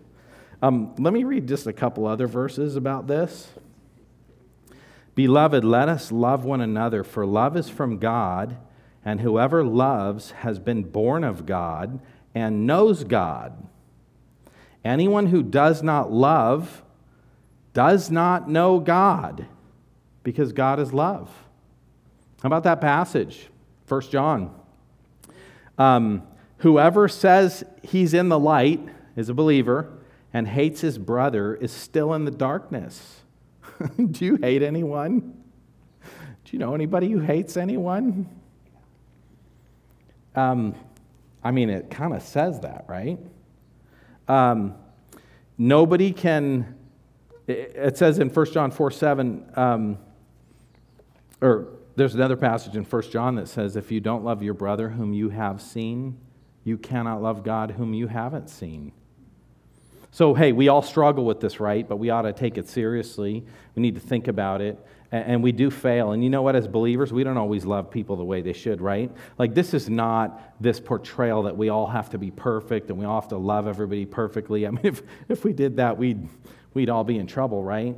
Um, 0.66 0.96
let 0.98 1.12
me 1.12 1.22
read 1.22 1.46
just 1.46 1.68
a 1.68 1.72
couple 1.72 2.08
other 2.08 2.26
verses 2.26 2.74
about 2.74 3.06
this. 3.06 3.50
Beloved, 5.14 5.64
let 5.64 5.88
us 5.88 6.10
love 6.10 6.44
one 6.44 6.60
another, 6.60 7.04
for 7.04 7.24
love 7.24 7.56
is 7.56 7.68
from 7.68 7.98
God, 7.98 8.56
and 9.04 9.20
whoever 9.20 9.62
loves 9.62 10.32
has 10.32 10.58
been 10.58 10.82
born 10.82 11.22
of 11.22 11.46
God 11.46 12.00
and 12.34 12.66
knows 12.66 13.04
God. 13.04 13.68
Anyone 14.84 15.26
who 15.26 15.44
does 15.44 15.84
not 15.84 16.10
love 16.10 16.82
does 17.72 18.10
not 18.10 18.50
know 18.50 18.80
God, 18.80 19.46
because 20.24 20.52
God 20.52 20.80
is 20.80 20.92
love. 20.92 21.30
How 22.42 22.48
about 22.48 22.64
that 22.64 22.80
passage? 22.80 23.50
1 23.86 24.00
John. 24.10 24.52
Um, 25.78 26.24
whoever 26.58 27.06
says 27.06 27.62
he's 27.84 28.14
in 28.14 28.30
the 28.30 28.38
light 28.38 28.80
is 29.14 29.28
a 29.28 29.34
believer 29.34 29.92
and 30.32 30.46
hates 30.48 30.80
his 30.80 30.98
brother 30.98 31.54
is 31.54 31.72
still 31.72 32.14
in 32.14 32.24
the 32.24 32.30
darkness. 32.30 33.22
Do 34.10 34.24
you 34.24 34.36
hate 34.36 34.62
anyone? 34.62 35.42
Do 36.02 36.52
you 36.52 36.58
know 36.58 36.74
anybody 36.74 37.10
who 37.10 37.20
hates 37.20 37.56
anyone? 37.56 38.28
Um, 40.34 40.74
I 41.42 41.50
mean, 41.50 41.70
it 41.70 41.90
kind 41.90 42.14
of 42.14 42.22
says 42.22 42.60
that, 42.60 42.84
right? 42.88 43.18
Um, 44.28 44.74
nobody 45.58 46.12
can, 46.12 46.76
it 47.46 47.96
says 47.96 48.18
in 48.18 48.28
1 48.28 48.52
John 48.52 48.70
4 48.70 48.90
7, 48.90 49.50
um, 49.56 49.98
or 51.40 51.68
there's 51.96 52.14
another 52.14 52.36
passage 52.36 52.76
in 52.76 52.84
1 52.84 53.02
John 53.10 53.36
that 53.36 53.48
says, 53.48 53.76
If 53.76 53.90
you 53.90 54.00
don't 54.00 54.24
love 54.24 54.42
your 54.42 54.54
brother 54.54 54.90
whom 54.90 55.12
you 55.12 55.30
have 55.30 55.62
seen, 55.62 56.18
you 56.62 56.76
cannot 56.76 57.22
love 57.22 57.42
God 57.42 57.72
whom 57.72 57.94
you 57.94 58.06
haven't 58.08 58.50
seen. 58.50 58.92
So, 60.16 60.32
hey, 60.32 60.52
we 60.52 60.68
all 60.68 60.80
struggle 60.80 61.26
with 61.26 61.40
this, 61.40 61.60
right? 61.60 61.86
But 61.86 61.98
we 61.98 62.08
ought 62.08 62.22
to 62.22 62.32
take 62.32 62.56
it 62.56 62.70
seriously. 62.70 63.44
We 63.74 63.82
need 63.82 63.96
to 63.96 64.00
think 64.00 64.28
about 64.28 64.62
it. 64.62 64.82
And 65.12 65.42
we 65.42 65.52
do 65.52 65.70
fail. 65.70 66.12
And 66.12 66.24
you 66.24 66.30
know 66.30 66.40
what? 66.40 66.56
As 66.56 66.66
believers, 66.66 67.12
we 67.12 67.22
don't 67.22 67.36
always 67.36 67.66
love 67.66 67.90
people 67.90 68.16
the 68.16 68.24
way 68.24 68.40
they 68.40 68.54
should, 68.54 68.80
right? 68.80 69.12
Like, 69.36 69.54
this 69.54 69.74
is 69.74 69.90
not 69.90 70.54
this 70.58 70.80
portrayal 70.80 71.42
that 71.42 71.58
we 71.58 71.68
all 71.68 71.86
have 71.86 72.08
to 72.08 72.18
be 72.18 72.30
perfect 72.30 72.88
and 72.88 72.98
we 72.98 73.04
all 73.04 73.20
have 73.20 73.28
to 73.28 73.36
love 73.36 73.68
everybody 73.68 74.06
perfectly. 74.06 74.66
I 74.66 74.70
mean, 74.70 74.80
if, 74.86 75.02
if 75.28 75.44
we 75.44 75.52
did 75.52 75.76
that, 75.76 75.98
we'd, 75.98 76.26
we'd 76.72 76.88
all 76.88 77.04
be 77.04 77.18
in 77.18 77.26
trouble, 77.26 77.62
right? 77.62 77.94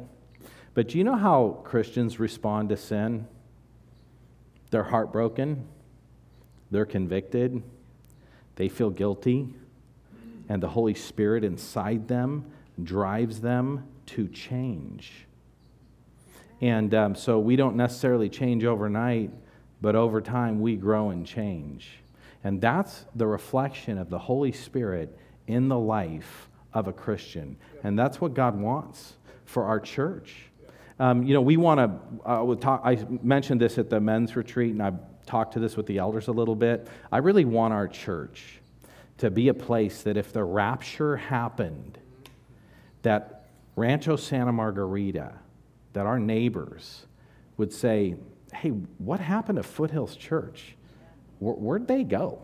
But 0.74 0.88
do 0.88 0.98
you 0.98 1.04
know 1.04 1.14
how 1.14 1.60
Christians 1.62 2.18
respond 2.18 2.70
to 2.70 2.76
sin? 2.76 3.28
They're 4.72 4.82
heartbroken, 4.82 5.68
they're 6.72 6.84
convicted, 6.84 7.62
they 8.56 8.68
feel 8.68 8.90
guilty, 8.90 9.54
and 10.48 10.62
the 10.62 10.68
Holy 10.68 10.94
Spirit 10.94 11.44
inside 11.44 12.08
them 12.08 12.44
drives 12.82 13.40
them 13.40 13.84
to 14.06 14.28
change. 14.28 15.12
And 16.60 16.92
um, 16.94 17.14
so 17.14 17.38
we 17.38 17.56
don't 17.56 17.76
necessarily 17.76 18.28
change 18.28 18.64
overnight, 18.64 19.30
but 19.80 19.94
over 19.94 20.20
time 20.20 20.60
we 20.60 20.76
grow 20.76 21.10
and 21.10 21.26
change. 21.26 21.88
And 22.42 22.60
that's 22.60 23.04
the 23.14 23.26
reflection 23.26 23.98
of 23.98 24.10
the 24.10 24.18
Holy 24.18 24.52
Spirit 24.52 25.16
in 25.46 25.68
the 25.68 25.78
life 25.78 26.48
of 26.72 26.88
a 26.88 26.92
Christian. 26.92 27.56
And 27.82 27.98
that's 27.98 28.20
what 28.20 28.34
God 28.34 28.58
wants 28.58 29.14
for 29.44 29.64
our 29.64 29.80
church. 29.80 30.34
Um, 31.00 31.22
you 31.22 31.34
know, 31.34 31.40
we 31.40 31.56
want 31.56 31.78
to, 31.78 32.28
uh, 32.28 32.78
I 32.82 32.96
mentioned 33.22 33.60
this 33.60 33.78
at 33.78 33.88
the 33.88 34.00
men's 34.00 34.34
retreat, 34.34 34.72
and 34.72 34.82
I've 34.82 34.98
talked 35.26 35.52
to 35.54 35.60
this 35.60 35.76
with 35.76 35.86
the 35.86 35.98
elders 35.98 36.28
a 36.28 36.32
little 36.32 36.56
bit. 36.56 36.88
I 37.12 37.18
really 37.18 37.44
want 37.44 37.72
our 37.72 37.86
church 37.86 38.57
to 39.18 39.30
be 39.30 39.48
a 39.48 39.54
place 39.54 40.02
that 40.02 40.16
if 40.16 40.32
the 40.32 40.44
rapture 40.44 41.16
happened, 41.16 41.98
that 43.02 43.46
Rancho 43.76 44.16
Santa 44.16 44.52
Margarita, 44.52 45.32
that 45.92 46.06
our 46.06 46.18
neighbors 46.18 47.06
would 47.56 47.72
say, 47.72 48.16
hey, 48.52 48.70
what 48.98 49.20
happened 49.20 49.56
to 49.56 49.62
Foothills 49.62 50.16
Church? 50.16 50.76
Where'd 51.40 51.86
they 51.86 52.04
go? 52.04 52.42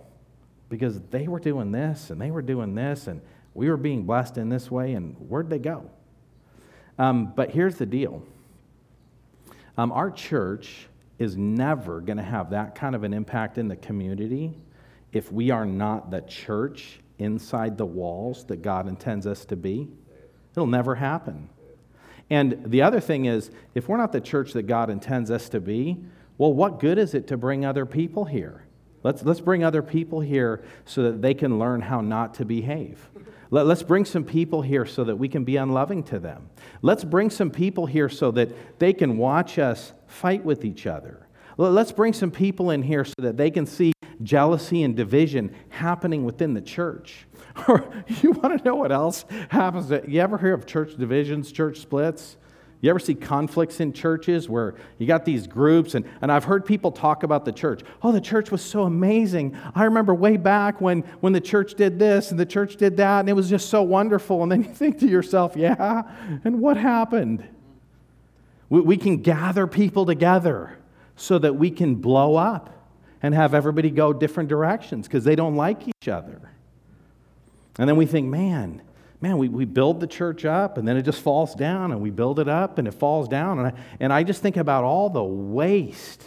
Because 0.69 1.01
they 1.11 1.29
were 1.29 1.41
doing 1.41 1.73
this 1.73 2.11
and 2.11 2.21
they 2.21 2.31
were 2.31 2.43
doing 2.43 2.75
this 2.75 3.07
and 3.07 3.21
we 3.55 3.71
were 3.71 3.77
being 3.77 4.03
blessed 4.03 4.37
in 4.37 4.49
this 4.49 4.69
way, 4.69 4.95
and 4.95 5.15
where'd 5.29 5.49
they 5.49 5.61
go? 5.61 5.89
Um, 6.99 7.33
but 7.35 7.51
here's 7.51 7.77
the 7.77 7.87
deal 7.87 8.23
um, 9.79 9.93
our 9.93 10.11
church 10.11 10.89
is 11.19 11.37
never 11.37 12.01
going 12.01 12.17
to 12.17 12.25
have 12.25 12.51
that 12.51 12.75
kind 12.75 12.97
of 12.97 13.05
an 13.05 13.15
impact 13.15 13.57
in 13.59 13.69
the 13.69 13.77
community 13.77 14.55
if 15.15 15.33
we 15.33 15.51
are 15.51 15.65
not 15.65 16.11
the 16.11 16.21
church 16.21 17.01
inside 17.19 17.79
the 17.79 17.87
walls 17.87 18.45
that 18.47 18.61
God 18.61 18.89
intends 18.89 19.27
us 19.27 19.45
to 19.47 19.57
be. 19.57 19.89
It'll 20.53 20.67
never 20.67 20.97
happen. 20.97 21.49
And 22.29 22.65
the 22.67 22.83
other 22.83 23.01
thing 23.01 23.27
is, 23.27 23.51
if 23.75 23.89
we're 23.89 23.97
not 23.97 24.13
the 24.13 24.21
church 24.21 24.53
that 24.53 24.65
God 24.65 24.91
intends 24.91 25.31
us 25.31 25.49
to 25.51 25.61
be, 25.61 26.05
well, 26.37 26.53
what 26.53 26.81
good 26.81 26.99
is 26.99 27.15
it 27.15 27.29
to 27.29 27.37
bring 27.37 27.65
other 27.65 27.87
people 27.87 28.25
here? 28.25 28.67
Let's, 29.05 29.23
let's 29.23 29.41
bring 29.41 29.63
other 29.63 29.83
people 29.83 30.21
here 30.21 30.65
so 30.85 31.03
that 31.05 31.23
they 31.23 31.35
can 31.35 31.59
learn 31.59 31.83
how 31.83 32.01
not 32.01 32.35
to 32.35 32.45
behave. 32.45 33.09
Let, 33.51 33.67
us 33.67 33.83
bring 33.83 34.05
some 34.05 34.25
people 34.25 34.63
here 34.63 34.87
so 34.87 35.05
that 35.05 35.17
we 35.17 35.29
can 35.29 35.45
be 35.45 35.57
unloving 35.57 36.03
to 36.05 36.19
them. 36.19 36.49
Let's 36.83 37.05
bring 37.05 37.31
some 37.31 37.51
people 37.51 37.87
here 37.87 38.09
so 38.09 38.33
that 38.33 38.81
they 38.81 38.93
can 38.93 39.17
watch 39.17 39.59
us 39.59 39.93
fight 40.07 40.45
with 40.45 40.65
each 40.65 40.87
other. 40.87 41.29
Let's 41.57 41.93
bring 41.93 42.13
some 42.15 42.33
people 42.33 42.71
in 42.71 42.83
here 42.83 43.05
so 43.05 43.15
that 43.19 43.37
they 43.37 43.51
can 43.51 43.67
see 43.67 43.93
jealousy 44.23 44.83
and 44.83 44.95
division 44.97 45.55
happening 45.71 46.25
within 46.25 46.55
the 46.55 46.63
church. 46.63 47.27
Or 47.69 47.89
you 48.21 48.33
want 48.33 48.59
to 48.59 48.65
know 48.65 48.75
what 48.75 48.91
else 48.91 49.25
happens? 49.49 49.89
You 50.09 50.21
ever 50.21 50.39
hear 50.39 50.55
of 50.55 50.67
church 50.67 50.97
divisions, 50.97 51.53
church 51.53 51.79
splits? 51.79 52.37
You 52.85 52.91
ever 52.91 52.99
see 52.99 53.15
conflicts 53.15 53.81
in 53.81 53.95
churches 53.95 54.47
where 54.47 54.75
you 54.99 55.07
got 55.07 55.25
these 55.25 55.47
groups? 55.47 55.95
And, 55.95 56.05
and 56.21 56.31
I've 56.31 56.45
heard 56.45 56.67
people 56.67 56.93
talk 56.93 57.23
about 57.23 57.47
the 57.47 57.53
church. 57.53 57.81
Oh, 58.03 58.13
the 58.13 58.21
church 58.21 58.51
was 58.51 58.61
so 58.61 58.83
amazing. 58.83 59.57
I 59.75 59.85
remember 59.85 60.15
way 60.15 60.37
back 60.37 60.83
when, 60.83 61.01
when 61.21 61.33
the 61.33 61.41
church 61.41 61.77
did 61.77 61.99
this 61.99 62.31
and 62.31 62.39
the 62.39 62.45
church 62.45 62.77
did 62.77 62.99
that, 62.99 63.21
and 63.21 63.29
it 63.31 63.33
was 63.33 63.49
just 63.49 63.71
so 63.71 63.83
wonderful. 63.83 64.43
And 64.43 64.53
then 64.53 64.65
you 64.65 64.69
think 64.69 64.99
to 64.99 65.07
yourself, 65.07 65.57
yeah, 65.57 66.03
and 66.45 66.61
what 66.61 66.77
happened? 66.77 67.49
We, 68.69 68.83
we 68.83 68.97
can 68.99 69.19
gather 69.19 69.67
people 69.67 70.05
together 70.05 70.77
so 71.17 71.39
that 71.39 71.55
we 71.55 71.71
can 71.71 71.95
blow 71.95 72.37
up 72.37 72.74
and 73.25 73.35
have 73.35 73.55
everybody 73.55 73.89
go 73.89 74.13
different 74.13 74.51
directions 74.51 75.09
because 75.09 75.25
they 75.25 75.35
don't 75.35 75.57
like 75.57 75.89
each 75.89 76.09
other. 76.09 76.43
And 77.79 77.89
then 77.89 77.97
we 77.97 78.05
think, 78.05 78.29
man, 78.29 78.83
man, 79.23 79.39
we, 79.39 79.49
we 79.49 79.65
build 79.65 80.01
the 80.01 80.07
church 80.07 80.45
up 80.45 80.77
and 80.77 80.87
then 80.87 80.99
it 80.99 81.07
just 81.07 81.23
falls 81.23 81.55
down 81.55 81.91
and 81.91 82.03
we 82.03 82.11
build 82.11 82.39
it 82.39 82.49
up 82.49 82.77
and 82.77 82.87
it 82.87 82.93
falls 82.93 83.27
down. 83.27 83.59
And 83.59 83.69
I, 83.69 83.73
and 83.99 84.13
I 84.13 84.25
just 84.25 84.43
think 84.43 84.59
about 84.59 84.85
all 84.85 85.09
the 85.09 85.25
waste, 85.25 86.23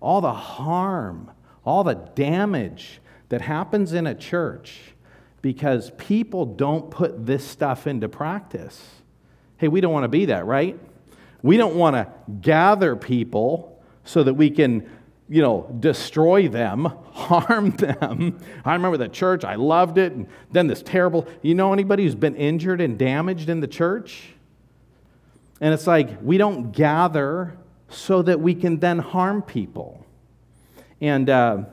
all 0.00 0.20
the 0.20 0.32
harm, 0.32 1.30
all 1.64 1.84
the 1.84 1.94
damage 1.94 3.00
that 3.28 3.42
happens 3.42 3.92
in 3.92 4.08
a 4.08 4.14
church 4.14 4.80
because 5.42 5.92
people 5.92 6.44
don't 6.44 6.90
put 6.90 7.24
this 7.24 7.46
stuff 7.46 7.86
into 7.86 8.08
practice. 8.08 8.84
Hey, 9.58 9.68
we 9.68 9.80
don't 9.80 9.92
want 9.92 10.02
to 10.02 10.08
be 10.08 10.24
that, 10.24 10.44
right? 10.44 10.76
We 11.40 11.56
don't 11.56 11.76
want 11.76 11.94
to 11.94 12.12
gather 12.40 12.96
people 12.96 13.80
so 14.02 14.24
that 14.24 14.34
we 14.34 14.50
can 14.50 14.90
you 15.28 15.42
know, 15.42 15.74
destroy 15.80 16.48
them, 16.48 16.84
harm 17.12 17.70
them. 17.70 18.38
I 18.64 18.74
remember 18.74 18.96
the 18.96 19.08
church, 19.08 19.44
I 19.44 19.56
loved 19.56 19.98
it, 19.98 20.12
and 20.12 20.28
then 20.52 20.66
this 20.66 20.82
terrible, 20.82 21.26
you 21.42 21.54
know 21.54 21.72
anybody 21.72 22.04
who's 22.04 22.14
been 22.14 22.36
injured 22.36 22.80
and 22.80 22.98
damaged 22.98 23.48
in 23.48 23.60
the 23.60 23.66
church? 23.66 24.34
And 25.60 25.72
it's 25.72 25.86
like 25.86 26.18
we 26.22 26.38
don't 26.38 26.72
gather 26.72 27.56
so 27.88 28.22
that 28.22 28.40
we 28.40 28.54
can 28.54 28.78
then 28.78 28.98
harm 28.98 29.42
people. 29.42 30.04
And 31.00 31.28
uh, 31.28 31.64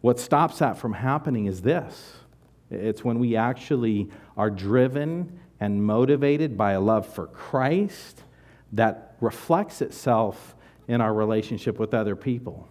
what 0.00 0.18
stops 0.18 0.58
that 0.58 0.78
from 0.78 0.92
happening 0.92 1.46
is 1.46 1.62
this 1.62 2.14
it's 2.70 3.04
when 3.04 3.18
we 3.18 3.36
actually 3.36 4.10
are 4.36 4.50
driven 4.50 5.40
and 5.60 5.84
motivated 5.84 6.56
by 6.56 6.72
a 6.72 6.80
love 6.80 7.06
for 7.06 7.26
Christ 7.26 8.22
that 8.72 9.16
reflects 9.20 9.82
itself 9.82 10.54
in 10.88 11.00
our 11.00 11.12
relationship 11.12 11.78
with 11.78 11.94
other 11.94 12.16
people. 12.16 12.68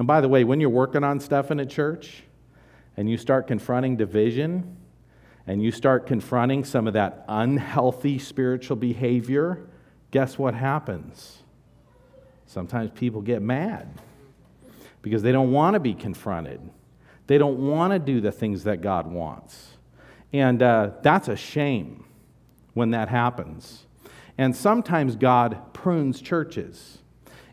And 0.00 0.06
by 0.06 0.22
the 0.22 0.30
way, 0.30 0.44
when 0.44 0.60
you're 0.60 0.70
working 0.70 1.04
on 1.04 1.20
stuff 1.20 1.50
in 1.50 1.60
a 1.60 1.66
church 1.66 2.22
and 2.96 3.10
you 3.10 3.18
start 3.18 3.46
confronting 3.46 3.98
division 3.98 4.78
and 5.46 5.62
you 5.62 5.70
start 5.70 6.06
confronting 6.06 6.64
some 6.64 6.86
of 6.86 6.94
that 6.94 7.22
unhealthy 7.28 8.18
spiritual 8.18 8.76
behavior, 8.76 9.68
guess 10.10 10.38
what 10.38 10.54
happens? 10.54 11.42
Sometimes 12.46 12.90
people 12.92 13.20
get 13.20 13.42
mad 13.42 13.92
because 15.02 15.22
they 15.22 15.32
don't 15.32 15.52
want 15.52 15.74
to 15.74 15.80
be 15.80 15.92
confronted. 15.92 16.62
They 17.26 17.36
don't 17.36 17.58
want 17.68 17.92
to 17.92 17.98
do 17.98 18.22
the 18.22 18.32
things 18.32 18.64
that 18.64 18.80
God 18.80 19.06
wants. 19.06 19.72
And 20.32 20.62
uh, 20.62 20.92
that's 21.02 21.28
a 21.28 21.36
shame 21.36 22.06
when 22.72 22.92
that 22.92 23.10
happens. 23.10 23.84
And 24.38 24.56
sometimes 24.56 25.14
God 25.14 25.74
prunes 25.74 26.22
churches. 26.22 26.96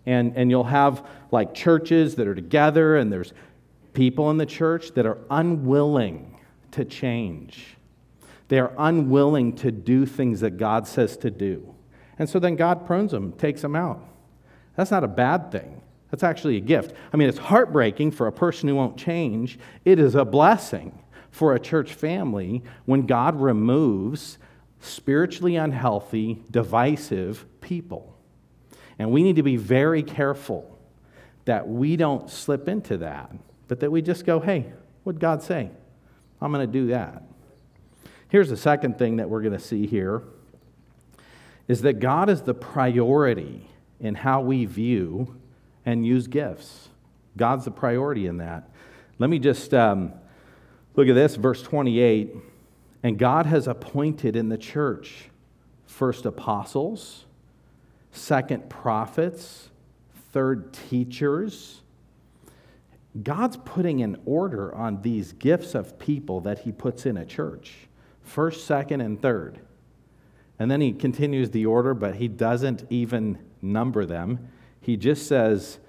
And, 0.05 0.37
and 0.37 0.49
you'll 0.49 0.63
have 0.63 1.05
like 1.31 1.53
churches 1.53 2.15
that 2.15 2.27
are 2.27 2.35
together, 2.35 2.97
and 2.97 3.11
there's 3.11 3.33
people 3.93 4.29
in 4.29 4.37
the 4.37 4.45
church 4.45 4.91
that 4.93 5.05
are 5.05 5.17
unwilling 5.29 6.39
to 6.71 6.85
change. 6.85 7.77
They 8.47 8.59
are 8.59 8.71
unwilling 8.77 9.55
to 9.57 9.71
do 9.71 10.05
things 10.05 10.39
that 10.41 10.57
God 10.57 10.87
says 10.87 11.17
to 11.17 11.31
do. 11.31 11.73
And 12.19 12.29
so 12.29 12.39
then 12.39 12.55
God 12.55 12.85
prunes 12.85 13.11
them, 13.11 13.33
takes 13.33 13.61
them 13.61 13.75
out. 13.75 14.03
That's 14.75 14.91
not 14.91 15.03
a 15.03 15.07
bad 15.07 15.51
thing. 15.51 15.81
That's 16.11 16.23
actually 16.23 16.57
a 16.57 16.61
gift. 16.61 16.95
I 17.11 17.17
mean, 17.17 17.27
it's 17.27 17.37
heartbreaking 17.37 18.11
for 18.11 18.27
a 18.27 18.31
person 18.31 18.69
who 18.69 18.75
won't 18.75 18.97
change. 18.97 19.59
It 19.83 19.99
is 19.99 20.15
a 20.15 20.23
blessing 20.23 20.97
for 21.31 21.53
a 21.53 21.59
church 21.59 21.93
family 21.93 22.63
when 22.85 23.05
God 23.05 23.39
removes 23.39 24.37
spiritually 24.79 25.55
unhealthy, 25.55 26.43
divisive 26.49 27.45
people. 27.61 28.15
And 28.99 29.11
we 29.11 29.23
need 29.23 29.35
to 29.35 29.43
be 29.43 29.57
very 29.57 30.01
careful 30.01 30.76
that 31.47 31.67
we 31.67 31.95
don't 31.95 32.29
slip 32.29 32.67
into 32.67 32.97
that, 32.97 33.31
but 33.69 33.79
that 33.79 33.89
we 33.89 34.01
just 34.01 34.25
go, 34.25 34.41
hey, 34.41 34.65
what'd 35.03 35.21
God 35.21 35.41
say? 35.41 35.71
I'm 36.41 36.51
going 36.51 36.65
to 36.65 36.71
do 36.71 36.87
that. 36.87 37.23
Here's 38.27 38.49
the 38.49 38.57
second 38.57 38.99
thing 38.99 39.15
that 39.15 39.29
we're 39.29 39.41
going 39.41 39.53
to 39.53 39.59
see 39.59 39.87
here 39.87 40.23
is 41.69 41.81
that 41.83 41.99
God 41.99 42.29
is 42.29 42.41
the 42.41 42.53
priority 42.53 43.69
in 43.99 44.15
how 44.15 44.41
we 44.41 44.65
view 44.65 45.37
and 45.85 46.05
use 46.05 46.27
gifts. 46.27 46.89
God's 47.37 47.63
the 47.63 47.71
priority 47.71 48.27
in 48.27 48.37
that. 48.37 48.69
Let 49.17 49.29
me 49.29 49.39
just 49.39 49.73
um, 49.73 50.11
look 50.97 51.07
at 51.07 51.15
this, 51.15 51.37
verse 51.37 51.61
28. 51.61 52.35
And 53.03 53.17
God 53.17 53.45
has 53.45 53.67
appointed 53.67 54.35
in 54.35 54.49
the 54.49 54.57
church 54.57 55.29
first 55.85 56.25
apostles, 56.25 57.23
second 58.11 58.69
prophets, 58.69 59.69
third 60.37 60.71
teachers. 60.71 61.81
God's 63.23 63.57
putting 63.57 64.03
an 64.03 64.21
order 64.23 64.71
on 64.75 65.01
these 65.01 65.33
gifts 65.33 65.73
of 65.73 65.97
people 65.97 66.41
that 66.41 66.59
He 66.59 66.71
puts 66.71 67.07
in 67.07 67.17
a 67.17 67.25
church 67.25 67.87
first, 68.21 68.67
second, 68.67 69.01
and 69.01 69.19
third. 69.19 69.57
And 70.59 70.69
then 70.69 70.79
He 70.79 70.93
continues 70.93 71.49
the 71.49 71.65
order, 71.65 71.95
but 71.95 72.17
He 72.17 72.27
doesn't 72.27 72.85
even 72.91 73.39
number 73.63 74.05
them. 74.05 74.47
He 74.79 74.95
just 74.95 75.25
says, 75.25 75.79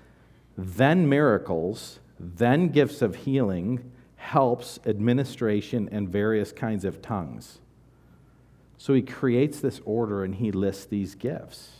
then 0.56 1.10
miracles, 1.10 1.98
then 2.18 2.68
gifts 2.68 3.02
of 3.02 3.16
healing, 3.16 3.92
helps, 4.16 4.80
administration, 4.86 5.90
and 5.92 6.08
various 6.08 6.52
kinds 6.52 6.86
of 6.86 7.02
tongues. 7.02 7.58
So 8.78 8.94
he 8.94 9.02
creates 9.02 9.60
this 9.60 9.82
order 9.84 10.24
and 10.24 10.36
he 10.36 10.52
lists 10.52 10.86
these 10.86 11.14
gifts. 11.14 11.77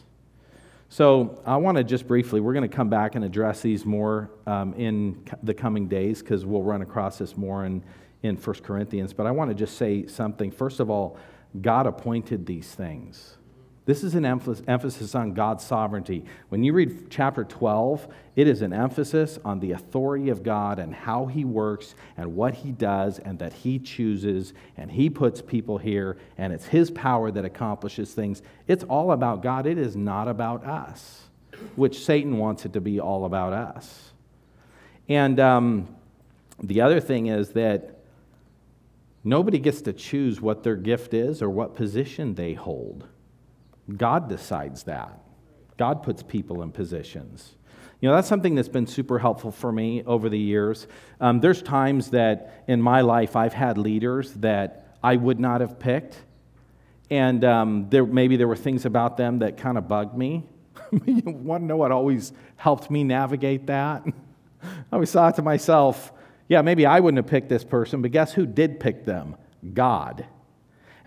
So 0.90 1.42
I 1.44 1.56
want 1.56 1.76
to 1.76 1.84
just 1.84 2.06
briefly, 2.06 2.40
we're 2.40 2.54
going 2.54 2.68
to 2.68 2.74
come 2.74 2.88
back 2.88 3.14
and 3.14 3.24
address 3.24 3.60
these 3.60 3.84
more 3.84 4.30
um, 4.46 4.74
in 4.74 5.22
the 5.42 5.54
coming 5.54 5.86
days 5.86 6.20
because 6.20 6.46
we'll 6.46 6.62
run 6.62 6.82
across 6.82 7.18
this 7.18 7.36
more 7.36 7.64
in, 7.64 7.82
in 8.22 8.36
1 8.36 8.56
Corinthians. 8.60 9.12
But 9.12 9.26
I 9.26 9.30
want 9.30 9.50
to 9.50 9.54
just 9.54 9.76
say 9.76 10.06
something. 10.06 10.50
First 10.50 10.80
of 10.80 10.88
all, 10.88 11.18
God 11.60 11.86
appointed 11.86 12.46
these 12.46 12.74
things. 12.74 13.37
This 13.88 14.04
is 14.04 14.14
an 14.14 14.26
emphasis 14.26 15.14
on 15.14 15.32
God's 15.32 15.64
sovereignty. 15.64 16.22
When 16.50 16.62
you 16.62 16.74
read 16.74 17.06
chapter 17.08 17.42
12, 17.42 18.06
it 18.36 18.46
is 18.46 18.60
an 18.60 18.74
emphasis 18.74 19.38
on 19.46 19.60
the 19.60 19.72
authority 19.72 20.28
of 20.28 20.42
God 20.42 20.78
and 20.78 20.94
how 20.94 21.24
He 21.24 21.46
works 21.46 21.94
and 22.18 22.36
what 22.36 22.52
He 22.52 22.70
does 22.70 23.18
and 23.18 23.38
that 23.38 23.54
He 23.54 23.78
chooses 23.78 24.52
and 24.76 24.90
He 24.90 25.08
puts 25.08 25.40
people 25.40 25.78
here 25.78 26.18
and 26.36 26.52
it's 26.52 26.66
His 26.66 26.90
power 26.90 27.30
that 27.30 27.46
accomplishes 27.46 28.12
things. 28.12 28.42
It's 28.66 28.84
all 28.84 29.12
about 29.12 29.42
God. 29.42 29.66
It 29.66 29.78
is 29.78 29.96
not 29.96 30.28
about 30.28 30.66
us, 30.66 31.22
which 31.74 32.04
Satan 32.04 32.36
wants 32.36 32.66
it 32.66 32.74
to 32.74 32.82
be 32.82 33.00
all 33.00 33.24
about 33.24 33.54
us. 33.54 34.10
And 35.08 35.40
um, 35.40 35.88
the 36.62 36.82
other 36.82 37.00
thing 37.00 37.28
is 37.28 37.52
that 37.52 38.00
nobody 39.24 39.58
gets 39.58 39.80
to 39.80 39.94
choose 39.94 40.42
what 40.42 40.62
their 40.62 40.76
gift 40.76 41.14
is 41.14 41.40
or 41.40 41.48
what 41.48 41.74
position 41.74 42.34
they 42.34 42.52
hold. 42.52 43.08
God 43.96 44.28
decides 44.28 44.84
that. 44.84 45.18
God 45.76 46.02
puts 46.02 46.22
people 46.22 46.62
in 46.62 46.72
positions. 46.72 47.54
You 48.00 48.08
know, 48.08 48.14
that's 48.14 48.28
something 48.28 48.54
that's 48.54 48.68
been 48.68 48.86
super 48.86 49.18
helpful 49.18 49.50
for 49.50 49.72
me 49.72 50.02
over 50.04 50.28
the 50.28 50.38
years. 50.38 50.86
Um, 51.20 51.40
there's 51.40 51.62
times 51.62 52.10
that 52.10 52.64
in 52.68 52.80
my 52.80 53.00
life 53.00 53.34
I've 53.34 53.52
had 53.52 53.76
leaders 53.76 54.32
that 54.34 54.94
I 55.02 55.16
would 55.16 55.40
not 55.40 55.60
have 55.60 55.78
picked. 55.78 56.16
And 57.10 57.44
um, 57.44 57.86
there, 57.90 58.04
maybe 58.04 58.36
there 58.36 58.46
were 58.46 58.56
things 58.56 58.84
about 58.84 59.16
them 59.16 59.40
that 59.40 59.56
kind 59.56 59.78
of 59.78 59.88
bugged 59.88 60.16
me. 60.16 60.44
you 61.06 61.22
want 61.24 61.62
to 61.62 61.66
know 61.66 61.76
what 61.76 61.90
always 61.90 62.32
helped 62.56 62.90
me 62.90 63.02
navigate 63.02 63.66
that? 63.66 64.04
I 64.62 64.68
always 64.92 65.10
thought 65.10 65.36
to 65.36 65.42
myself, 65.42 66.12
yeah, 66.48 66.62
maybe 66.62 66.86
I 66.86 67.00
wouldn't 67.00 67.18
have 67.18 67.30
picked 67.30 67.48
this 67.48 67.64
person, 67.64 68.02
but 68.02 68.10
guess 68.10 68.32
who 68.32 68.46
did 68.46 68.78
pick 68.80 69.04
them? 69.04 69.36
God. 69.74 70.26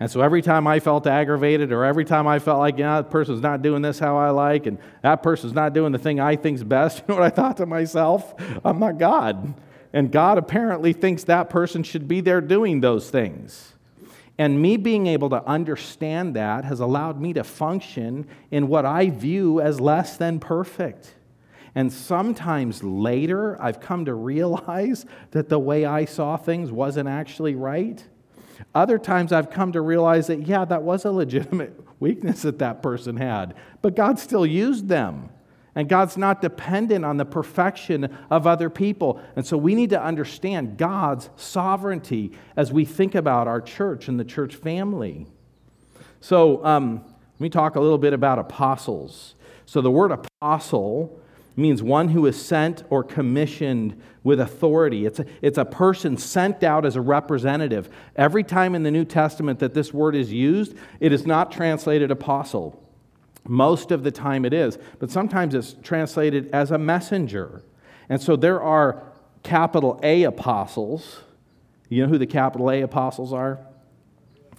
And 0.02 0.10
so 0.10 0.20
every 0.20 0.42
time 0.42 0.66
I 0.66 0.80
felt 0.80 1.06
aggravated 1.06 1.70
or 1.70 1.84
every 1.84 2.04
time 2.04 2.26
I 2.26 2.40
felt 2.40 2.58
like, 2.58 2.76
yeah, 2.76 3.02
that 3.02 3.10
person's 3.12 3.40
not 3.40 3.62
doing 3.62 3.82
this 3.82 4.00
how 4.00 4.16
I 4.16 4.30
like 4.30 4.66
and 4.66 4.78
that 5.02 5.22
person's 5.22 5.52
not 5.52 5.74
doing 5.74 5.92
the 5.92 5.98
thing 5.98 6.18
I 6.18 6.34
think's 6.34 6.64
best, 6.64 6.98
you 6.98 7.04
know 7.06 7.20
what 7.20 7.22
I 7.22 7.30
thought 7.30 7.58
to 7.58 7.66
myself? 7.66 8.34
I'm 8.64 8.80
not 8.80 8.98
God. 8.98 9.54
And 9.92 10.10
God 10.10 10.38
apparently 10.38 10.92
thinks 10.92 11.22
that 11.24 11.50
person 11.50 11.84
should 11.84 12.08
be 12.08 12.20
there 12.20 12.40
doing 12.40 12.80
those 12.80 13.10
things. 13.10 13.74
And 14.38 14.60
me 14.60 14.76
being 14.76 15.06
able 15.06 15.30
to 15.30 15.44
understand 15.46 16.34
that 16.34 16.64
has 16.64 16.80
allowed 16.80 17.20
me 17.20 17.32
to 17.34 17.44
function 17.44 18.26
in 18.50 18.66
what 18.66 18.84
I 18.84 19.08
view 19.08 19.60
as 19.60 19.80
less 19.80 20.16
than 20.16 20.40
perfect. 20.40 21.14
And 21.76 21.92
sometimes 21.92 22.82
later, 22.82 23.56
I've 23.62 23.78
come 23.78 24.06
to 24.06 24.14
realize 24.14 25.06
that 25.30 25.48
the 25.48 25.60
way 25.60 25.84
I 25.84 26.06
saw 26.06 26.36
things 26.36 26.72
wasn't 26.72 27.08
actually 27.08 27.54
right. 27.54 28.04
Other 28.74 28.98
times 28.98 29.32
I've 29.32 29.50
come 29.50 29.72
to 29.72 29.80
realize 29.80 30.26
that, 30.28 30.46
yeah, 30.46 30.64
that 30.64 30.82
was 30.82 31.04
a 31.04 31.10
legitimate 31.10 31.78
weakness 32.00 32.42
that 32.42 32.58
that 32.58 32.82
person 32.82 33.16
had, 33.16 33.54
but 33.80 33.96
God 33.96 34.18
still 34.18 34.46
used 34.46 34.88
them. 34.88 35.30
And 35.74 35.88
God's 35.88 36.18
not 36.18 36.42
dependent 36.42 37.02
on 37.02 37.16
the 37.16 37.24
perfection 37.24 38.14
of 38.30 38.46
other 38.46 38.68
people. 38.68 39.22
And 39.36 39.46
so 39.46 39.56
we 39.56 39.74
need 39.74 39.88
to 39.90 40.02
understand 40.02 40.76
God's 40.76 41.30
sovereignty 41.36 42.32
as 42.56 42.70
we 42.70 42.84
think 42.84 43.14
about 43.14 43.48
our 43.48 43.60
church 43.60 44.06
and 44.06 44.20
the 44.20 44.24
church 44.24 44.54
family. 44.54 45.26
So 46.20 46.62
um, 46.62 47.02
let 47.06 47.40
me 47.40 47.48
talk 47.48 47.76
a 47.76 47.80
little 47.80 47.96
bit 47.96 48.12
about 48.12 48.38
apostles. 48.38 49.34
So 49.64 49.80
the 49.80 49.90
word 49.90 50.10
apostle 50.12 51.21
means 51.56 51.82
one 51.82 52.08
who 52.08 52.26
is 52.26 52.40
sent 52.40 52.82
or 52.90 53.04
commissioned 53.04 54.00
with 54.24 54.40
authority. 54.40 55.04
It's 55.04 55.18
a, 55.18 55.26
it's 55.42 55.58
a 55.58 55.64
person 55.64 56.16
sent 56.16 56.62
out 56.62 56.86
as 56.86 56.96
a 56.96 57.00
representative. 57.00 57.90
Every 58.16 58.44
time 58.44 58.74
in 58.74 58.82
the 58.82 58.90
New 58.90 59.04
Testament 59.04 59.58
that 59.58 59.74
this 59.74 59.92
word 59.92 60.14
is 60.14 60.32
used, 60.32 60.74
it 61.00 61.12
is 61.12 61.26
not 61.26 61.50
translated 61.50 62.10
apostle. 62.10 62.78
Most 63.46 63.90
of 63.90 64.04
the 64.04 64.10
time 64.10 64.44
it 64.44 64.52
is, 64.52 64.78
but 64.98 65.10
sometimes 65.10 65.54
it's 65.54 65.74
translated 65.82 66.50
as 66.52 66.70
a 66.70 66.78
messenger. 66.78 67.62
And 68.08 68.20
so 68.20 68.36
there 68.36 68.62
are 68.62 69.02
capital 69.42 69.98
A 70.02 70.22
apostles. 70.22 71.20
You 71.88 72.02
know 72.02 72.08
who 72.08 72.18
the 72.18 72.26
capital 72.26 72.70
A 72.70 72.82
apostles 72.82 73.32
are? 73.32 73.58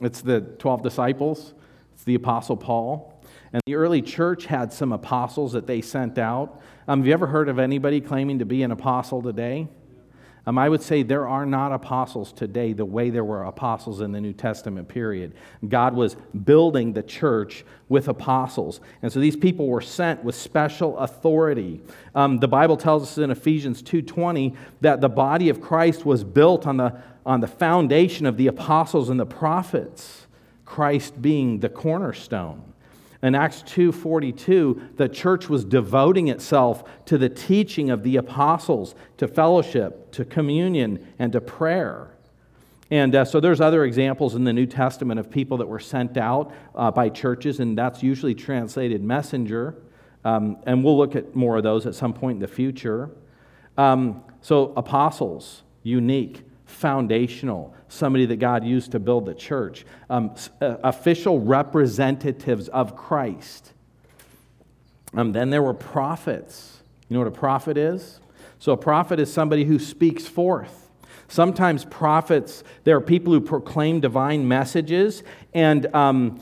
It's 0.02 0.22
the 0.22 0.41
12 0.41 0.84
disciples, 0.84 1.54
it's 1.94 2.04
the 2.04 2.16
apostle 2.16 2.58
Paul. 2.58 3.10
And 3.54 3.62
the 3.66 3.76
early 3.76 4.02
church 4.02 4.46
had 4.46 4.74
some 4.74 4.91
apostles 4.91 5.54
that 5.54 5.68
they 5.68 5.80
sent 5.82 6.18
out. 6.18 6.60
Um, 6.88 6.99
have 6.99 7.07
you 7.07 7.13
ever 7.13 7.27
heard 7.27 7.47
of 7.47 7.59
anybody 7.59 8.01
claiming 8.01 8.39
to 8.39 8.45
be 8.45 8.61
an 8.63 8.71
apostle 8.71 9.21
today? 9.21 9.69
Um, 10.45 10.57
I 10.57 10.67
would 10.67 10.81
say 10.81 11.03
there 11.03 11.25
are 11.25 11.45
not 11.45 11.71
apostles 11.71 12.34
today 12.34 12.73
the 12.73 12.84
way 12.84 13.09
there 13.09 13.23
were 13.23 13.43
apostles 13.43 14.01
in 14.01 14.11
the 14.11 14.19
New 14.19 14.34
Testament 14.34 14.89
period. 14.89 15.34
God 15.65 15.95
was 15.95 16.17
building 16.43 16.91
the 16.91 17.03
church 17.03 17.63
with 17.88 18.09
apostles. 18.09 18.81
And 19.01 19.09
so 19.09 19.21
these 19.21 19.38
people 19.38 19.67
were 19.67 19.79
sent 19.79 20.25
with 20.25 20.36
special 20.36 20.97
authority. 20.97 21.79
Um, 22.13 22.39
the 22.39 22.49
Bible 22.49 22.75
tells 22.75 23.03
us 23.03 23.17
in 23.17 23.31
Ephesians 23.31 23.81
2.20 23.81 24.57
that 24.81 24.99
the 24.99 25.07
body 25.07 25.47
of 25.47 25.61
Christ 25.61 26.05
was 26.05 26.25
built 26.25 26.67
on 26.67 26.75
the, 26.75 27.01
on 27.25 27.39
the 27.39 27.47
foundation 27.47 28.25
of 28.25 28.36
the 28.36 28.47
apostles 28.47 29.09
and 29.09 29.17
the 29.17 29.25
prophets, 29.25 30.27
Christ 30.65 31.21
being 31.21 31.61
the 31.61 31.69
cornerstone. 31.69 32.72
In 33.24 33.36
Acts 33.36 33.63
2:42, 33.63 34.97
the 34.97 35.07
church 35.07 35.47
was 35.49 35.63
devoting 35.63 36.28
itself 36.28 36.84
to 37.05 37.17
the 37.17 37.30
teaching 37.30 37.89
of 37.89 38.03
the 38.03 38.17
apostles, 38.17 38.95
to 39.17 39.30
fellowship, 39.30 40.11
to 40.11 40.26
communion, 40.26 40.99
and 41.17 41.32
to 41.32 41.39
prayer. 41.39 42.09
And 42.91 43.15
uh, 43.15 43.24
so 43.24 43.39
there's 43.39 43.61
other 43.61 43.86
examples 43.86 44.36
in 44.36 44.43
the 44.43 44.51
New 44.51 44.65
Testament 44.65 45.21
of 45.21 45.32
people 45.32 45.57
that 45.57 45.67
were 45.67 45.80
sent 45.80 46.17
out 46.17 46.53
uh, 46.76 46.91
by 46.91 47.07
churches, 47.07 47.61
and 47.61 47.78
that's 47.78 48.03
usually 48.03 48.36
translated 48.36 49.01
messenger. 49.01 49.76
Um, 50.26 50.57
and 50.65 50.84
we'll 50.84 50.97
look 50.97 51.15
at 51.15 51.34
more 51.34 51.57
of 51.57 51.63
those 51.63 51.86
at 51.86 51.95
some 51.95 52.13
point 52.13 52.36
in 52.36 52.39
the 52.41 52.47
future. 52.47 53.09
Um, 53.78 54.21
so 54.41 54.74
apostles, 54.76 55.63
unique 55.82 56.43
foundational, 56.74 57.74
somebody 57.88 58.26
that 58.26 58.38
God 58.38 58.63
used 58.65 58.91
to 58.91 58.99
build 58.99 59.26
the 59.26 59.34
church, 59.34 59.86
um, 60.09 60.36
uh, 60.61 60.78
official 60.84 61.39
representatives 61.39 62.67
of 62.69 62.95
Christ. 62.95 63.74
Um, 65.13 65.32
then 65.32 65.49
there 65.49 65.61
were 65.61 65.74
prophets. 65.74 66.82
You 67.07 67.15
know 67.15 67.19
what 67.19 67.28
a 67.28 67.39
prophet 67.39 67.78
is? 67.78 68.19
So, 68.59 68.71
a 68.71 68.78
prophet 68.78 69.19
is 69.19 69.32
somebody 69.32 69.65
who 69.65 69.78
speaks 69.78 70.26
forth. 70.28 70.89
Sometimes 71.28 71.86
prophets, 71.86 72.63
there 72.84 72.95
are 72.95 73.01
people 73.01 73.34
who 73.34 73.41
proclaim 73.41 73.99
divine 73.99 74.47
messages, 74.47 75.24
and 75.53 75.93
um, 75.95 76.41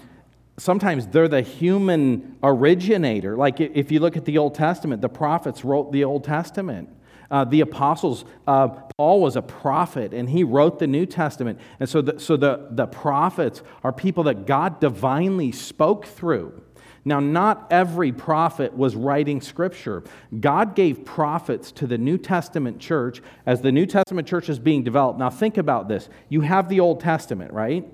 sometimes 0.57 1.07
they're 1.07 1.27
the 1.27 1.41
human 1.41 2.37
originator. 2.43 3.35
Like 3.35 3.59
if 3.59 3.91
you 3.91 3.99
look 3.99 4.17
at 4.17 4.25
the 4.25 4.37
Old 4.37 4.55
Testament, 4.55 5.01
the 5.01 5.09
prophets 5.09 5.63
wrote 5.65 5.91
the 5.91 6.03
Old 6.03 6.23
Testament. 6.23 6.89
Uh, 7.31 7.45
the 7.45 7.61
apostles, 7.61 8.25
uh, 8.45 8.67
Paul 8.97 9.21
was 9.21 9.37
a 9.37 9.41
prophet 9.41 10.13
and 10.13 10.29
he 10.29 10.43
wrote 10.43 10.79
the 10.79 10.87
New 10.87 11.05
Testament. 11.05 11.59
And 11.79 11.87
so, 11.87 12.01
the, 12.01 12.19
so 12.19 12.35
the, 12.35 12.67
the 12.71 12.85
prophets 12.85 13.63
are 13.83 13.93
people 13.93 14.23
that 14.25 14.45
God 14.45 14.81
divinely 14.81 15.53
spoke 15.53 16.05
through. 16.05 16.61
Now, 17.03 17.19
not 17.19 17.67
every 17.71 18.11
prophet 18.11 18.75
was 18.75 18.95
writing 18.95 19.41
scripture. 19.41 20.03
God 20.39 20.75
gave 20.75 21.03
prophets 21.03 21.71
to 21.73 21.87
the 21.87 21.97
New 21.97 22.17
Testament 22.17 22.79
church 22.79 23.21
as 23.45 23.61
the 23.61 23.71
New 23.71 23.87
Testament 23.87 24.27
church 24.27 24.49
is 24.49 24.59
being 24.59 24.83
developed. 24.83 25.17
Now, 25.17 25.29
think 25.29 25.57
about 25.57 25.87
this. 25.87 26.09
You 26.29 26.41
have 26.41 26.69
the 26.69 26.79
Old 26.79 26.99
Testament, 26.99 27.53
right? 27.53 27.85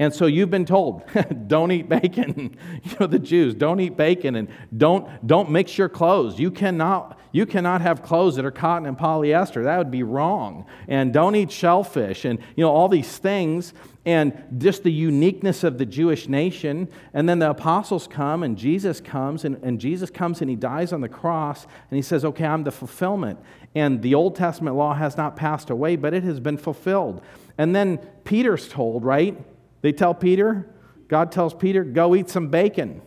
And 0.00 0.14
so 0.14 0.26
you've 0.26 0.50
been 0.50 0.64
told, 0.64 1.02
don't 1.48 1.72
eat 1.72 1.88
bacon. 1.88 2.56
you 2.84 2.96
know, 3.00 3.06
the 3.06 3.18
Jews, 3.18 3.54
don't 3.54 3.80
eat 3.80 3.96
bacon 3.96 4.36
and 4.36 4.48
don't, 4.76 5.26
don't 5.26 5.50
mix 5.50 5.76
your 5.76 5.88
clothes. 5.88 6.38
You 6.38 6.52
cannot, 6.52 7.18
you 7.32 7.46
cannot 7.46 7.80
have 7.80 8.02
clothes 8.02 8.36
that 8.36 8.44
are 8.44 8.52
cotton 8.52 8.86
and 8.86 8.96
polyester. 8.96 9.64
That 9.64 9.76
would 9.76 9.90
be 9.90 10.04
wrong. 10.04 10.66
And 10.86 11.12
don't 11.12 11.34
eat 11.34 11.50
shellfish 11.50 12.24
and, 12.24 12.38
you 12.54 12.64
know, 12.64 12.70
all 12.70 12.88
these 12.88 13.18
things 13.18 13.74
and 14.06 14.32
just 14.56 14.84
the 14.84 14.92
uniqueness 14.92 15.64
of 15.64 15.78
the 15.78 15.84
Jewish 15.84 16.28
nation. 16.28 16.88
And 17.12 17.28
then 17.28 17.40
the 17.40 17.50
apostles 17.50 18.06
come 18.06 18.44
and 18.44 18.56
Jesus 18.56 19.00
comes 19.00 19.44
and, 19.44 19.56
and 19.64 19.80
Jesus 19.80 20.10
comes 20.10 20.40
and 20.40 20.48
he 20.48 20.54
dies 20.54 20.92
on 20.92 21.00
the 21.00 21.08
cross 21.08 21.64
and 21.64 21.96
he 21.96 22.02
says, 22.02 22.24
okay, 22.24 22.46
I'm 22.46 22.62
the 22.62 22.70
fulfillment. 22.70 23.40
And 23.74 24.00
the 24.00 24.14
Old 24.14 24.36
Testament 24.36 24.76
law 24.76 24.94
has 24.94 25.16
not 25.16 25.34
passed 25.34 25.70
away, 25.70 25.96
but 25.96 26.14
it 26.14 26.22
has 26.22 26.38
been 26.38 26.56
fulfilled. 26.56 27.20
And 27.58 27.74
then 27.74 27.98
Peter's 28.22 28.68
told, 28.68 29.04
right? 29.04 29.36
They 29.80 29.92
tell 29.92 30.14
Peter, 30.14 30.68
God 31.08 31.32
tells 31.32 31.54
Peter, 31.54 31.84
go 31.84 32.14
eat 32.14 32.28
some 32.28 32.48
bacon. 32.48 33.02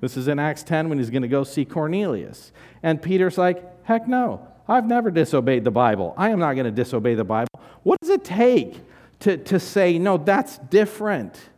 This 0.00 0.16
is 0.16 0.28
in 0.28 0.38
Acts 0.38 0.62
10 0.62 0.88
when 0.88 0.98
he's 0.98 1.10
going 1.10 1.22
to 1.22 1.28
go 1.28 1.44
see 1.44 1.64
Cornelius. 1.64 2.52
And 2.82 3.00
Peter's 3.00 3.38
like, 3.38 3.84
heck 3.84 4.06
no, 4.06 4.46
I've 4.68 4.86
never 4.86 5.10
disobeyed 5.10 5.64
the 5.64 5.70
Bible. 5.70 6.14
I 6.16 6.30
am 6.30 6.38
not 6.38 6.54
going 6.54 6.66
to 6.66 6.70
disobey 6.70 7.14
the 7.14 7.24
Bible. 7.24 7.48
What 7.82 8.00
does 8.00 8.10
it 8.10 8.24
take 8.24 8.80
to, 9.20 9.36
to 9.36 9.58
say, 9.58 9.98
no, 9.98 10.18
that's 10.18 10.58
different? 10.58 11.50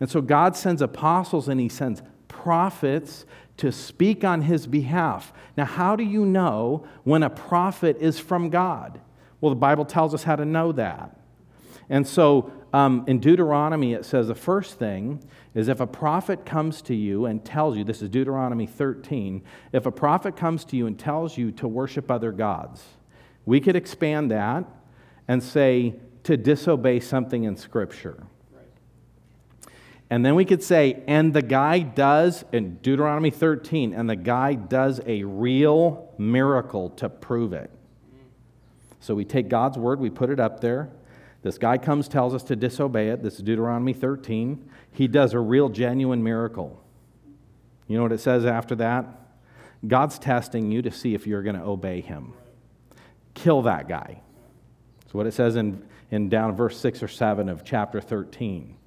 And 0.00 0.10
so 0.10 0.20
God 0.20 0.56
sends 0.56 0.82
apostles 0.82 1.48
and 1.48 1.60
he 1.60 1.68
sends 1.68 2.02
prophets 2.28 3.24
to 3.56 3.72
speak 3.72 4.24
on 4.24 4.42
his 4.42 4.66
behalf. 4.66 5.32
Now, 5.56 5.64
how 5.64 5.96
do 5.96 6.04
you 6.04 6.26
know 6.26 6.86
when 7.04 7.22
a 7.22 7.30
prophet 7.30 7.96
is 8.00 8.18
from 8.18 8.50
God? 8.50 9.00
Well, 9.40 9.50
the 9.50 9.56
Bible 9.56 9.84
tells 9.84 10.14
us 10.14 10.24
how 10.24 10.36
to 10.36 10.44
know 10.44 10.72
that. 10.72 11.18
And 11.88 12.06
so 12.06 12.52
um, 12.74 13.04
in 13.06 13.20
Deuteronomy, 13.20 13.92
it 13.92 14.04
says 14.04 14.26
the 14.26 14.34
first 14.34 14.80
thing 14.80 15.22
is 15.54 15.68
if 15.68 15.78
a 15.78 15.86
prophet 15.86 16.44
comes 16.44 16.82
to 16.82 16.94
you 16.94 17.26
and 17.26 17.44
tells 17.44 17.76
you, 17.76 17.84
this 17.84 18.02
is 18.02 18.08
Deuteronomy 18.08 18.66
13, 18.66 19.42
if 19.72 19.86
a 19.86 19.92
prophet 19.92 20.34
comes 20.34 20.64
to 20.64 20.76
you 20.76 20.88
and 20.88 20.98
tells 20.98 21.38
you 21.38 21.52
to 21.52 21.68
worship 21.68 22.10
other 22.10 22.32
gods, 22.32 22.82
we 23.46 23.60
could 23.60 23.76
expand 23.76 24.32
that 24.32 24.64
and 25.28 25.40
say 25.40 25.94
to 26.24 26.36
disobey 26.36 26.98
something 26.98 27.44
in 27.44 27.56
Scripture. 27.56 28.24
And 30.10 30.26
then 30.26 30.34
we 30.34 30.44
could 30.44 30.62
say, 30.62 31.00
and 31.06 31.32
the 31.32 31.42
guy 31.42 31.78
does, 31.78 32.44
in 32.52 32.78
Deuteronomy 32.78 33.30
13, 33.30 33.94
and 33.94 34.10
the 34.10 34.16
guy 34.16 34.54
does 34.54 35.00
a 35.06 35.22
real 35.22 36.12
miracle 36.18 36.90
to 36.90 37.08
prove 37.08 37.52
it. 37.52 37.70
So 38.98 39.14
we 39.14 39.24
take 39.24 39.48
God's 39.48 39.78
word, 39.78 40.00
we 40.00 40.10
put 40.10 40.28
it 40.28 40.40
up 40.40 40.60
there, 40.60 40.90
this 41.44 41.58
guy 41.58 41.76
comes, 41.76 42.08
tells 42.08 42.32
us 42.32 42.42
to 42.44 42.56
disobey 42.56 43.10
it. 43.10 43.22
This 43.22 43.34
is 43.34 43.42
Deuteronomy 43.42 43.92
13. 43.92 44.66
He 44.92 45.06
does 45.06 45.34
a 45.34 45.38
real, 45.38 45.68
genuine 45.68 46.22
miracle. 46.22 46.82
You 47.86 47.98
know 47.98 48.02
what 48.02 48.12
it 48.12 48.20
says 48.20 48.46
after 48.46 48.74
that? 48.76 49.04
God's 49.86 50.18
testing 50.18 50.72
you 50.72 50.80
to 50.80 50.90
see 50.90 51.12
if 51.12 51.26
you're 51.26 51.42
going 51.42 51.56
to 51.56 51.62
obey 51.62 52.00
him. 52.00 52.32
Kill 53.34 53.60
that 53.60 53.88
guy. 53.88 54.22
That's 55.00 55.12
what 55.12 55.26
it 55.26 55.34
says 55.34 55.56
in, 55.56 55.86
in 56.10 56.30
down 56.30 56.56
verse 56.56 56.78
6 56.78 57.02
or 57.02 57.08
7 57.08 57.50
of 57.50 57.62
chapter 57.62 58.00
13. 58.00 58.78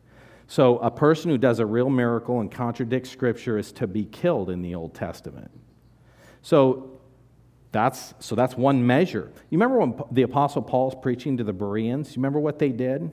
So, 0.47 0.79
a 0.79 0.89
person 0.89 1.29
who 1.29 1.37
does 1.37 1.59
a 1.59 1.65
real 1.65 1.91
miracle 1.91 2.39
and 2.39 2.51
contradicts 2.51 3.11
Scripture 3.11 3.59
is 3.59 3.71
to 3.73 3.85
be 3.85 4.03
killed 4.03 4.49
in 4.49 4.63
the 4.63 4.73
Old 4.73 4.95
Testament. 4.95 5.51
So, 6.41 6.96
that's, 7.77 8.13
so 8.19 8.33
that's 8.33 8.55
one 8.55 8.85
measure. 8.85 9.31
You 9.49 9.57
remember 9.59 9.79
when 9.79 10.01
the 10.11 10.23
Apostle 10.23 10.63
Paul's 10.63 10.95
preaching 10.99 11.37
to 11.37 11.43
the 11.43 11.53
Bereans? 11.53 12.15
You 12.15 12.21
remember 12.21 12.39
what 12.39 12.57
they 12.57 12.69
did? 12.69 13.11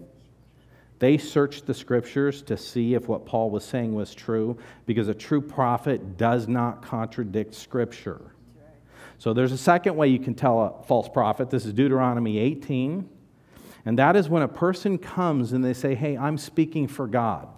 They 1.00 1.18
searched 1.18 1.66
the 1.66 1.74
scriptures 1.74 2.40
to 2.42 2.56
see 2.56 2.94
if 2.94 3.06
what 3.06 3.26
Paul 3.26 3.50
was 3.50 3.64
saying 3.64 3.94
was 3.94 4.14
true 4.14 4.56
because 4.86 5.08
a 5.08 5.14
true 5.14 5.42
prophet 5.42 6.16
does 6.16 6.48
not 6.48 6.82
contradict 6.82 7.54
scripture. 7.54 8.20
So 9.18 9.34
there's 9.34 9.52
a 9.52 9.58
second 9.58 9.96
way 9.96 10.08
you 10.08 10.18
can 10.18 10.34
tell 10.34 10.60
a 10.60 10.82
false 10.84 11.08
prophet. 11.08 11.50
This 11.50 11.66
is 11.66 11.72
Deuteronomy 11.72 12.38
18. 12.38 13.08
And 13.86 13.98
that 13.98 14.16
is 14.16 14.28
when 14.28 14.42
a 14.42 14.48
person 14.48 14.98
comes 14.98 15.52
and 15.52 15.64
they 15.64 15.74
say, 15.74 15.94
Hey, 15.94 16.16
I'm 16.16 16.38
speaking 16.38 16.88
for 16.88 17.06
God. 17.06 17.48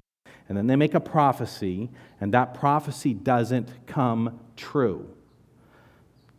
And 0.49 0.59
then 0.59 0.67
they 0.67 0.77
make 0.77 0.95
a 0.95 1.01
prophecy, 1.01 1.91
and 2.21 2.33
that 2.35 2.55
prophecy 2.55 3.15
doesn't 3.15 3.69
come 3.87 4.41
true 4.57 5.16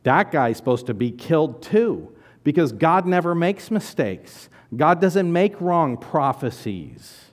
that 0.08 0.32
guy's 0.32 0.58
supposed 0.58 0.86
to 0.88 0.94
be 0.94 1.12
killed 1.12 1.62
too 1.62 2.14
because 2.44 2.72
God 2.72 3.06
never 3.06 3.36
makes 3.36 3.70
mistakes. 3.70 4.48
God 4.76 5.02
doesn't 5.02 5.32
make 5.32 5.60
wrong 5.60 5.98
prophecies. 5.98 7.26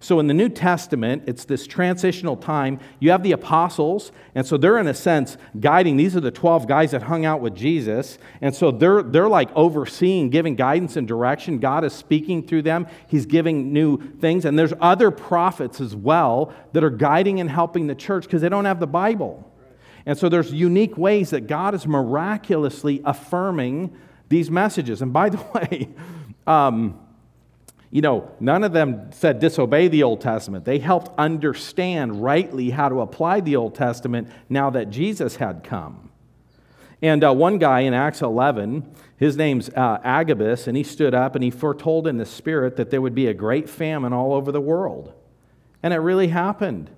So 0.00 0.20
in 0.20 0.26
the 0.26 0.34
New 0.34 0.48
Testament, 0.48 1.24
it's 1.26 1.44
this 1.44 1.66
transitional 1.66 2.36
time. 2.36 2.78
You 3.00 3.10
have 3.12 3.22
the 3.22 3.32
apostles, 3.32 4.12
and 4.34 4.46
so 4.46 4.56
they're 4.56 4.78
in 4.78 4.86
a 4.86 4.94
sense 4.94 5.36
guiding. 5.58 5.96
These 5.96 6.16
are 6.16 6.20
the 6.20 6.30
12 6.30 6.68
guys 6.68 6.92
that 6.92 7.02
hung 7.02 7.24
out 7.24 7.40
with 7.40 7.54
Jesus. 7.54 8.18
And 8.40 8.54
so 8.54 8.70
they're, 8.70 9.02
they're 9.02 9.28
like 9.28 9.50
overseeing, 9.56 10.30
giving 10.30 10.54
guidance 10.54 10.96
and 10.96 11.06
direction. 11.06 11.58
God 11.58 11.84
is 11.84 11.92
speaking 11.92 12.46
through 12.46 12.62
them, 12.62 12.86
He's 13.08 13.26
giving 13.26 13.72
new 13.72 13.98
things. 14.18 14.44
And 14.44 14.58
there's 14.58 14.74
other 14.80 15.10
prophets 15.10 15.80
as 15.80 15.96
well 15.96 16.52
that 16.72 16.82
are 16.82 16.90
guiding 16.90 17.40
and 17.40 17.50
helping 17.50 17.88
the 17.88 17.94
church 17.94 18.24
because 18.24 18.42
they 18.42 18.48
don't 18.48 18.66
have 18.66 18.80
the 18.80 18.86
Bible. 18.86 19.52
And 20.08 20.16
so 20.16 20.30
there's 20.30 20.50
unique 20.50 20.96
ways 20.96 21.30
that 21.30 21.46
God 21.46 21.74
is 21.74 21.86
miraculously 21.86 23.02
affirming 23.04 23.94
these 24.30 24.50
messages. 24.50 25.02
And 25.02 25.12
by 25.12 25.28
the 25.28 25.36
way, 25.54 25.90
um, 26.46 26.98
you 27.90 28.00
know, 28.00 28.30
none 28.40 28.64
of 28.64 28.72
them 28.72 29.12
said 29.12 29.38
disobey 29.38 29.88
the 29.88 30.04
Old 30.04 30.22
Testament. 30.22 30.64
They 30.64 30.78
helped 30.78 31.10
understand 31.18 32.22
rightly 32.22 32.70
how 32.70 32.88
to 32.88 33.02
apply 33.02 33.40
the 33.40 33.56
Old 33.56 33.74
Testament 33.74 34.30
now 34.48 34.70
that 34.70 34.88
Jesus 34.88 35.36
had 35.36 35.62
come. 35.62 36.10
And 37.02 37.22
uh, 37.22 37.34
one 37.34 37.58
guy 37.58 37.80
in 37.80 37.92
Acts 37.92 38.22
11, 38.22 38.90
his 39.18 39.36
name's 39.36 39.68
uh, 39.68 39.98
Agabus, 40.02 40.66
and 40.66 40.74
he 40.74 40.84
stood 40.84 41.12
up 41.12 41.34
and 41.34 41.44
he 41.44 41.50
foretold 41.50 42.06
in 42.06 42.16
the 42.16 42.24
Spirit 42.24 42.76
that 42.76 42.88
there 42.90 43.02
would 43.02 43.14
be 43.14 43.26
a 43.26 43.34
great 43.34 43.68
famine 43.68 44.14
all 44.14 44.32
over 44.32 44.52
the 44.52 44.60
world. 44.60 45.12
And 45.82 45.92
it 45.92 45.98
really 45.98 46.28
happened. 46.28 46.88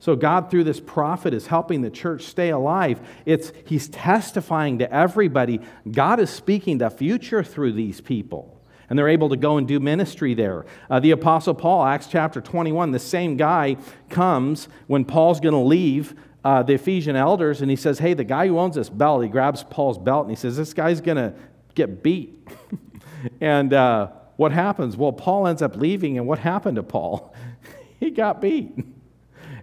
So 0.00 0.16
God 0.16 0.50
through 0.50 0.64
this 0.64 0.80
prophet 0.80 1.34
is 1.34 1.46
helping 1.46 1.82
the 1.82 1.90
church 1.90 2.22
stay 2.22 2.48
alive. 2.48 3.06
It's 3.26 3.52
he's 3.66 3.88
testifying 3.88 4.78
to 4.78 4.92
everybody. 4.92 5.60
God 5.90 6.18
is 6.20 6.30
speaking 6.30 6.78
the 6.78 6.88
future 6.90 7.44
through 7.44 7.72
these 7.72 8.00
people. 8.00 8.56
And 8.88 8.98
they're 8.98 9.08
able 9.08 9.28
to 9.28 9.36
go 9.36 9.58
and 9.58 9.68
do 9.68 9.78
ministry 9.78 10.34
there. 10.34 10.64
Uh, 10.88 10.98
the 10.98 11.12
Apostle 11.12 11.54
Paul, 11.54 11.84
Acts 11.84 12.08
chapter 12.08 12.40
21, 12.40 12.90
the 12.90 12.98
same 12.98 13.36
guy 13.36 13.76
comes 14.08 14.68
when 14.88 15.04
Paul's 15.04 15.38
going 15.38 15.52
to 15.52 15.60
leave 15.60 16.14
uh, 16.42 16.62
the 16.62 16.74
Ephesian 16.74 17.14
elders 17.14 17.60
and 17.60 17.70
he 17.70 17.76
says, 17.76 17.98
Hey, 17.98 18.14
the 18.14 18.24
guy 18.24 18.48
who 18.48 18.58
owns 18.58 18.76
this 18.76 18.88
belt, 18.88 19.22
he 19.22 19.28
grabs 19.28 19.62
Paul's 19.64 19.98
belt 19.98 20.22
and 20.26 20.30
he 20.30 20.36
says, 20.36 20.56
This 20.56 20.72
guy's 20.72 21.02
going 21.02 21.18
to 21.18 21.34
get 21.74 22.02
beat. 22.02 22.48
and 23.42 23.74
uh, 23.74 24.08
what 24.36 24.50
happens? 24.50 24.96
Well, 24.96 25.12
Paul 25.12 25.46
ends 25.46 25.60
up 25.60 25.76
leaving, 25.76 26.16
and 26.16 26.26
what 26.26 26.38
happened 26.38 26.76
to 26.76 26.82
Paul? 26.82 27.34
he 28.00 28.10
got 28.10 28.40
beat. 28.40 28.72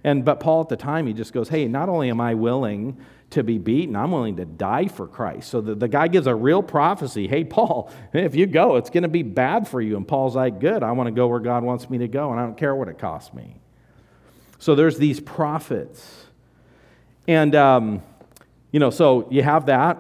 And 0.08 0.24
but 0.24 0.40
Paul 0.40 0.62
at 0.62 0.70
the 0.70 0.78
time 0.78 1.06
he 1.06 1.12
just 1.12 1.34
goes, 1.34 1.50
"Hey, 1.50 1.68
not 1.68 1.90
only 1.90 2.10
am 2.10 2.22
I 2.22 2.34
willing 2.34 2.98
to 3.32 3.44
be 3.44 3.58
beaten, 3.58 3.94
I'm 3.94 4.12
willing 4.12 4.38
to 4.38 4.46
die 4.46 4.88
for 4.88 5.06
Christ." 5.06 5.50
So 5.50 5.60
the, 5.60 5.76
the 5.76 5.90
guy 5.90 6.08
gives 6.08 6.28
a 6.28 6.34
real 6.34 6.64
prophecy. 6.64 7.28
Hey, 7.28 7.44
Paul, 7.44 7.92
if 8.14 8.34
you 8.34 8.46
go, 8.46 8.78
it's 8.78 8.90
going 8.90 9.04
to 9.04 9.10
be 9.10 9.22
bad 9.22 9.68
for 9.68 9.82
you. 9.82 9.98
And 9.98 10.08
Paul's 10.08 10.38
like, 10.38 10.62
"Good. 10.62 10.82
I 10.82 10.94
want 10.94 11.08
to 11.08 11.12
go 11.12 11.28
where 11.28 11.42
God 11.42 11.62
wants 11.62 11.90
me 11.90 11.98
to 11.98 12.08
go, 12.08 12.32
and 12.32 12.40
I 12.40 12.44
don't 12.44 12.56
care 12.56 12.74
what 12.74 12.88
it 12.88 12.98
costs 12.98 13.34
me." 13.34 13.60
So 14.60 14.76
there's 14.76 14.98
these 14.98 15.20
prophets, 15.20 16.26
and 17.28 17.54
um, 17.54 18.02
you 18.72 18.80
know, 18.80 18.92
so 18.92 19.28
you 19.30 19.44
have 19.44 19.66
that. 19.66 19.98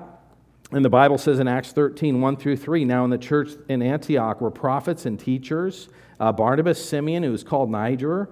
And 0.71 0.85
the 0.85 0.89
Bible 0.89 1.17
says 1.17 1.39
in 1.39 1.49
Acts 1.49 1.73
13, 1.73 2.19
1 2.19 2.35
through 2.37 2.57
3, 2.57 2.83
now 2.83 3.05
in 3.05 3.09
the 3.09 3.17
church 3.17 3.51
in 3.69 3.81
Antioch 3.81 4.41
were 4.41 4.51
prophets 4.51 5.05
and 5.05 5.17
teachers 5.17 5.87
uh, 6.19 6.31
Barnabas, 6.31 6.83
Simeon, 6.83 7.23
who 7.23 7.31
was 7.31 7.43
called 7.43 7.69
Niger, 7.69 8.29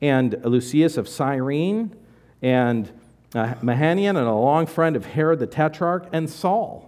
and 0.00 0.38
Lucius 0.44 0.96
of 0.96 1.08
Cyrene, 1.08 1.94
and 2.42 2.90
uh, 3.34 3.54
Manaen, 3.62 4.08
and 4.08 4.18
a 4.18 4.32
long 4.32 4.66
friend 4.66 4.96
of 4.96 5.06
Herod 5.06 5.38
the 5.38 5.46
Tetrarch, 5.46 6.08
and 6.12 6.28
Saul. 6.28 6.86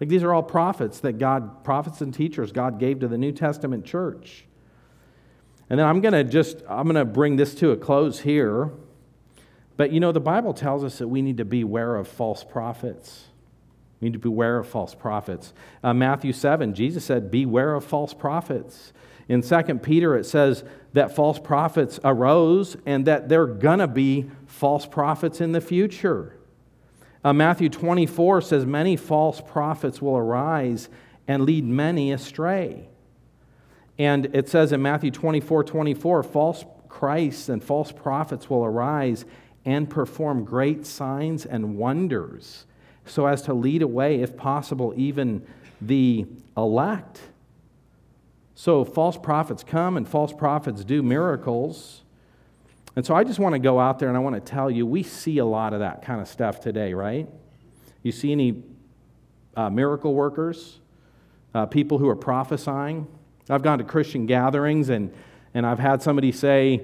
Like 0.00 0.08
these 0.08 0.22
are 0.22 0.32
all 0.32 0.42
prophets 0.42 1.00
that 1.00 1.18
God, 1.18 1.62
prophets 1.62 2.00
and 2.00 2.12
teachers 2.12 2.52
God 2.52 2.78
gave 2.78 3.00
to 3.00 3.08
the 3.08 3.18
New 3.18 3.32
Testament 3.32 3.84
church. 3.84 4.46
And 5.68 5.78
then 5.78 5.86
I'm 5.86 6.00
going 6.00 6.14
to 6.14 6.24
just, 6.24 6.62
I'm 6.68 6.84
going 6.84 6.96
to 6.96 7.04
bring 7.04 7.36
this 7.36 7.54
to 7.56 7.70
a 7.70 7.76
close 7.76 8.20
here. 8.20 8.70
But 9.76 9.92
you 9.92 10.00
know, 10.00 10.10
the 10.10 10.20
Bible 10.20 10.52
tells 10.52 10.82
us 10.82 10.98
that 10.98 11.08
we 11.08 11.22
need 11.22 11.36
to 11.36 11.44
beware 11.44 11.96
of 11.96 12.08
false 12.08 12.42
prophets. 12.42 13.26
We 14.00 14.08
need 14.08 14.14
to 14.14 14.18
beware 14.18 14.58
of 14.58 14.66
false 14.66 14.94
prophets. 14.94 15.52
Uh, 15.84 15.92
Matthew 15.92 16.32
7, 16.32 16.74
Jesus 16.74 17.04
said, 17.04 17.30
Beware 17.30 17.74
of 17.74 17.84
false 17.84 18.14
prophets. 18.14 18.92
In 19.28 19.42
2 19.42 19.62
Peter, 19.82 20.16
it 20.16 20.24
says 20.24 20.64
that 20.92 21.14
false 21.14 21.38
prophets 21.38 22.00
arose 22.04 22.76
and 22.86 23.06
that 23.06 23.28
there 23.28 23.42
are 23.42 23.46
going 23.46 23.78
to 23.78 23.86
be 23.86 24.30
false 24.46 24.86
prophets 24.86 25.40
in 25.40 25.52
the 25.52 25.60
future. 25.60 26.36
Uh, 27.22 27.32
Matthew 27.32 27.68
24 27.68 28.40
says, 28.40 28.66
Many 28.66 28.96
false 28.96 29.40
prophets 29.40 30.00
will 30.00 30.16
arise 30.16 30.88
and 31.28 31.44
lead 31.44 31.64
many 31.64 32.12
astray. 32.12 32.88
And 33.98 34.34
it 34.34 34.48
says 34.48 34.72
in 34.72 34.82
Matthew 34.82 35.10
24 35.10 35.64
24, 35.64 36.22
false 36.22 36.64
Christs 36.88 37.48
and 37.48 37.62
false 37.62 37.92
prophets 37.92 38.48
will 38.48 38.64
arise 38.64 39.24
and 39.64 39.88
perform 39.88 40.44
great 40.44 40.86
signs 40.86 41.44
and 41.44 41.76
wonders 41.76 42.64
so 43.04 43.26
as 43.26 43.42
to 43.42 43.54
lead 43.54 43.82
away, 43.82 44.22
if 44.22 44.36
possible, 44.36 44.94
even 44.96 45.46
the 45.80 46.26
elect. 46.56 47.20
So 48.60 48.84
false 48.84 49.16
prophets 49.16 49.64
come 49.64 49.96
and 49.96 50.06
false 50.06 50.34
prophets 50.34 50.84
do 50.84 51.02
miracles. 51.02 52.02
And 52.94 53.06
so 53.06 53.14
I 53.14 53.24
just 53.24 53.38
want 53.38 53.54
to 53.54 53.58
go 53.58 53.80
out 53.80 53.98
there 53.98 54.08
and 54.08 54.18
I 54.18 54.20
want 54.20 54.34
to 54.34 54.40
tell 54.42 54.70
you 54.70 54.84
we 54.84 55.02
see 55.02 55.38
a 55.38 55.46
lot 55.46 55.72
of 55.72 55.80
that 55.80 56.02
kind 56.02 56.20
of 56.20 56.28
stuff 56.28 56.60
today, 56.60 56.92
right? 56.92 57.26
You 58.02 58.12
see 58.12 58.32
any 58.32 58.62
uh, 59.56 59.70
miracle 59.70 60.12
workers, 60.12 60.78
uh, 61.54 61.64
people 61.64 61.96
who 61.96 62.06
are 62.10 62.14
prophesying? 62.14 63.06
I've 63.48 63.62
gone 63.62 63.78
to 63.78 63.84
Christian 63.84 64.26
gatherings 64.26 64.90
and, 64.90 65.10
and 65.54 65.64
I've 65.64 65.78
had 65.78 66.02
somebody 66.02 66.30
say, 66.30 66.82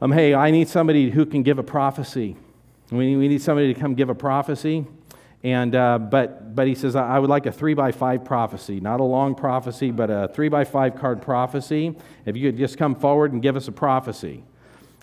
um, 0.00 0.12
Hey, 0.12 0.34
I 0.34 0.52
need 0.52 0.68
somebody 0.68 1.10
who 1.10 1.26
can 1.26 1.42
give 1.42 1.58
a 1.58 1.64
prophecy. 1.64 2.36
We, 2.92 3.16
we 3.16 3.26
need 3.26 3.42
somebody 3.42 3.74
to 3.74 3.80
come 3.80 3.96
give 3.96 4.08
a 4.08 4.14
prophecy. 4.14 4.86
And, 5.44 5.74
uh, 5.74 5.98
but, 5.98 6.54
but 6.54 6.68
he 6.68 6.74
says, 6.74 6.94
I 6.94 7.18
would 7.18 7.30
like 7.30 7.46
a 7.46 7.52
three 7.52 7.74
by 7.74 7.90
five 7.90 8.24
prophecy, 8.24 8.78
not 8.80 9.00
a 9.00 9.04
long 9.04 9.34
prophecy, 9.34 9.90
but 9.90 10.08
a 10.08 10.30
three 10.32 10.48
by 10.48 10.64
five 10.64 10.94
card 10.94 11.20
prophecy. 11.20 11.96
If 12.24 12.36
you 12.36 12.50
could 12.50 12.58
just 12.58 12.78
come 12.78 12.94
forward 12.94 13.32
and 13.32 13.42
give 13.42 13.56
us 13.56 13.66
a 13.66 13.72
prophecy. 13.72 14.44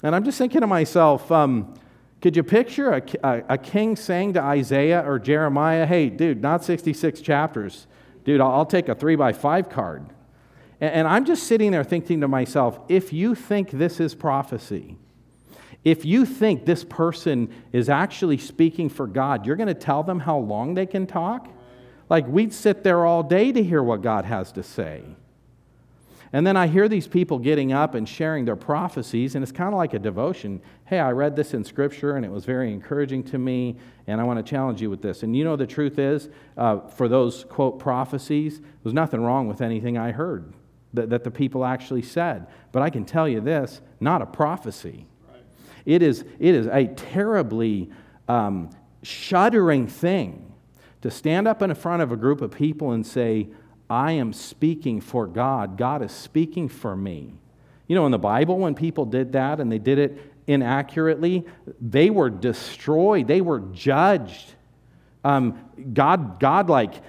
And 0.01 0.15
I'm 0.15 0.23
just 0.23 0.37
thinking 0.37 0.61
to 0.61 0.67
myself, 0.67 1.29
um, 1.29 1.73
could 2.21 2.37
you 2.37 2.43
picture 2.43 2.91
a, 2.93 3.01
a, 3.23 3.43
a, 3.49 3.57
king 3.57 3.95
saying 3.95 4.33
to 4.33 4.41
Isaiah 4.41 5.03
or 5.05 5.19
Jeremiah, 5.19 5.85
hey, 5.85 6.09
dude, 6.09 6.41
not 6.41 6.63
66 6.63 7.19
chapters. 7.21 7.87
Dude, 8.23 8.39
I'll, 8.41 8.51
I'll 8.51 8.65
take 8.65 8.89
a 8.89 8.95
three 8.95 9.15
by 9.15 9.33
five 9.33 9.69
card. 9.69 10.05
And, 10.79 10.93
and 10.93 11.07
I'm 11.07 11.25
just 11.25 11.43
sitting 11.43 11.71
there 11.71 11.83
thinking 11.83 12.21
to 12.21 12.27
myself, 12.29 12.79
if 12.87 13.11
you 13.11 13.35
think 13.35 13.71
this 13.71 13.99
is 13.99 14.15
prophecy, 14.15 14.97
if 15.89 16.05
you 16.05 16.23
think 16.25 16.65
this 16.65 16.83
person 16.83 17.49
is 17.73 17.89
actually 17.89 18.37
speaking 18.37 18.89
for 18.89 19.07
God, 19.07 19.45
you're 19.45 19.55
going 19.55 19.67
to 19.67 19.73
tell 19.73 20.03
them 20.03 20.19
how 20.19 20.37
long 20.37 20.75
they 20.75 20.85
can 20.85 21.07
talk? 21.07 21.47
Like, 22.09 22.27
we'd 22.27 22.53
sit 22.53 22.83
there 22.83 23.05
all 23.05 23.23
day 23.23 23.51
to 23.51 23.63
hear 23.63 23.81
what 23.81 24.01
God 24.01 24.25
has 24.25 24.51
to 24.51 24.63
say. 24.63 25.03
And 26.31 26.45
then 26.45 26.55
I 26.55 26.67
hear 26.67 26.87
these 26.87 27.07
people 27.07 27.39
getting 27.39 27.73
up 27.73 27.95
and 27.95 28.07
sharing 28.07 28.45
their 28.45 28.55
prophecies, 28.55 29.33
and 29.33 29.41
it's 29.41 29.51
kind 29.51 29.73
of 29.73 29.77
like 29.77 29.95
a 29.95 29.99
devotion. 29.99 30.61
Hey, 30.85 30.99
I 30.99 31.11
read 31.11 31.35
this 31.35 31.55
in 31.55 31.63
Scripture, 31.63 32.15
and 32.17 32.23
it 32.23 32.31
was 32.31 32.45
very 32.45 32.71
encouraging 32.71 33.23
to 33.25 33.39
me, 33.39 33.77
and 34.05 34.21
I 34.21 34.23
want 34.23 34.37
to 34.37 34.47
challenge 34.47 34.79
you 34.79 34.91
with 34.91 35.01
this. 35.01 35.23
And 35.23 35.35
you 35.35 35.43
know, 35.43 35.55
the 35.55 35.65
truth 35.65 35.97
is, 35.97 36.29
uh, 36.55 36.81
for 36.81 37.07
those 37.07 37.45
quote 37.45 37.79
prophecies, 37.79 38.61
there's 38.83 38.93
nothing 38.93 39.21
wrong 39.21 39.47
with 39.47 39.61
anything 39.61 39.97
I 39.97 40.11
heard 40.11 40.53
that, 40.93 41.09
that 41.09 41.23
the 41.23 41.31
people 41.31 41.65
actually 41.65 42.03
said. 42.03 42.45
But 42.71 42.83
I 42.83 42.91
can 42.91 43.05
tell 43.05 43.27
you 43.27 43.41
this 43.41 43.81
not 43.99 44.21
a 44.21 44.27
prophecy. 44.27 45.07
It 45.89 46.03
is, 46.03 46.23
it 46.37 46.53
is 46.53 46.67
a 46.67 46.85
terribly 46.85 47.89
um, 48.27 48.69
shuddering 49.01 49.87
thing 49.87 50.53
to 51.01 51.09
stand 51.09 51.47
up 51.47 51.63
in 51.63 51.73
front 51.73 52.03
of 52.03 52.11
a 52.11 52.15
group 52.15 52.41
of 52.41 52.51
people 52.51 52.91
and 52.91 53.03
say, 53.03 53.47
I 53.89 54.11
am 54.11 54.31
speaking 54.31 55.01
for 55.01 55.25
God. 55.25 55.79
God 55.79 56.03
is 56.03 56.11
speaking 56.11 56.69
for 56.69 56.95
me. 56.95 57.33
You 57.87 57.95
know, 57.95 58.05
in 58.05 58.11
the 58.11 58.19
Bible, 58.19 58.59
when 58.59 58.75
people 58.75 59.03
did 59.03 59.31
that 59.31 59.59
and 59.59 59.71
they 59.71 59.79
did 59.79 59.97
it 59.97 60.31
inaccurately, 60.45 61.43
they 61.81 62.11
were 62.11 62.29
destroyed, 62.29 63.27
they 63.27 63.41
were 63.41 63.61
judged. 63.73 64.53
Um, 65.23 65.57
God, 65.91 66.39
God, 66.39 66.69
like, 66.69 67.01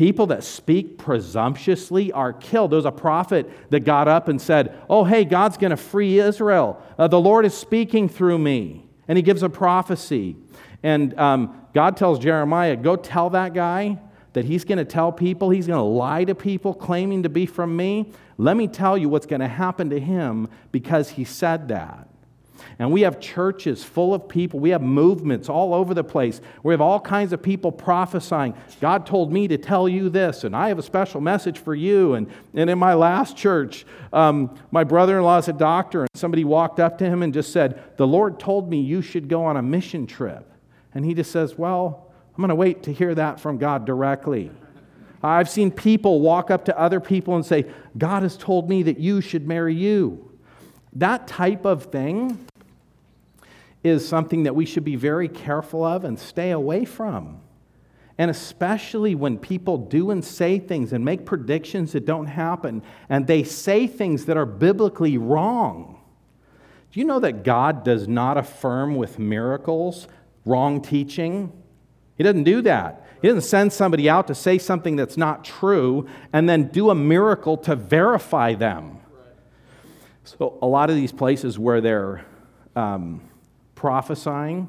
people 0.00 0.28
that 0.28 0.42
speak 0.42 0.96
presumptuously 0.96 2.10
are 2.12 2.32
killed. 2.32 2.72
There 2.72 2.78
was 2.78 2.86
a 2.86 2.90
prophet 2.90 3.50
that 3.68 3.80
got 3.80 4.08
up 4.08 4.28
and 4.28 4.40
said, 4.40 4.74
Oh, 4.88 5.04
hey, 5.04 5.26
God's 5.26 5.58
going 5.58 5.72
to 5.72 5.76
free 5.76 6.18
Israel. 6.18 6.82
Uh, 6.98 7.06
the 7.06 7.20
Lord 7.20 7.44
is 7.44 7.52
speaking 7.52 8.08
through 8.08 8.38
me. 8.38 8.88
And 9.08 9.18
he 9.18 9.22
gives 9.22 9.42
a 9.42 9.50
prophecy. 9.50 10.36
And 10.82 11.12
um, 11.18 11.66
God 11.74 11.98
tells 11.98 12.18
Jeremiah, 12.18 12.76
Go 12.76 12.96
tell 12.96 13.28
that 13.30 13.52
guy 13.52 13.98
that 14.32 14.46
he's 14.46 14.64
going 14.64 14.78
to 14.78 14.86
tell 14.86 15.12
people, 15.12 15.50
he's 15.50 15.66
going 15.66 15.76
to 15.76 15.82
lie 15.82 16.24
to 16.24 16.34
people 16.34 16.72
claiming 16.72 17.24
to 17.24 17.28
be 17.28 17.44
from 17.44 17.76
me. 17.76 18.10
Let 18.38 18.56
me 18.56 18.68
tell 18.68 18.96
you 18.96 19.10
what's 19.10 19.26
going 19.26 19.40
to 19.40 19.48
happen 19.48 19.90
to 19.90 20.00
him 20.00 20.48
because 20.72 21.10
he 21.10 21.24
said 21.24 21.68
that. 21.68 22.08
And 22.78 22.92
we 22.92 23.02
have 23.02 23.20
churches 23.20 23.84
full 23.84 24.14
of 24.14 24.28
people. 24.28 24.60
We 24.60 24.70
have 24.70 24.82
movements 24.82 25.48
all 25.48 25.74
over 25.74 25.94
the 25.94 26.04
place. 26.04 26.40
We 26.62 26.72
have 26.72 26.80
all 26.80 27.00
kinds 27.00 27.32
of 27.32 27.42
people 27.42 27.72
prophesying. 27.72 28.54
God 28.80 29.06
told 29.06 29.32
me 29.32 29.48
to 29.48 29.58
tell 29.58 29.88
you 29.88 30.08
this, 30.08 30.44
and 30.44 30.56
I 30.56 30.68
have 30.68 30.78
a 30.78 30.82
special 30.82 31.20
message 31.20 31.58
for 31.58 31.74
you. 31.74 32.14
And, 32.14 32.28
and 32.54 32.70
in 32.70 32.78
my 32.78 32.94
last 32.94 33.36
church, 33.36 33.84
um, 34.12 34.58
my 34.70 34.84
brother 34.84 35.18
in 35.18 35.24
law 35.24 35.38
is 35.38 35.48
a 35.48 35.52
doctor, 35.52 36.02
and 36.02 36.10
somebody 36.14 36.44
walked 36.44 36.80
up 36.80 36.98
to 36.98 37.04
him 37.04 37.22
and 37.22 37.32
just 37.32 37.52
said, 37.52 37.82
The 37.96 38.06
Lord 38.06 38.40
told 38.40 38.70
me 38.70 38.80
you 38.80 39.02
should 39.02 39.28
go 39.28 39.44
on 39.44 39.56
a 39.56 39.62
mission 39.62 40.06
trip. 40.06 40.50
And 40.94 41.04
he 41.04 41.14
just 41.14 41.30
says, 41.30 41.56
Well, 41.56 42.12
I'm 42.34 42.40
going 42.40 42.48
to 42.48 42.54
wait 42.54 42.84
to 42.84 42.92
hear 42.92 43.14
that 43.14 43.40
from 43.40 43.58
God 43.58 43.84
directly. 43.84 44.50
I've 45.22 45.50
seen 45.50 45.70
people 45.70 46.20
walk 46.20 46.50
up 46.50 46.64
to 46.66 46.78
other 46.78 47.00
people 47.00 47.36
and 47.36 47.44
say, 47.44 47.66
God 47.98 48.22
has 48.22 48.36
told 48.36 48.68
me 48.68 48.82
that 48.84 48.98
you 48.98 49.20
should 49.20 49.46
marry 49.46 49.74
you. 49.74 50.30
That 50.94 51.26
type 51.28 51.64
of 51.64 51.84
thing 51.84 52.46
is 53.82 54.06
something 54.06 54.42
that 54.44 54.54
we 54.54 54.66
should 54.66 54.84
be 54.84 54.96
very 54.96 55.28
careful 55.28 55.84
of 55.84 56.04
and 56.04 56.18
stay 56.18 56.50
away 56.50 56.84
from. 56.84 57.40
And 58.18 58.30
especially 58.30 59.14
when 59.14 59.38
people 59.38 59.78
do 59.78 60.10
and 60.10 60.22
say 60.22 60.58
things 60.58 60.92
and 60.92 61.02
make 61.04 61.24
predictions 61.24 61.92
that 61.92 62.04
don't 62.04 62.26
happen, 62.26 62.82
and 63.08 63.26
they 63.26 63.42
say 63.42 63.86
things 63.86 64.26
that 64.26 64.36
are 64.36 64.44
biblically 64.44 65.16
wrong. 65.16 65.98
Do 66.92 67.00
you 67.00 67.06
know 67.06 67.20
that 67.20 67.44
God 67.44 67.82
does 67.82 68.06
not 68.06 68.36
affirm 68.36 68.96
with 68.96 69.18
miracles 69.18 70.06
wrong 70.44 70.82
teaching? 70.82 71.50
He 72.16 72.24
doesn't 72.24 72.44
do 72.44 72.60
that. 72.62 73.06
He 73.22 73.28
doesn't 73.28 73.48
send 73.48 73.72
somebody 73.72 74.10
out 74.10 74.26
to 74.26 74.34
say 74.34 74.58
something 74.58 74.96
that's 74.96 75.16
not 75.16 75.42
true 75.44 76.06
and 76.32 76.46
then 76.46 76.68
do 76.68 76.90
a 76.90 76.94
miracle 76.94 77.56
to 77.58 77.76
verify 77.76 78.54
them. 78.54 78.98
So, 80.24 80.58
a 80.60 80.66
lot 80.66 80.90
of 80.90 80.96
these 80.96 81.12
places 81.12 81.58
where 81.58 81.80
they're 81.80 82.26
um, 82.76 83.22
prophesying, 83.80 84.68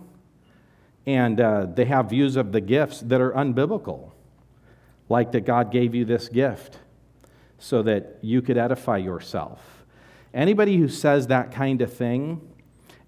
and 1.06 1.42
uh, 1.42 1.66
they 1.66 1.84
have 1.84 2.10
views 2.10 2.38
of 2.38 2.54
the 2.54 2.62
gifts 2.62 3.02
that 3.02 3.20
are 3.20 3.34
unbiblical, 3.34 4.10
like 5.10 5.34
that 5.34 5.42
God 5.42 5.70
gave 5.70 5.94
you 5.94 6.06
this 6.06 6.30
gift 6.30 6.80
so 7.60 7.82
that 7.82 8.20
you 8.22 8.42
could 8.42 8.58
edify 8.58 8.96
yourself. 8.96 9.84
Anybody 10.34 10.78
who 10.78 10.88
says 10.88 11.28
that 11.28 11.52
kind 11.52 11.82
of 11.82 11.92
thing 11.92 12.40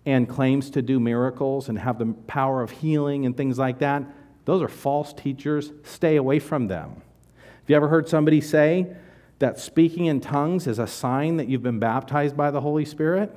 and 0.05 0.27
claims 0.27 0.69
to 0.71 0.81
do 0.81 0.99
miracles 0.99 1.69
and 1.69 1.79
have 1.79 1.99
the 1.99 2.07
power 2.27 2.61
of 2.61 2.69
healing 2.69 3.25
and 3.25 3.37
things 3.37 3.57
like 3.57 3.79
that, 3.79 4.03
those 4.43 4.61
are 4.61 4.67
false 4.67 5.13
teachers. 5.13 5.71
Stay 5.83 6.17
away 6.17 6.39
from 6.39 6.67
them. 6.67 7.01
Have 7.37 7.69
you 7.69 7.77
ever 7.77 7.87
heard 7.87 8.09
somebody 8.09 8.41
say 8.41 8.93
that 9.39 9.57
speaking 9.57 10.07
in 10.07 10.19
tongues 10.19 10.67
is 10.67 10.79
a 10.79 10.87
sign 10.87 11.37
that 11.37 11.47
you've 11.47 11.63
been 11.63 11.79
baptized 11.79 12.35
by 12.35 12.51
the 12.51 12.59
Holy 12.59 12.83
Spirit? 12.83 13.33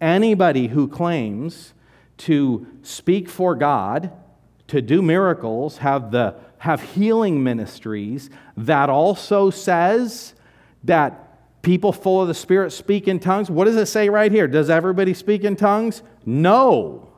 Anybody 0.00 0.68
who 0.68 0.88
claims 0.88 1.72
to 2.18 2.66
speak 2.82 3.28
for 3.28 3.54
God, 3.54 4.12
to 4.68 4.82
do 4.82 5.00
miracles, 5.02 5.78
have, 5.78 6.10
the, 6.10 6.34
have 6.58 6.82
healing 6.82 7.42
ministries, 7.42 8.30
that 8.56 8.90
also 8.90 9.50
says 9.50 10.34
that 10.84 11.62
people 11.62 11.92
full 11.92 12.22
of 12.22 12.28
the 12.28 12.34
Spirit 12.34 12.72
speak 12.72 13.08
in 13.08 13.18
tongues. 13.18 13.50
What 13.50 13.64
does 13.64 13.76
it 13.76 13.86
say 13.86 14.08
right 14.08 14.30
here? 14.30 14.46
Does 14.46 14.70
everybody 14.70 15.14
speak 15.14 15.44
in 15.44 15.56
tongues? 15.56 16.02
No. 16.24 17.08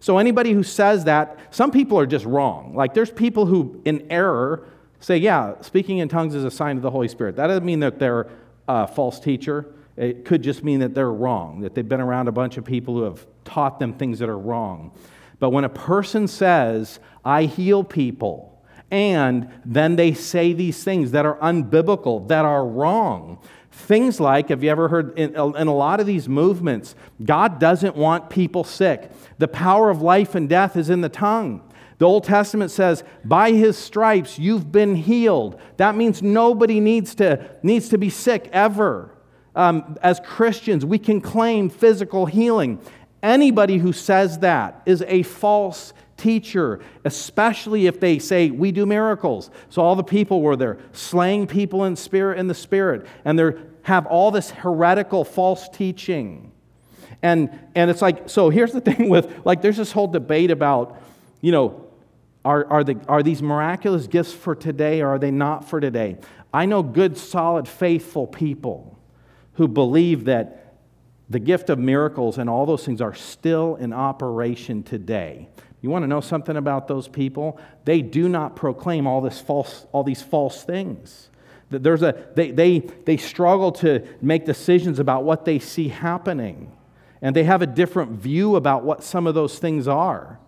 So, 0.00 0.18
anybody 0.18 0.52
who 0.52 0.62
says 0.62 1.04
that, 1.04 1.38
some 1.50 1.70
people 1.70 1.98
are 1.98 2.06
just 2.06 2.24
wrong. 2.24 2.74
Like, 2.74 2.92
there's 2.92 3.10
people 3.10 3.46
who, 3.46 3.80
in 3.84 4.06
error, 4.10 4.66
say, 5.00 5.16
yeah, 5.16 5.54
speaking 5.60 5.98
in 5.98 6.08
tongues 6.08 6.34
is 6.34 6.44
a 6.44 6.50
sign 6.50 6.76
of 6.76 6.82
the 6.82 6.90
Holy 6.90 7.08
Spirit. 7.08 7.36
That 7.36 7.46
doesn't 7.46 7.64
mean 7.64 7.80
that 7.80 7.98
they're 7.98 8.28
a 8.66 8.86
false 8.86 9.20
teacher. 9.20 9.66
It 9.96 10.24
could 10.24 10.42
just 10.42 10.64
mean 10.64 10.80
that 10.80 10.94
they're 10.94 11.12
wrong, 11.12 11.60
that 11.60 11.74
they've 11.74 11.88
been 11.88 12.00
around 12.00 12.28
a 12.28 12.32
bunch 12.32 12.56
of 12.56 12.64
people 12.64 12.94
who 12.94 13.02
have 13.02 13.26
taught 13.44 13.78
them 13.78 13.92
things 13.92 14.18
that 14.20 14.28
are 14.28 14.38
wrong. 14.38 14.92
But 15.38 15.50
when 15.50 15.64
a 15.64 15.68
person 15.68 16.28
says, 16.28 16.98
I 17.24 17.44
heal 17.44 17.84
people, 17.84 18.48
and 18.90 19.50
then 19.64 19.96
they 19.96 20.14
say 20.14 20.52
these 20.52 20.82
things 20.84 21.10
that 21.10 21.26
are 21.26 21.36
unbiblical, 21.36 22.28
that 22.28 22.44
are 22.44 22.66
wrong, 22.66 23.38
Things 23.72 24.20
like, 24.20 24.50
have 24.50 24.62
you 24.62 24.68
ever 24.68 24.88
heard 24.88 25.18
in, 25.18 25.30
in, 25.30 25.66
a 25.66 25.74
lot 25.74 25.98
of 25.98 26.06
these 26.06 26.28
movements, 26.28 26.94
God 27.24 27.58
doesn't 27.58 27.96
want 27.96 28.28
people 28.28 28.64
sick. 28.64 29.10
The 29.38 29.48
power 29.48 29.88
of 29.88 30.02
life 30.02 30.34
and 30.34 30.46
death 30.46 30.76
is 30.76 30.90
in 30.90 31.00
the 31.00 31.08
tongue. 31.08 31.62
The 31.96 32.04
Old 32.04 32.24
Testament 32.24 32.70
says, 32.70 33.02
by 33.24 33.52
his 33.52 33.78
stripes 33.78 34.38
you've 34.38 34.70
been 34.70 34.94
healed. 34.94 35.58
That 35.78 35.96
means 35.96 36.22
nobody 36.22 36.80
needs 36.80 37.14
to, 37.14 37.48
needs 37.62 37.88
to 37.88 37.98
be 37.98 38.10
sick 38.10 38.50
ever. 38.52 39.11
Um, 39.54 39.98
as 40.02 40.20
Christians, 40.20 40.84
we 40.84 40.98
can 40.98 41.20
claim 41.20 41.68
physical 41.68 42.26
healing. 42.26 42.80
Anybody 43.22 43.78
who 43.78 43.92
says 43.92 44.38
that 44.38 44.82
is 44.86 45.02
a 45.06 45.22
false 45.22 45.92
teacher, 46.16 46.80
especially 47.04 47.86
if 47.86 48.00
they 48.00 48.18
say, 48.18 48.50
We 48.50 48.72
do 48.72 48.86
miracles. 48.86 49.50
So 49.68 49.82
all 49.82 49.96
the 49.96 50.04
people 50.04 50.40
were 50.40 50.56
there 50.56 50.78
slaying 50.92 51.46
people 51.46 51.84
in 51.84 51.96
spirit 51.96 52.38
in 52.38 52.46
the 52.46 52.54
spirit, 52.54 53.06
and 53.24 53.38
they 53.38 53.50
have 53.82 54.06
all 54.06 54.30
this 54.30 54.50
heretical 54.50 55.24
false 55.24 55.68
teaching. 55.68 56.52
And, 57.22 57.56
and 57.74 57.90
it's 57.90 58.02
like, 58.02 58.28
so 58.28 58.50
here's 58.50 58.72
the 58.72 58.80
thing 58.92 59.08
with, 59.08 59.44
like, 59.44 59.62
there's 59.62 59.76
this 59.76 59.92
whole 59.92 60.08
debate 60.08 60.50
about, 60.50 61.00
you 61.40 61.52
know, 61.52 61.86
are, 62.44 62.66
are, 62.66 62.84
the, 62.84 62.98
are 63.06 63.22
these 63.22 63.40
miraculous 63.40 64.08
gifts 64.08 64.32
for 64.32 64.56
today 64.56 65.00
or 65.00 65.10
are 65.10 65.18
they 65.18 65.30
not 65.30 65.68
for 65.68 65.78
today? 65.80 66.16
I 66.52 66.66
know 66.66 66.82
good, 66.82 67.16
solid, 67.16 67.68
faithful 67.68 68.26
people 68.26 68.98
who 69.54 69.68
believe 69.68 70.24
that 70.24 70.76
the 71.28 71.38
gift 71.38 71.70
of 71.70 71.78
miracles 71.78 72.38
and 72.38 72.48
all 72.48 72.66
those 72.66 72.84
things 72.84 73.00
are 73.00 73.14
still 73.14 73.76
in 73.76 73.92
operation 73.92 74.82
today. 74.82 75.48
You 75.80 75.90
want 75.90 76.04
to 76.04 76.06
know 76.06 76.20
something 76.20 76.56
about 76.56 76.88
those 76.88 77.08
people? 77.08 77.58
They 77.84 78.02
do 78.02 78.28
not 78.28 78.54
proclaim 78.54 79.06
all, 79.06 79.20
this 79.20 79.40
false, 79.40 79.86
all 79.92 80.04
these 80.04 80.22
false 80.22 80.62
things. 80.62 81.28
There's 81.70 82.02
a, 82.02 82.26
they, 82.34 82.50
they, 82.50 82.78
they 82.80 83.16
struggle 83.16 83.72
to 83.72 84.06
make 84.20 84.44
decisions 84.44 84.98
about 84.98 85.24
what 85.24 85.44
they 85.44 85.58
see 85.58 85.88
happening. 85.88 86.70
And 87.20 87.34
they 87.34 87.44
have 87.44 87.62
a 87.62 87.66
different 87.66 88.12
view 88.12 88.56
about 88.56 88.84
what 88.84 89.02
some 89.02 89.26
of 89.26 89.34
those 89.34 89.58
things 89.58 89.88
are. 89.88 90.38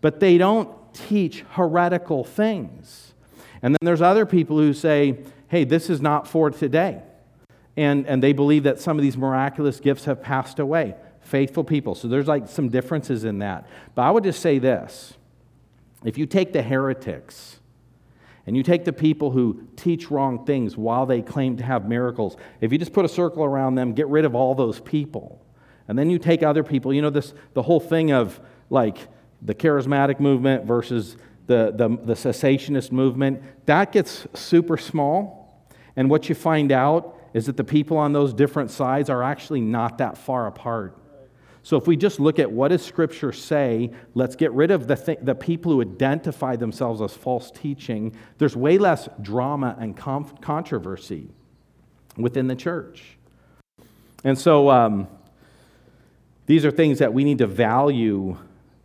But 0.00 0.20
they 0.20 0.38
don't 0.38 0.70
teach 0.92 1.44
heretical 1.50 2.24
things. 2.24 3.14
And 3.62 3.74
then 3.74 3.78
there's 3.82 4.02
other 4.02 4.26
people 4.26 4.58
who 4.58 4.72
say, 4.72 5.20
hey, 5.48 5.64
this 5.64 5.88
is 5.88 6.00
not 6.00 6.26
for 6.26 6.50
today. 6.50 7.02
And, 7.76 8.06
and 8.06 8.22
they 8.22 8.32
believe 8.32 8.64
that 8.64 8.80
some 8.80 8.98
of 8.98 9.02
these 9.02 9.16
miraculous 9.16 9.80
gifts 9.80 10.04
have 10.04 10.22
passed 10.22 10.58
away. 10.58 10.94
Faithful 11.20 11.64
people. 11.64 11.94
So 11.94 12.08
there's 12.08 12.28
like 12.28 12.48
some 12.48 12.68
differences 12.68 13.24
in 13.24 13.38
that. 13.38 13.66
But 13.94 14.02
I 14.02 14.10
would 14.10 14.24
just 14.24 14.40
say 14.40 14.58
this 14.58 15.14
if 16.04 16.18
you 16.18 16.26
take 16.26 16.52
the 16.52 16.62
heretics, 16.62 17.60
and 18.46 18.56
you 18.56 18.62
take 18.62 18.84
the 18.84 18.92
people 18.92 19.30
who 19.30 19.68
teach 19.76 20.10
wrong 20.10 20.44
things 20.44 20.76
while 20.76 21.06
they 21.06 21.22
claim 21.22 21.56
to 21.58 21.64
have 21.64 21.88
miracles, 21.88 22.36
if 22.60 22.72
you 22.72 22.78
just 22.78 22.92
put 22.92 23.04
a 23.04 23.08
circle 23.08 23.44
around 23.44 23.76
them, 23.76 23.92
get 23.92 24.08
rid 24.08 24.24
of 24.24 24.34
all 24.34 24.54
those 24.54 24.80
people. 24.80 25.40
And 25.86 25.98
then 25.98 26.10
you 26.10 26.18
take 26.18 26.42
other 26.42 26.64
people, 26.64 26.92
you 26.92 27.02
know, 27.02 27.10
this 27.10 27.34
the 27.54 27.62
whole 27.62 27.80
thing 27.80 28.12
of 28.12 28.40
like 28.68 28.96
the 29.42 29.54
charismatic 29.54 30.18
movement 30.18 30.64
versus 30.64 31.16
the, 31.46 31.72
the, 31.74 31.88
the 31.88 32.14
cessationist 32.14 32.92
movement, 32.92 33.42
that 33.66 33.92
gets 33.92 34.26
super 34.34 34.76
small. 34.76 35.66
And 35.96 36.08
what 36.08 36.28
you 36.28 36.34
find 36.34 36.72
out 36.72 37.16
is 37.34 37.46
that 37.46 37.56
the 37.56 37.64
people 37.64 37.96
on 37.96 38.12
those 38.12 38.32
different 38.32 38.70
sides 38.70 39.08
are 39.10 39.22
actually 39.22 39.60
not 39.60 39.98
that 39.98 40.18
far 40.18 40.46
apart. 40.46 40.96
So 41.62 41.76
if 41.76 41.86
we 41.86 41.96
just 41.96 42.18
look 42.18 42.38
at 42.38 42.50
what 42.50 42.68
does 42.68 42.84
Scripture 42.84 43.32
say, 43.32 43.92
let's 44.14 44.34
get 44.34 44.52
rid 44.52 44.70
of 44.70 44.88
the, 44.88 44.96
th- 44.96 45.18
the 45.22 45.34
people 45.34 45.72
who 45.72 45.80
identify 45.80 46.56
themselves 46.56 47.00
as 47.00 47.14
false 47.14 47.50
teaching. 47.52 48.16
There's 48.38 48.56
way 48.56 48.78
less 48.78 49.08
drama 49.20 49.76
and 49.78 49.96
conf- 49.96 50.40
controversy 50.40 51.28
within 52.16 52.48
the 52.48 52.56
church. 52.56 53.16
And 54.24 54.36
so 54.36 54.70
um, 54.70 55.06
these 56.46 56.64
are 56.64 56.70
things 56.72 56.98
that 56.98 57.14
we 57.14 57.22
need 57.22 57.38
to 57.38 57.46
value 57.46 58.36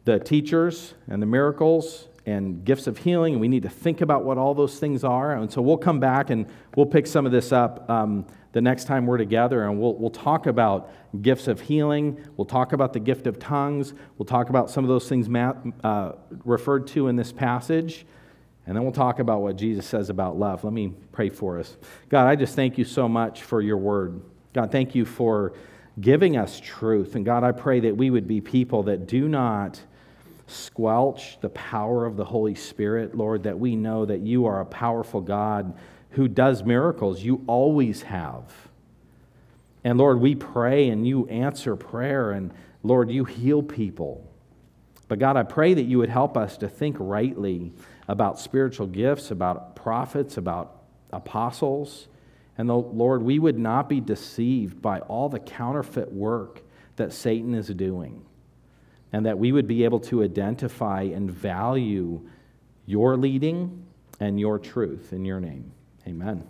the 0.05 0.19
teachers 0.19 0.93
and 1.07 1.21
the 1.21 1.25
miracles 1.25 2.06
and 2.27 2.65
gifts 2.65 2.87
of 2.87 2.97
healing, 2.97 3.33
and 3.33 3.41
we 3.41 3.47
need 3.47 3.63
to 3.63 3.69
think 3.69 4.01
about 4.01 4.25
what 4.25 4.37
all 4.37 4.53
those 4.53 4.79
things 4.79 5.05
are. 5.05 5.31
And 5.31 5.49
so 5.49 5.61
we'll 5.61 5.77
come 5.77 6.01
back 6.01 6.29
and 6.29 6.45
we'll 6.75 6.85
pick 6.85 7.07
some 7.07 7.25
of 7.25 7.31
this 7.31 7.53
up 7.53 7.89
um, 7.89 8.27
the 8.51 8.59
next 8.59 8.83
time 8.83 9.07
we're 9.07 9.17
together, 9.17 9.63
and 9.63 9.79
we'll, 9.79 9.95
we'll 9.95 10.09
talk 10.09 10.45
about 10.45 10.91
gifts 11.21 11.47
of 11.47 11.61
healing. 11.61 12.21
We'll 12.35 12.45
talk 12.45 12.73
about 12.73 12.91
the 12.91 12.99
gift 12.99 13.27
of 13.27 13.39
tongues. 13.39 13.93
We'll 14.17 14.25
talk 14.25 14.49
about 14.49 14.69
some 14.69 14.83
of 14.83 14.89
those 14.89 15.07
things 15.07 15.29
Matt, 15.29 15.55
uh, 15.85 16.11
referred 16.43 16.85
to 16.87 17.07
in 17.07 17.15
this 17.15 17.31
passage. 17.31 18.05
And 18.65 18.75
then 18.75 18.83
we'll 18.83 18.91
talk 18.91 19.19
about 19.19 19.41
what 19.41 19.55
Jesus 19.55 19.85
says 19.85 20.09
about 20.09 20.37
love. 20.37 20.65
Let 20.65 20.73
me 20.73 20.93
pray 21.13 21.29
for 21.29 21.57
us. 21.57 21.77
God, 22.09 22.27
I 22.27 22.35
just 22.35 22.55
thank 22.55 22.77
you 22.77 22.83
so 22.83 23.07
much 23.07 23.43
for 23.43 23.61
your 23.61 23.77
word. 23.77 24.19
God, 24.51 24.69
thank 24.69 24.93
you 24.93 25.05
for 25.05 25.53
giving 26.01 26.35
us 26.35 26.59
truth. 26.59 27.15
And 27.15 27.23
God, 27.23 27.45
I 27.45 27.53
pray 27.53 27.79
that 27.79 27.95
we 27.95 28.09
would 28.09 28.27
be 28.27 28.41
people 28.41 28.83
that 28.83 29.07
do 29.07 29.29
not 29.29 29.79
squelch 30.47 31.39
the 31.41 31.49
power 31.49 32.05
of 32.05 32.15
the 32.15 32.25
Holy 32.25 32.55
Spirit, 32.55 33.15
Lord, 33.15 33.43
that 33.43 33.59
we 33.59 33.75
know 33.75 34.05
that 34.05 34.21
you 34.21 34.45
are 34.45 34.61
a 34.61 34.65
powerful 34.65 35.21
God 35.21 35.77
who 36.11 36.27
does 36.27 36.63
miracles. 36.63 37.21
You 37.21 37.43
always 37.47 38.01
have. 38.03 38.43
And 39.83 39.97
Lord, 39.97 40.19
we 40.19 40.35
pray 40.35 40.89
and 40.89 41.05
you 41.05 41.27
answer 41.27 41.75
prayer, 41.75 42.31
and 42.31 42.51
Lord, 42.81 43.11
you 43.11 43.25
heal 43.25 43.61
people. 43.61 44.25
But 45.07 45.19
God, 45.19 45.37
I 45.37 45.43
pray 45.43 45.73
that 45.73 45.83
you 45.83 45.99
would 45.99 46.09
help 46.09 46.37
us 46.37 46.57
to 46.57 46.69
think 46.69 46.95
rightly 46.99 47.73
about 48.07 48.39
spiritual 48.39 48.87
gifts, 48.87 49.31
about 49.31 49.75
prophets, 49.75 50.37
about 50.37 50.81
apostles. 51.11 52.07
And 52.57 52.67
the, 52.67 52.75
Lord, 52.75 53.21
we 53.21 53.37
would 53.37 53.57
not 53.57 53.87
be 53.87 53.99
deceived 53.99 54.81
by 54.81 54.99
all 55.01 55.29
the 55.29 55.39
counterfeit 55.39 56.11
work 56.11 56.61
that 56.95 57.13
Satan 57.13 57.53
is 57.53 57.67
doing 57.67 58.26
and 59.13 59.25
that 59.25 59.37
we 59.37 59.51
would 59.51 59.67
be 59.67 59.83
able 59.83 59.99
to 60.01 60.23
identify 60.23 61.01
and 61.03 61.31
value 61.31 62.21
your 62.85 63.17
leading 63.17 63.85
and 64.19 64.39
your 64.39 64.59
truth 64.59 65.13
in 65.13 65.25
your 65.25 65.39
name. 65.39 65.71
Amen. 66.07 66.43